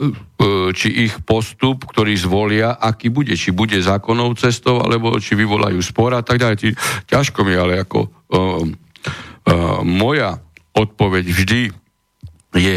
[0.00, 3.36] e, či ich postup, ktorý zvolia, aký bude.
[3.36, 6.74] Či bude zákonnou cestou, alebo či vyvolajú spor a tak ďalej.
[7.06, 10.40] Ťažko mi, ale ako uh, uh, moja
[10.72, 11.62] odpoveď vždy
[12.56, 12.76] je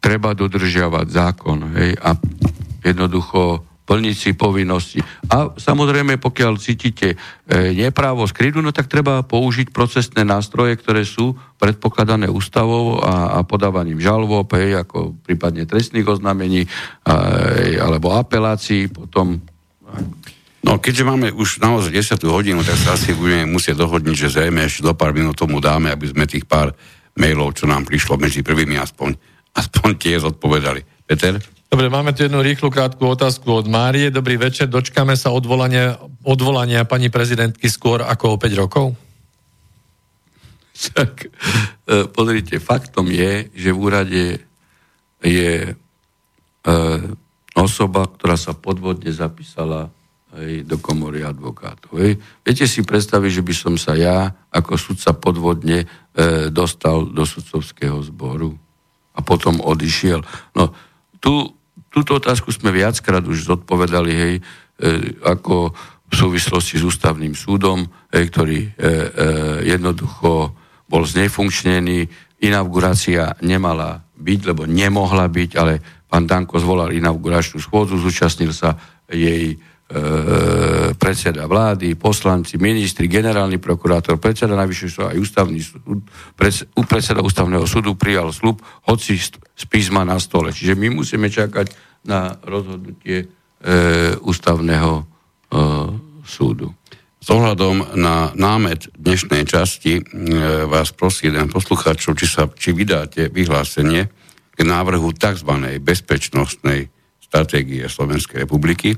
[0.00, 2.16] treba dodržiavať zákon hej, a
[2.80, 5.02] jednoducho plniť si povinnosti.
[5.34, 7.18] A samozrejme, pokiaľ cítite
[7.50, 13.34] e, neprávo z krydu, no tak treba použiť procesné nástroje, ktoré sú predpokladané ústavou a,
[13.34, 16.70] a podávaním žalob, hej, ako prípadne trestných oznámení
[17.02, 17.18] a,
[17.82, 19.42] alebo apelácií, potom
[20.60, 24.68] No, keďže máme už naozaj 10 hodinu, tak sa asi budeme musieť dohodniť, že zrejme
[24.68, 26.76] ešte do pár minút tomu dáme, aby sme tých pár
[27.16, 29.16] mailov, čo nám prišlo medzi prvými aspoň,
[29.56, 30.84] aspoň tie zodpovedali.
[31.08, 31.40] Peter?
[31.70, 34.10] Dobre, máme tu jednu rýchlu krátku otázku od Márie.
[34.10, 38.86] Dobrý večer, dočkáme sa odvolania, odvolania pani prezidentky skôr ako o 5 rokov?
[40.98, 44.24] Tak, e, pozrite, faktom je, že v úrade
[45.22, 45.72] je e,
[47.54, 49.94] osoba, ktorá sa podvodne zapísala
[50.42, 52.02] hej, do komory advokátov.
[52.02, 52.18] Hej.
[52.42, 58.02] Viete si predstaviť, že by som sa ja ako sudca podvodne e, dostal do sudcovského
[58.02, 58.58] zboru
[59.14, 60.26] a potom odišiel.
[60.58, 60.74] No,
[61.22, 61.59] tú,
[61.90, 64.42] túto otázku sme viackrát už zodpovedali, hej, e,
[65.26, 65.74] ako
[66.10, 68.88] v súvislosti s ústavným súdom, hej, ktorý e, e,
[69.74, 70.54] jednoducho
[70.90, 72.06] bol znefunkčnený,
[72.42, 75.78] inaugurácia nemala byť, lebo nemohla byť, ale
[76.10, 78.74] pán Danko zvolal inauguračnú schôdzu, zúčastnil sa
[79.06, 79.58] jej
[80.94, 86.00] predseda vlády, poslanci, ministri, generálny prokurátor, predseda najvyššieho súdu, aj ústavný súd,
[86.38, 90.54] preds, predseda ústavného súdu prijal slub, hoci z písma na stole.
[90.54, 91.74] Čiže my musíme čakať
[92.06, 93.26] na rozhodnutie e,
[94.22, 95.04] ústavného e,
[96.22, 96.70] súdu.
[97.20, 100.02] S ohľadom na námet dnešnej časti e,
[100.64, 104.08] vás prosí jeden poslucháčov, či, sa, či vydáte vyhlásenie
[104.54, 105.52] k návrhu tzv.
[105.82, 106.88] bezpečnostnej
[107.20, 108.96] stratégie Slovenskej republiky,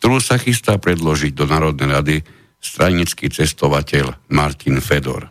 [0.00, 2.16] ktorú sa chystá predložiť do Národnej rady
[2.56, 5.28] stranický cestovateľ Martin Fedor.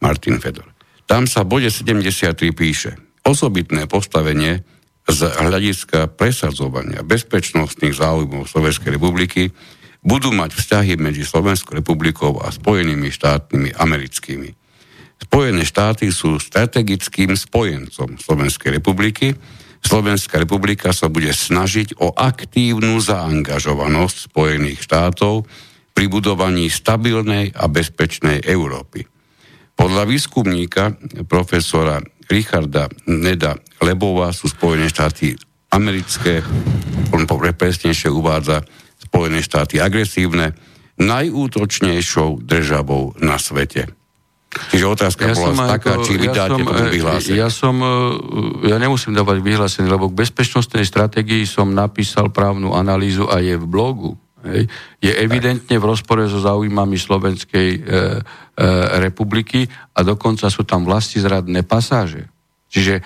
[0.00, 0.72] Martin Fedor.
[1.04, 2.96] Tam sa bode 73 píše
[3.28, 4.64] osobitné postavenie
[5.08, 9.52] z hľadiska presadzovania bezpečnostných záujmov Slovenskej republiky
[10.00, 14.52] budú mať vzťahy medzi Slovenskou republikou a Spojenými štátmi americkými.
[15.18, 19.34] Spojené štáty sú strategickým spojencom Slovenskej republiky.
[19.88, 25.48] Slovenská republika sa bude snažiť o aktívnu zaangažovanosť Spojených štátov
[25.96, 29.08] pri budovaní stabilnej a bezpečnej Európy.
[29.72, 30.92] Podľa výskumníka
[31.24, 35.32] profesora Richarda Neda Lebova sú Spojené štáty
[35.72, 36.44] americké,
[37.16, 37.24] on
[37.56, 38.68] presnejšie uvádza
[39.00, 40.52] Spojené štáty agresívne,
[41.00, 43.97] najútočnejšou državou na svete.
[44.74, 47.38] Čiže otázka ja bola taká, či vydáte ja toto vyhlásenie.
[47.38, 53.26] Ja som, e, ja nemusím dávať vyhlásenie, lebo k bezpečnostnej stratégii som napísal právnu analýzu
[53.30, 54.18] a je v blogu.
[54.46, 54.70] Hej.
[55.02, 57.98] Je evidentne v rozpore so záujmami Slovenskej e, e,
[59.02, 62.30] republiky a dokonca sú tam vlastizradné pasáže.
[62.68, 63.00] Čiže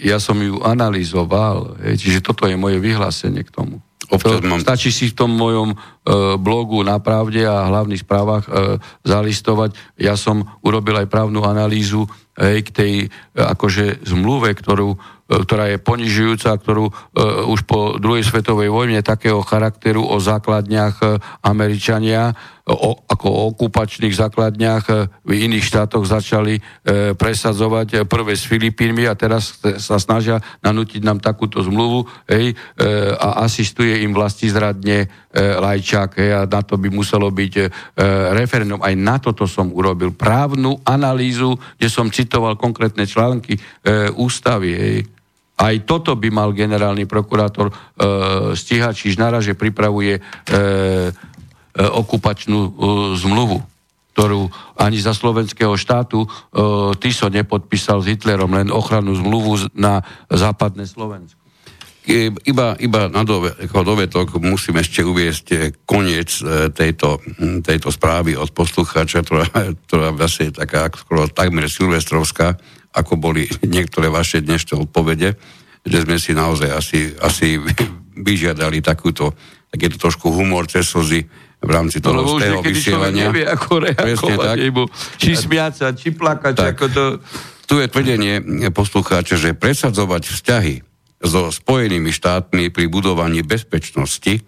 [0.00, 3.84] ja som ju analyzoval, čiže toto je moje vyhlásenie k tomu.
[4.10, 4.58] Občas mám...
[4.58, 5.76] Stačí si v tom mojom e,
[6.34, 8.50] blogu na pravde a hlavných správach e,
[9.06, 9.78] zalistovať.
[10.02, 13.08] Ja som urobil aj právnu analýzu hej, k tej e,
[13.38, 14.98] akože zmluve, ktorú
[15.30, 16.92] ktorá je ponižujúca, ktorú e,
[17.46, 21.06] už po druhej svetovej vojne takého charakteru o základniach e,
[21.46, 22.34] Američania,
[22.66, 24.84] o, ako o okupačných základniach
[25.26, 26.62] v iných štátoch začali
[27.18, 32.54] presadzovať prvé s Filipínmi a teraz sa snažia nanútiť nám takúto zmluvu hej,
[33.18, 37.52] a asistuje im vlasti zradne Lajčák hej, a na to by muselo byť
[38.38, 38.78] referendum.
[38.86, 43.58] Aj na toto som urobil právnu analýzu, kde som citoval konkrétne články
[44.14, 44.70] ústavy.
[44.78, 45.19] Hej.
[45.60, 47.74] Aj toto by mal generálny prokurátor e,
[48.56, 51.12] stíhať Čižnára, že pripravuje e, e,
[51.76, 52.70] okupačnú e,
[53.20, 53.60] zmluvu
[54.10, 56.28] ktorú ani za slovenského štátu e,
[57.00, 61.40] Tiso nepodpísal s Hitlerom, len ochrannú zmluvu na západné Slovensko.
[62.44, 65.56] Iba, iba na dove, dovetok musím ešte uviesť e,
[65.86, 67.22] koniec e, tejto,
[67.62, 69.46] tejto správy od poslucháča, ktorá,
[69.88, 72.58] ktorá vlastne je taká skoro takmer silvestrovská
[72.90, 75.38] ako boli niektoré vaše dnešné odpovede,
[75.86, 77.56] že sme si naozaj asi, asi
[78.28, 79.32] vyžiadali takúto,
[79.70, 81.24] takéto trošku humor cez slzy
[81.60, 83.28] v rámci toho no, toho vysielania.
[83.28, 84.88] nevie, ako reagovať, nebo,
[85.20, 87.04] či smiať či plakať, tak, ako to...
[87.68, 88.34] Tu je tvrdenie
[88.74, 90.74] poslucháča, že presadzovať vzťahy
[91.20, 94.40] so Spojenými štátmi pri budovaní bezpečnosti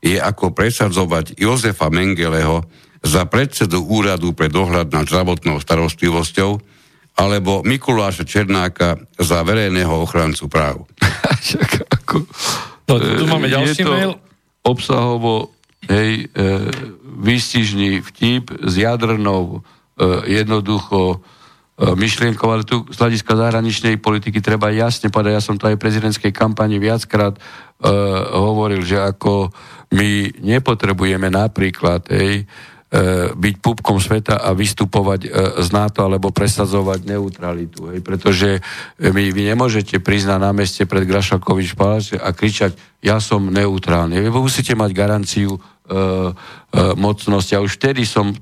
[0.00, 2.64] je ako presadzovať Jozefa Mengeleho
[3.02, 6.50] za predsedu úradu pre dohľad nad zdravotnou starostlivosťou,
[7.16, 10.88] alebo Mikuláša Černáka za verejného ochrancu práv.
[12.88, 14.16] no, tu máme ďalší mail.
[14.60, 15.52] Obsahovo
[15.88, 16.48] hej, e,
[17.20, 21.18] výstižný vtip s jadrnou e, jednoducho e,
[21.96, 25.84] myšlienkou, ale tu z hľadiska zahraničnej politiky treba jasne povedať, ja som to aj v
[25.84, 27.40] prezidentskej kampani viackrát e,
[28.36, 29.48] hovoril, že ako
[29.96, 32.69] my nepotrebujeme napríklad hej, E,
[33.38, 35.28] byť pupkom sveta a vystupovať e,
[35.62, 37.94] z NATO alebo presadzovať neutralitu.
[37.94, 38.02] Hej?
[38.02, 38.58] Pretože
[38.98, 44.18] vy, vy nemôžete prísť na námestie pred Grašakovič paláce a kričať, ja som neutrálny.
[44.18, 45.98] Vy musíte mať garanciu e, e,
[46.98, 47.54] mocnosti.
[47.54, 48.36] A už vtedy som e,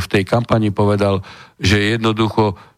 [0.00, 1.20] v tej kampani povedal,
[1.60, 2.69] že jednoducho E,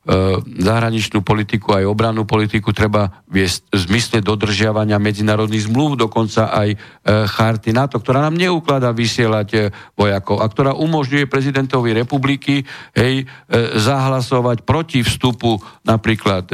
[0.42, 6.76] zahraničnú politiku, aj obrannú politiku treba viesť v zmysle dodržiavania medzinárodných zmluv, dokonca aj e,
[7.30, 9.58] charty NATO, ktorá nám neukladá vysielať e,
[9.94, 12.66] vojakov a ktorá umožňuje prezidentovi republiky
[12.98, 13.30] hej,
[13.78, 16.50] zahlasovať proti vstupu napríklad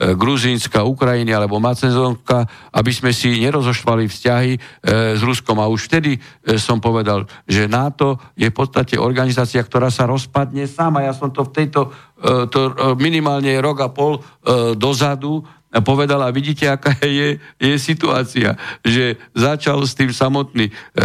[0.00, 4.52] Gruzínska, Ukrajiny alebo Macedónska, aby sme si nerozoštvali vzťahy
[4.88, 5.60] s Ruskom.
[5.60, 6.16] A už vtedy
[6.56, 11.04] som povedal, že NATO je v podstate organizácia, ktorá sa rozpadne sama.
[11.04, 15.40] Ja som to v tejto E, to e, minimálne rok a pol e, dozadu
[15.78, 21.04] povedala, vidíte, aká je, je situácia, že začal s tým samotný e, e,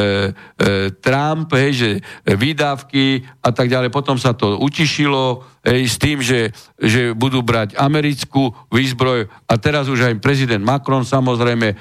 [0.98, 1.90] Trump, hej, že
[2.26, 6.50] výdavky a tak ďalej, potom sa to utišilo hej, s tým, že,
[6.82, 11.76] že budú brať americkú výzbroj a teraz už aj prezident Macron samozrejme e,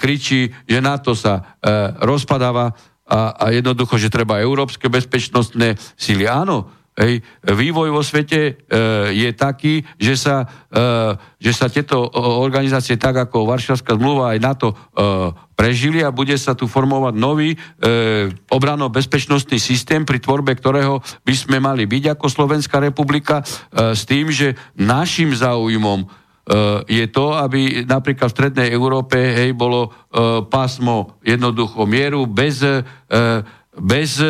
[0.00, 1.68] kričí, že NATO sa e,
[2.00, 2.72] rozpadáva
[3.10, 6.30] a, a jednoducho, že treba európske bezpečnostné síly.
[6.30, 8.52] Áno, Hej, vývoj vo svete e,
[9.16, 11.96] je taký, že sa, e, že sa tieto
[12.44, 14.76] organizácie, tak ako Varšavská zmluva aj NATO, e,
[15.56, 17.58] prežili a bude sa tu formovať nový e,
[18.52, 24.28] obrano-bezpečnostný systém, pri tvorbe ktorého by sme mali byť ako Slovenská republika, e, s tým,
[24.28, 26.06] že našim záujmom e,
[26.84, 32.84] je to, aby napríklad v Strednej Európe hej, bolo e, pásmo jednoducho mieru bez, e,
[33.80, 34.20] bez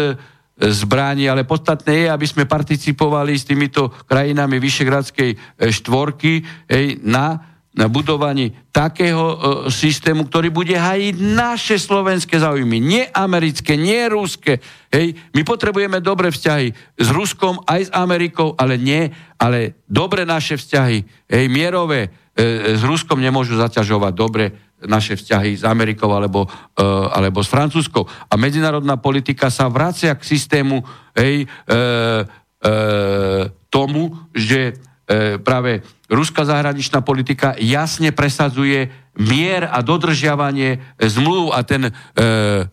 [0.69, 5.37] zbraní, ale podstatné je, aby sme participovali s týmito krajinami Vyšegradskej e,
[5.73, 7.41] štvorky ej, na,
[7.73, 9.37] na budovaní takého e,
[9.73, 12.77] systému, ktorý bude hajiť naše slovenské záujmy.
[12.77, 14.61] Nie americké, nie ruské.
[14.93, 15.17] Hej.
[15.33, 16.69] My potrebujeme dobré vzťahy
[17.01, 19.09] s Ruskom aj s Amerikou, ale nie,
[19.41, 25.65] ale dobre naše vzťahy, hej, mierové, e, s Ruskom nemôžu zaťažovať dobre naše vzťahy s
[25.65, 28.05] Amerikou alebo, uh, alebo s Francúzskou.
[28.29, 30.81] A medzinárodná politika sa vracia k systému
[31.17, 40.83] hej, uh, uh, tomu, že uh, práve ruská zahraničná politika jasne presadzuje mier a dodržiavanie
[40.99, 41.93] zmluv a ten e,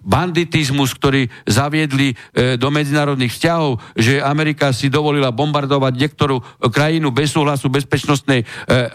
[0.02, 7.34] banditizmus, ktorý zaviedli e, do medzinárodných vzťahov, že Amerika si dovolila bombardovať niektorú krajinu bez
[7.34, 8.46] súhlasu bezpečnostnej e,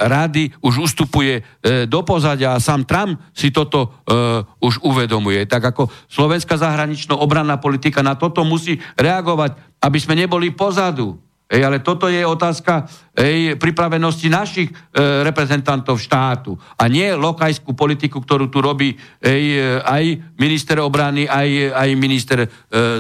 [0.06, 5.42] rady, už ustupuje e, do pozadia a sám Trump si toto e, už uvedomuje.
[5.46, 11.18] Tak ako slovenská zahranično obranná politika na toto musí reagovať, aby sme neboli pozadu
[11.52, 14.74] Hej, ale toto je otázka hej, pripravenosti našich e,
[15.20, 21.88] reprezentantov štátu a nie lokajskú politiku, ktorú tu robí hej, aj minister obrany, aj, aj
[21.92, 22.48] minister e,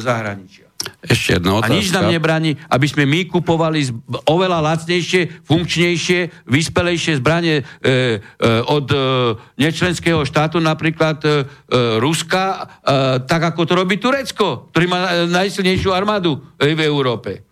[0.04, 0.68] zahraničia.
[1.02, 1.74] Ešte jedna otázka.
[1.74, 3.90] A nič nám nebráni, aby sme my kupovali
[4.26, 8.18] oveľa lacnejšie, funkčnejšie, vyspelejšie zbranie e, e,
[8.66, 8.98] od e,
[9.58, 11.32] nečlenského štátu, napríklad e, e,
[11.98, 12.58] Ruska, e,
[13.26, 17.51] tak ako to robí Turecko, ktorý má najsilnejšiu armádu e, v Európe.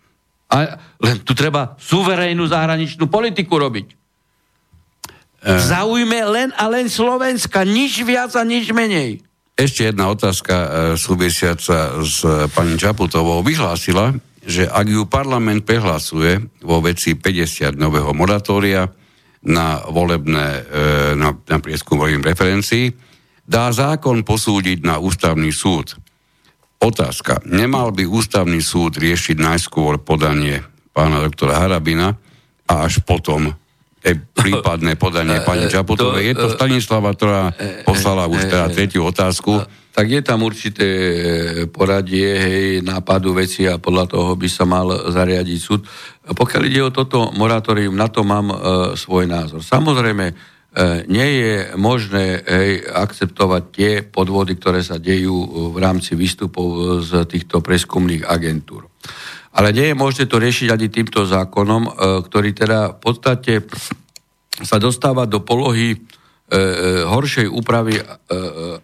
[0.51, 3.87] A len tu treba suverénnu zahraničnú politiku robiť.
[3.87, 5.47] E...
[5.47, 9.23] Zaujme len a len Slovenska, nič viac a nič menej.
[9.55, 10.67] Ešte jedna otázka e,
[10.97, 13.45] súvisiaca s e, pani Čaputovou.
[13.45, 18.89] Vyhlásila, že ak ju parlament prehlasuje vo veci 50 nového moratória
[19.45, 20.61] na volebné, e,
[21.13, 22.85] na, na prieskum volebných preferencií,
[23.45, 25.93] dá zákon posúdiť na ústavný súd.
[26.81, 27.45] Otázka.
[27.45, 32.17] Nemal by ústavný súd riešiť najskôr podanie pána doktora Harabina
[32.65, 33.53] a až potom
[34.01, 36.33] e, prípadné podanie e, pani Čaputovej.
[36.33, 37.53] Je to e, Stanislava, ktorá
[37.85, 39.61] poslala už teda tretiu otázku.
[39.91, 40.87] Tak je tam určité
[41.67, 45.83] poradie, hej, nápadu veci a podľa toho by sa mal zariadiť súd.
[46.31, 48.55] Pokiaľ ide o toto moratórium, na to mám e,
[48.95, 49.59] svoj názor.
[49.59, 50.33] Samozrejme, e,
[51.11, 57.59] nie je možné hej, akceptovať tie podvody, ktoré sa dejú v rámci výstupov z týchto
[57.59, 58.87] preskumných agentúr.
[59.51, 61.91] Ale nie je možné to riešiť ani týmto zákonom, e,
[62.23, 63.53] ktorý teda v podstate
[64.63, 66.59] sa dostáva do polohy e, e,
[67.03, 67.99] horšej úpravy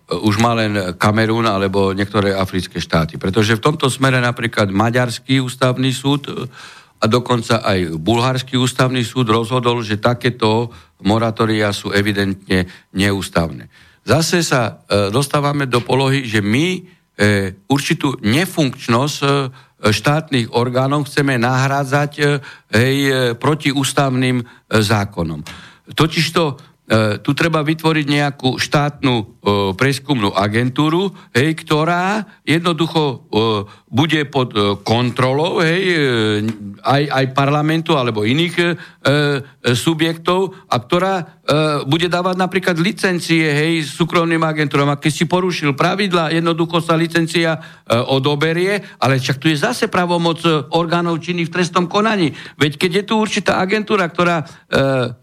[0.07, 3.15] už má len Kamerún alebo niektoré africké štáty.
[3.15, 6.27] Pretože v tomto smere napríklad Maďarský ústavný súd
[6.97, 10.73] a dokonca aj Bulharský ústavný súd rozhodol, že takéto
[11.03, 13.69] moratória sú evidentne neústavné.
[14.07, 16.79] Zase sa dostávame do polohy, že my
[17.67, 19.17] určitú nefunkčnosť
[19.83, 22.21] štátnych orgánov chceme nahrádzať e,
[22.73, 24.45] hej, e, protiústavným e,
[24.81, 25.45] zákonom.
[25.93, 26.57] Totižto
[26.87, 29.23] E, tu treba vytvoriť nejakú štátnu e,
[29.75, 33.17] preskumnú agentúru, hej, ktorá jednoducho e,
[33.87, 35.97] bude pod e, kontrolou hej, e,
[36.83, 38.71] aj, aj parlamentu alebo iných e, e,
[39.71, 41.23] subjektov a ktorá e,
[41.87, 44.91] bude dávať napríklad licencie hej, súkromným agentúrom.
[44.91, 47.59] A keď si porušil pravidla, jednoducho sa licencia e,
[47.95, 50.43] odoberie, ale však tu je zase pravomoc
[50.75, 52.35] orgánov činných v trestnom konaní.
[52.59, 54.45] Veď keď je tu určitá agentúra, ktorá e,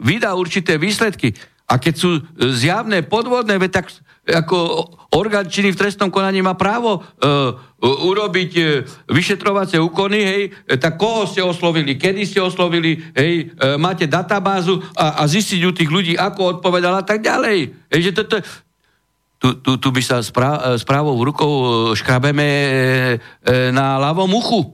[0.00, 3.88] vydá určité výsledky, a keď sú zjavné podvodné, tak
[4.24, 8.68] ako orgán činný v trestnom konaní má právo uh, urobiť uh,
[9.08, 10.42] vyšetrovacie úkony, hej,
[10.80, 15.72] tak koho ste oslovili, kedy ste oslovili, hej, uh, máte databázu a, a zistiť u
[15.72, 17.72] tých ľudí, ako odpovedala a tak ďalej.
[17.92, 18.40] Hej, že toto,
[19.40, 21.52] tu, tu, tu by sa správ, správou rukou
[21.92, 22.48] škrabeme
[23.72, 24.72] na ľavom uchu.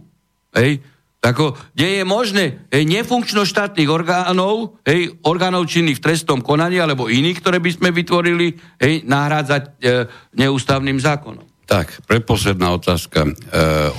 [0.54, 0.82] Hej,
[1.20, 7.12] ako, nie je možné hej, nefunkčnosť štátnych orgánov, hej, orgánov činných v trestnom konaní alebo
[7.12, 9.70] iných, ktoré by sme vytvorili, hej, nahrádzať e,
[10.40, 11.49] neústavným zákonom.
[11.70, 13.32] Tak, predposledná otázka e,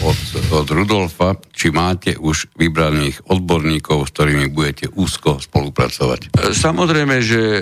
[0.04, 0.20] od,
[0.52, 1.40] od Rudolfa.
[1.56, 6.36] Či máte už vybraných odborníkov, s ktorými budete úzko spolupracovať?
[6.36, 7.62] E, samozrejme, že e,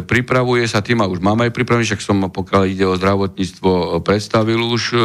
[0.00, 4.64] pripravuje sa tým, a už máme aj pripravený, však som, pokiaľ ide o zdravotníctvo, predstavil
[4.64, 4.98] už e,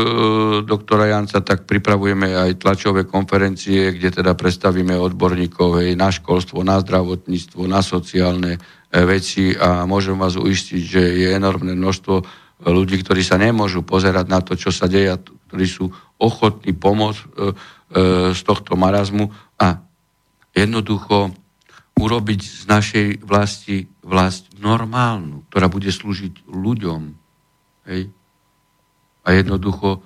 [0.63, 6.79] doktora Janca, tak pripravujeme aj tlačové konferencie, kde teda predstavíme odborníkov hej, na školstvo, na
[6.79, 8.59] zdravotníctvo, na sociálne e,
[9.03, 14.39] veci a môžem vás uistiť, že je enormné množstvo ľudí, ktorí sa nemôžu pozerať na
[14.43, 15.15] to, čo sa deje,
[15.47, 15.87] ktorí sú
[16.19, 17.31] ochotní pomôcť e, e,
[18.35, 19.79] z tohto marazmu a
[20.51, 21.31] jednoducho
[21.99, 27.01] urobiť z našej vlasti vlast normálnu, ktorá bude slúžiť ľuďom.
[27.91, 28.09] Hej?
[29.23, 30.01] A jednoducho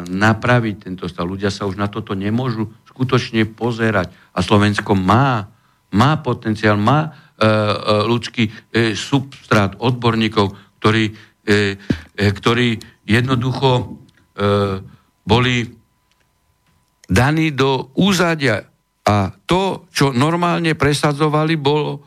[0.00, 1.28] napraviť tento stav.
[1.28, 4.10] Ľudia sa už na toto nemôžu skutočne pozerať.
[4.32, 5.52] A Slovensko má,
[5.92, 7.74] má potenciál, má e, e,
[8.08, 8.52] ľudský e,
[8.96, 11.12] substrát odborníkov, ktorí
[12.16, 13.84] ktorí jednoducho e,
[15.26, 15.56] boli
[17.10, 18.64] daní do úzadia.
[19.06, 21.98] A to, čo normálne presadzovali, bolo,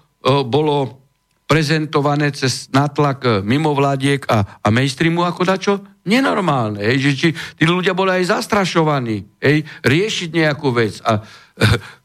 [0.47, 1.03] bolo
[1.43, 5.73] prezentované cez natlak mimovládiek a, a mainstreamu ako dačo
[6.07, 6.83] nenormálne.
[6.83, 7.29] Hej, že či,
[7.59, 11.03] tí ľudia boli aj zastrašovaní hej, riešiť nejakú vec.
[11.03, 11.23] A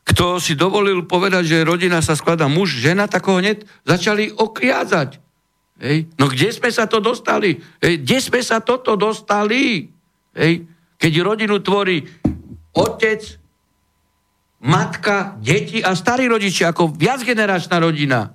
[0.08, 5.20] kto si dovolil povedať, že rodina sa skladá muž, žena, tak ho hneď začali okriázať.
[5.78, 6.10] Hej.
[6.18, 7.54] No kde sme sa to dostali?
[7.78, 8.02] Hej.
[8.02, 9.86] Kde sme sa toto dostali?
[10.34, 10.66] Hej.
[10.98, 12.02] Keď rodinu tvorí
[12.74, 13.22] otec,
[14.58, 18.34] matka, deti a starí rodičia, ako viacgeneračná rodina.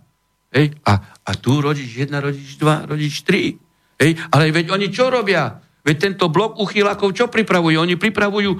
[0.56, 0.72] Hej.
[0.88, 3.60] A, a tu rodič jedna, rodič dva, rodič tri.
[4.00, 4.16] Hej.
[4.32, 5.60] Ale veď oni čo robia?
[5.84, 7.76] Veď tento blok uchylákov čo pripravujú?
[7.76, 8.60] Oni pripravujú e,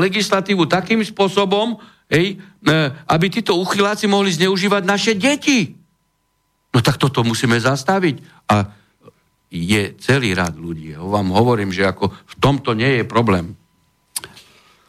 [0.00, 1.76] legislatívu takým spôsobom,
[2.08, 2.74] hej, e,
[3.04, 5.76] aby títo uchyláci mohli zneužívať naše deti.
[6.74, 8.20] No tak toto musíme zastaviť.
[8.50, 8.66] A
[9.54, 10.98] je celý rad ľudí.
[10.98, 13.54] Vám hovorím, že ako v tomto nie je problém.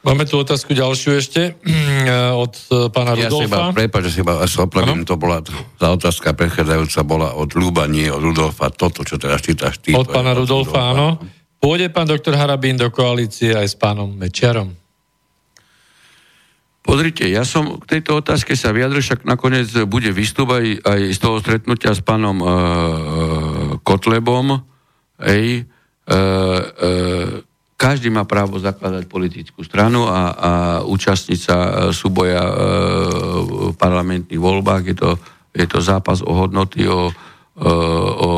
[0.05, 1.57] Máme tu otázku ďalšiu ešte
[2.45, 3.25] od e, pána Rudolfa.
[3.25, 5.41] Ja si iba, prepáč, že si iba opravím, to bola,
[5.81, 8.69] tá otázka prechádzajúca bola od Ľuba, nie od Rudolfa.
[8.69, 9.97] Toto, čo teraz čítaš ty.
[9.97, 11.07] Od pána Rudolfa, Rudolfa, áno.
[11.57, 14.77] Pôjde pán doktor Harabín do koalície aj s pánom Mečiarom?
[16.85, 21.19] Pozrite, ja som k tejto otázke sa vyjadril, však nakoniec bude výstup aj, aj z
[21.19, 22.49] toho stretnutia s pánom uh,
[23.81, 24.61] Kotlebom.
[25.17, 27.41] Ej, uh, uh,
[27.73, 30.51] každý má právo zakladať politickú stranu a, a
[30.85, 31.57] účastniť sa
[31.89, 32.53] súboja uh,
[33.41, 34.83] v parlamentných voľbách.
[34.85, 35.17] Je to,
[35.57, 38.31] je to zápas o hodnoty, o, uh, o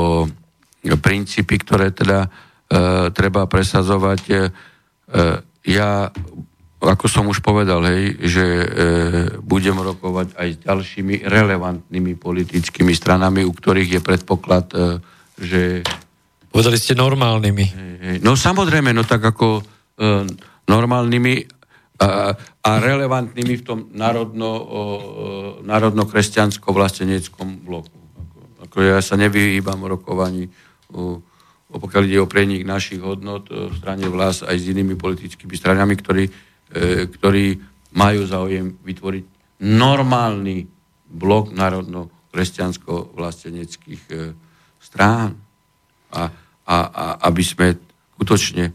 [1.03, 4.21] princípy, ktoré teda uh, treba presazovať.
[4.31, 6.07] Uh, ja
[6.77, 8.65] ako som už povedal, hej, že e,
[9.41, 15.01] budem rokovať aj s ďalšími relevantnými politickými stranami, u ktorých je predpoklad, e,
[15.41, 15.61] že...
[16.53, 17.65] Povedali ste normálnymi.
[17.65, 17.73] E,
[18.21, 19.61] no samozrejme, no tak ako e,
[20.69, 21.57] normálnymi
[21.97, 24.81] a, a relevantnými v tom národno, o,
[25.65, 27.97] národno-kresťansko-vlasteneckom bloku.
[28.21, 28.37] Ako,
[28.69, 30.45] ako ja sa nevyhýbam rokovaní
[30.93, 31.25] o,
[31.73, 36.29] pokiaľ ide o prenik našich hodnot v strane vlast aj s inými politickými stranami, ktorí
[36.29, 36.33] E,
[36.73, 37.45] ktorí
[37.95, 39.23] majú záujem vytvoriť
[39.63, 40.67] normálny
[41.07, 44.35] blok národno-kresťansko-vlasteneckých e,
[44.77, 45.33] strán.
[46.11, 46.27] A,
[46.67, 47.75] a, a aby sme
[48.15, 48.71] skutočne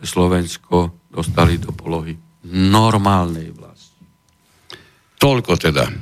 [0.00, 2.12] Slovensko dostali do polohy
[2.52, 4.04] normálnej vlasti.
[5.16, 5.92] Toľko teda e,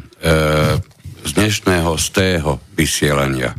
[1.24, 3.55] z dnešného z tého vysielania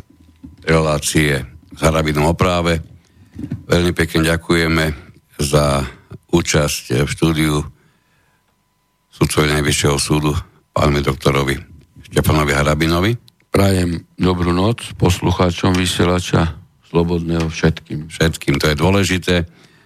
[0.67, 1.39] relácie
[1.71, 2.83] s Harabinom o práve.
[3.65, 4.91] Veľmi pekne ďakujeme
[5.39, 5.87] za
[6.35, 7.55] účasť v štúdiu
[9.07, 10.35] sudcovi Najvyššieho súdu
[10.75, 11.55] pánovi doktorovi
[12.11, 13.11] Štefanovi Harabinovi.
[13.47, 16.59] Prajem dobrú noc poslucháčom vysielača
[16.91, 18.11] Slobodného všetkým.
[18.11, 19.35] Všetkým, to je dôležité.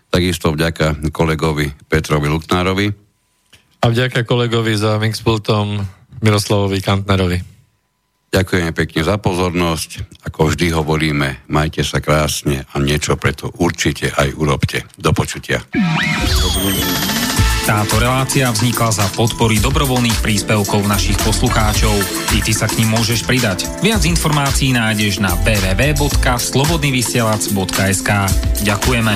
[0.09, 2.89] Takisto vďaka kolegovi Petrovi Luknárovi.
[3.79, 5.85] A vďaka kolegovi za Mixpultom
[6.19, 7.58] Miroslavovi Kantnerovi.
[8.29, 10.21] Ďakujeme pekne za pozornosť.
[10.29, 14.85] Ako vždy hovoríme, majte sa krásne a niečo preto určite aj urobte.
[15.01, 15.65] Do počutia.
[17.69, 21.93] Táto relácia vznikla za podpory dobrovoľných príspevkov našich poslucháčov.
[22.33, 23.69] I ty sa k ním môžeš pridať.
[23.85, 28.09] Viac informácií nájdeš na www.slobodnyvysielac.sk
[28.65, 29.13] Ďakujeme.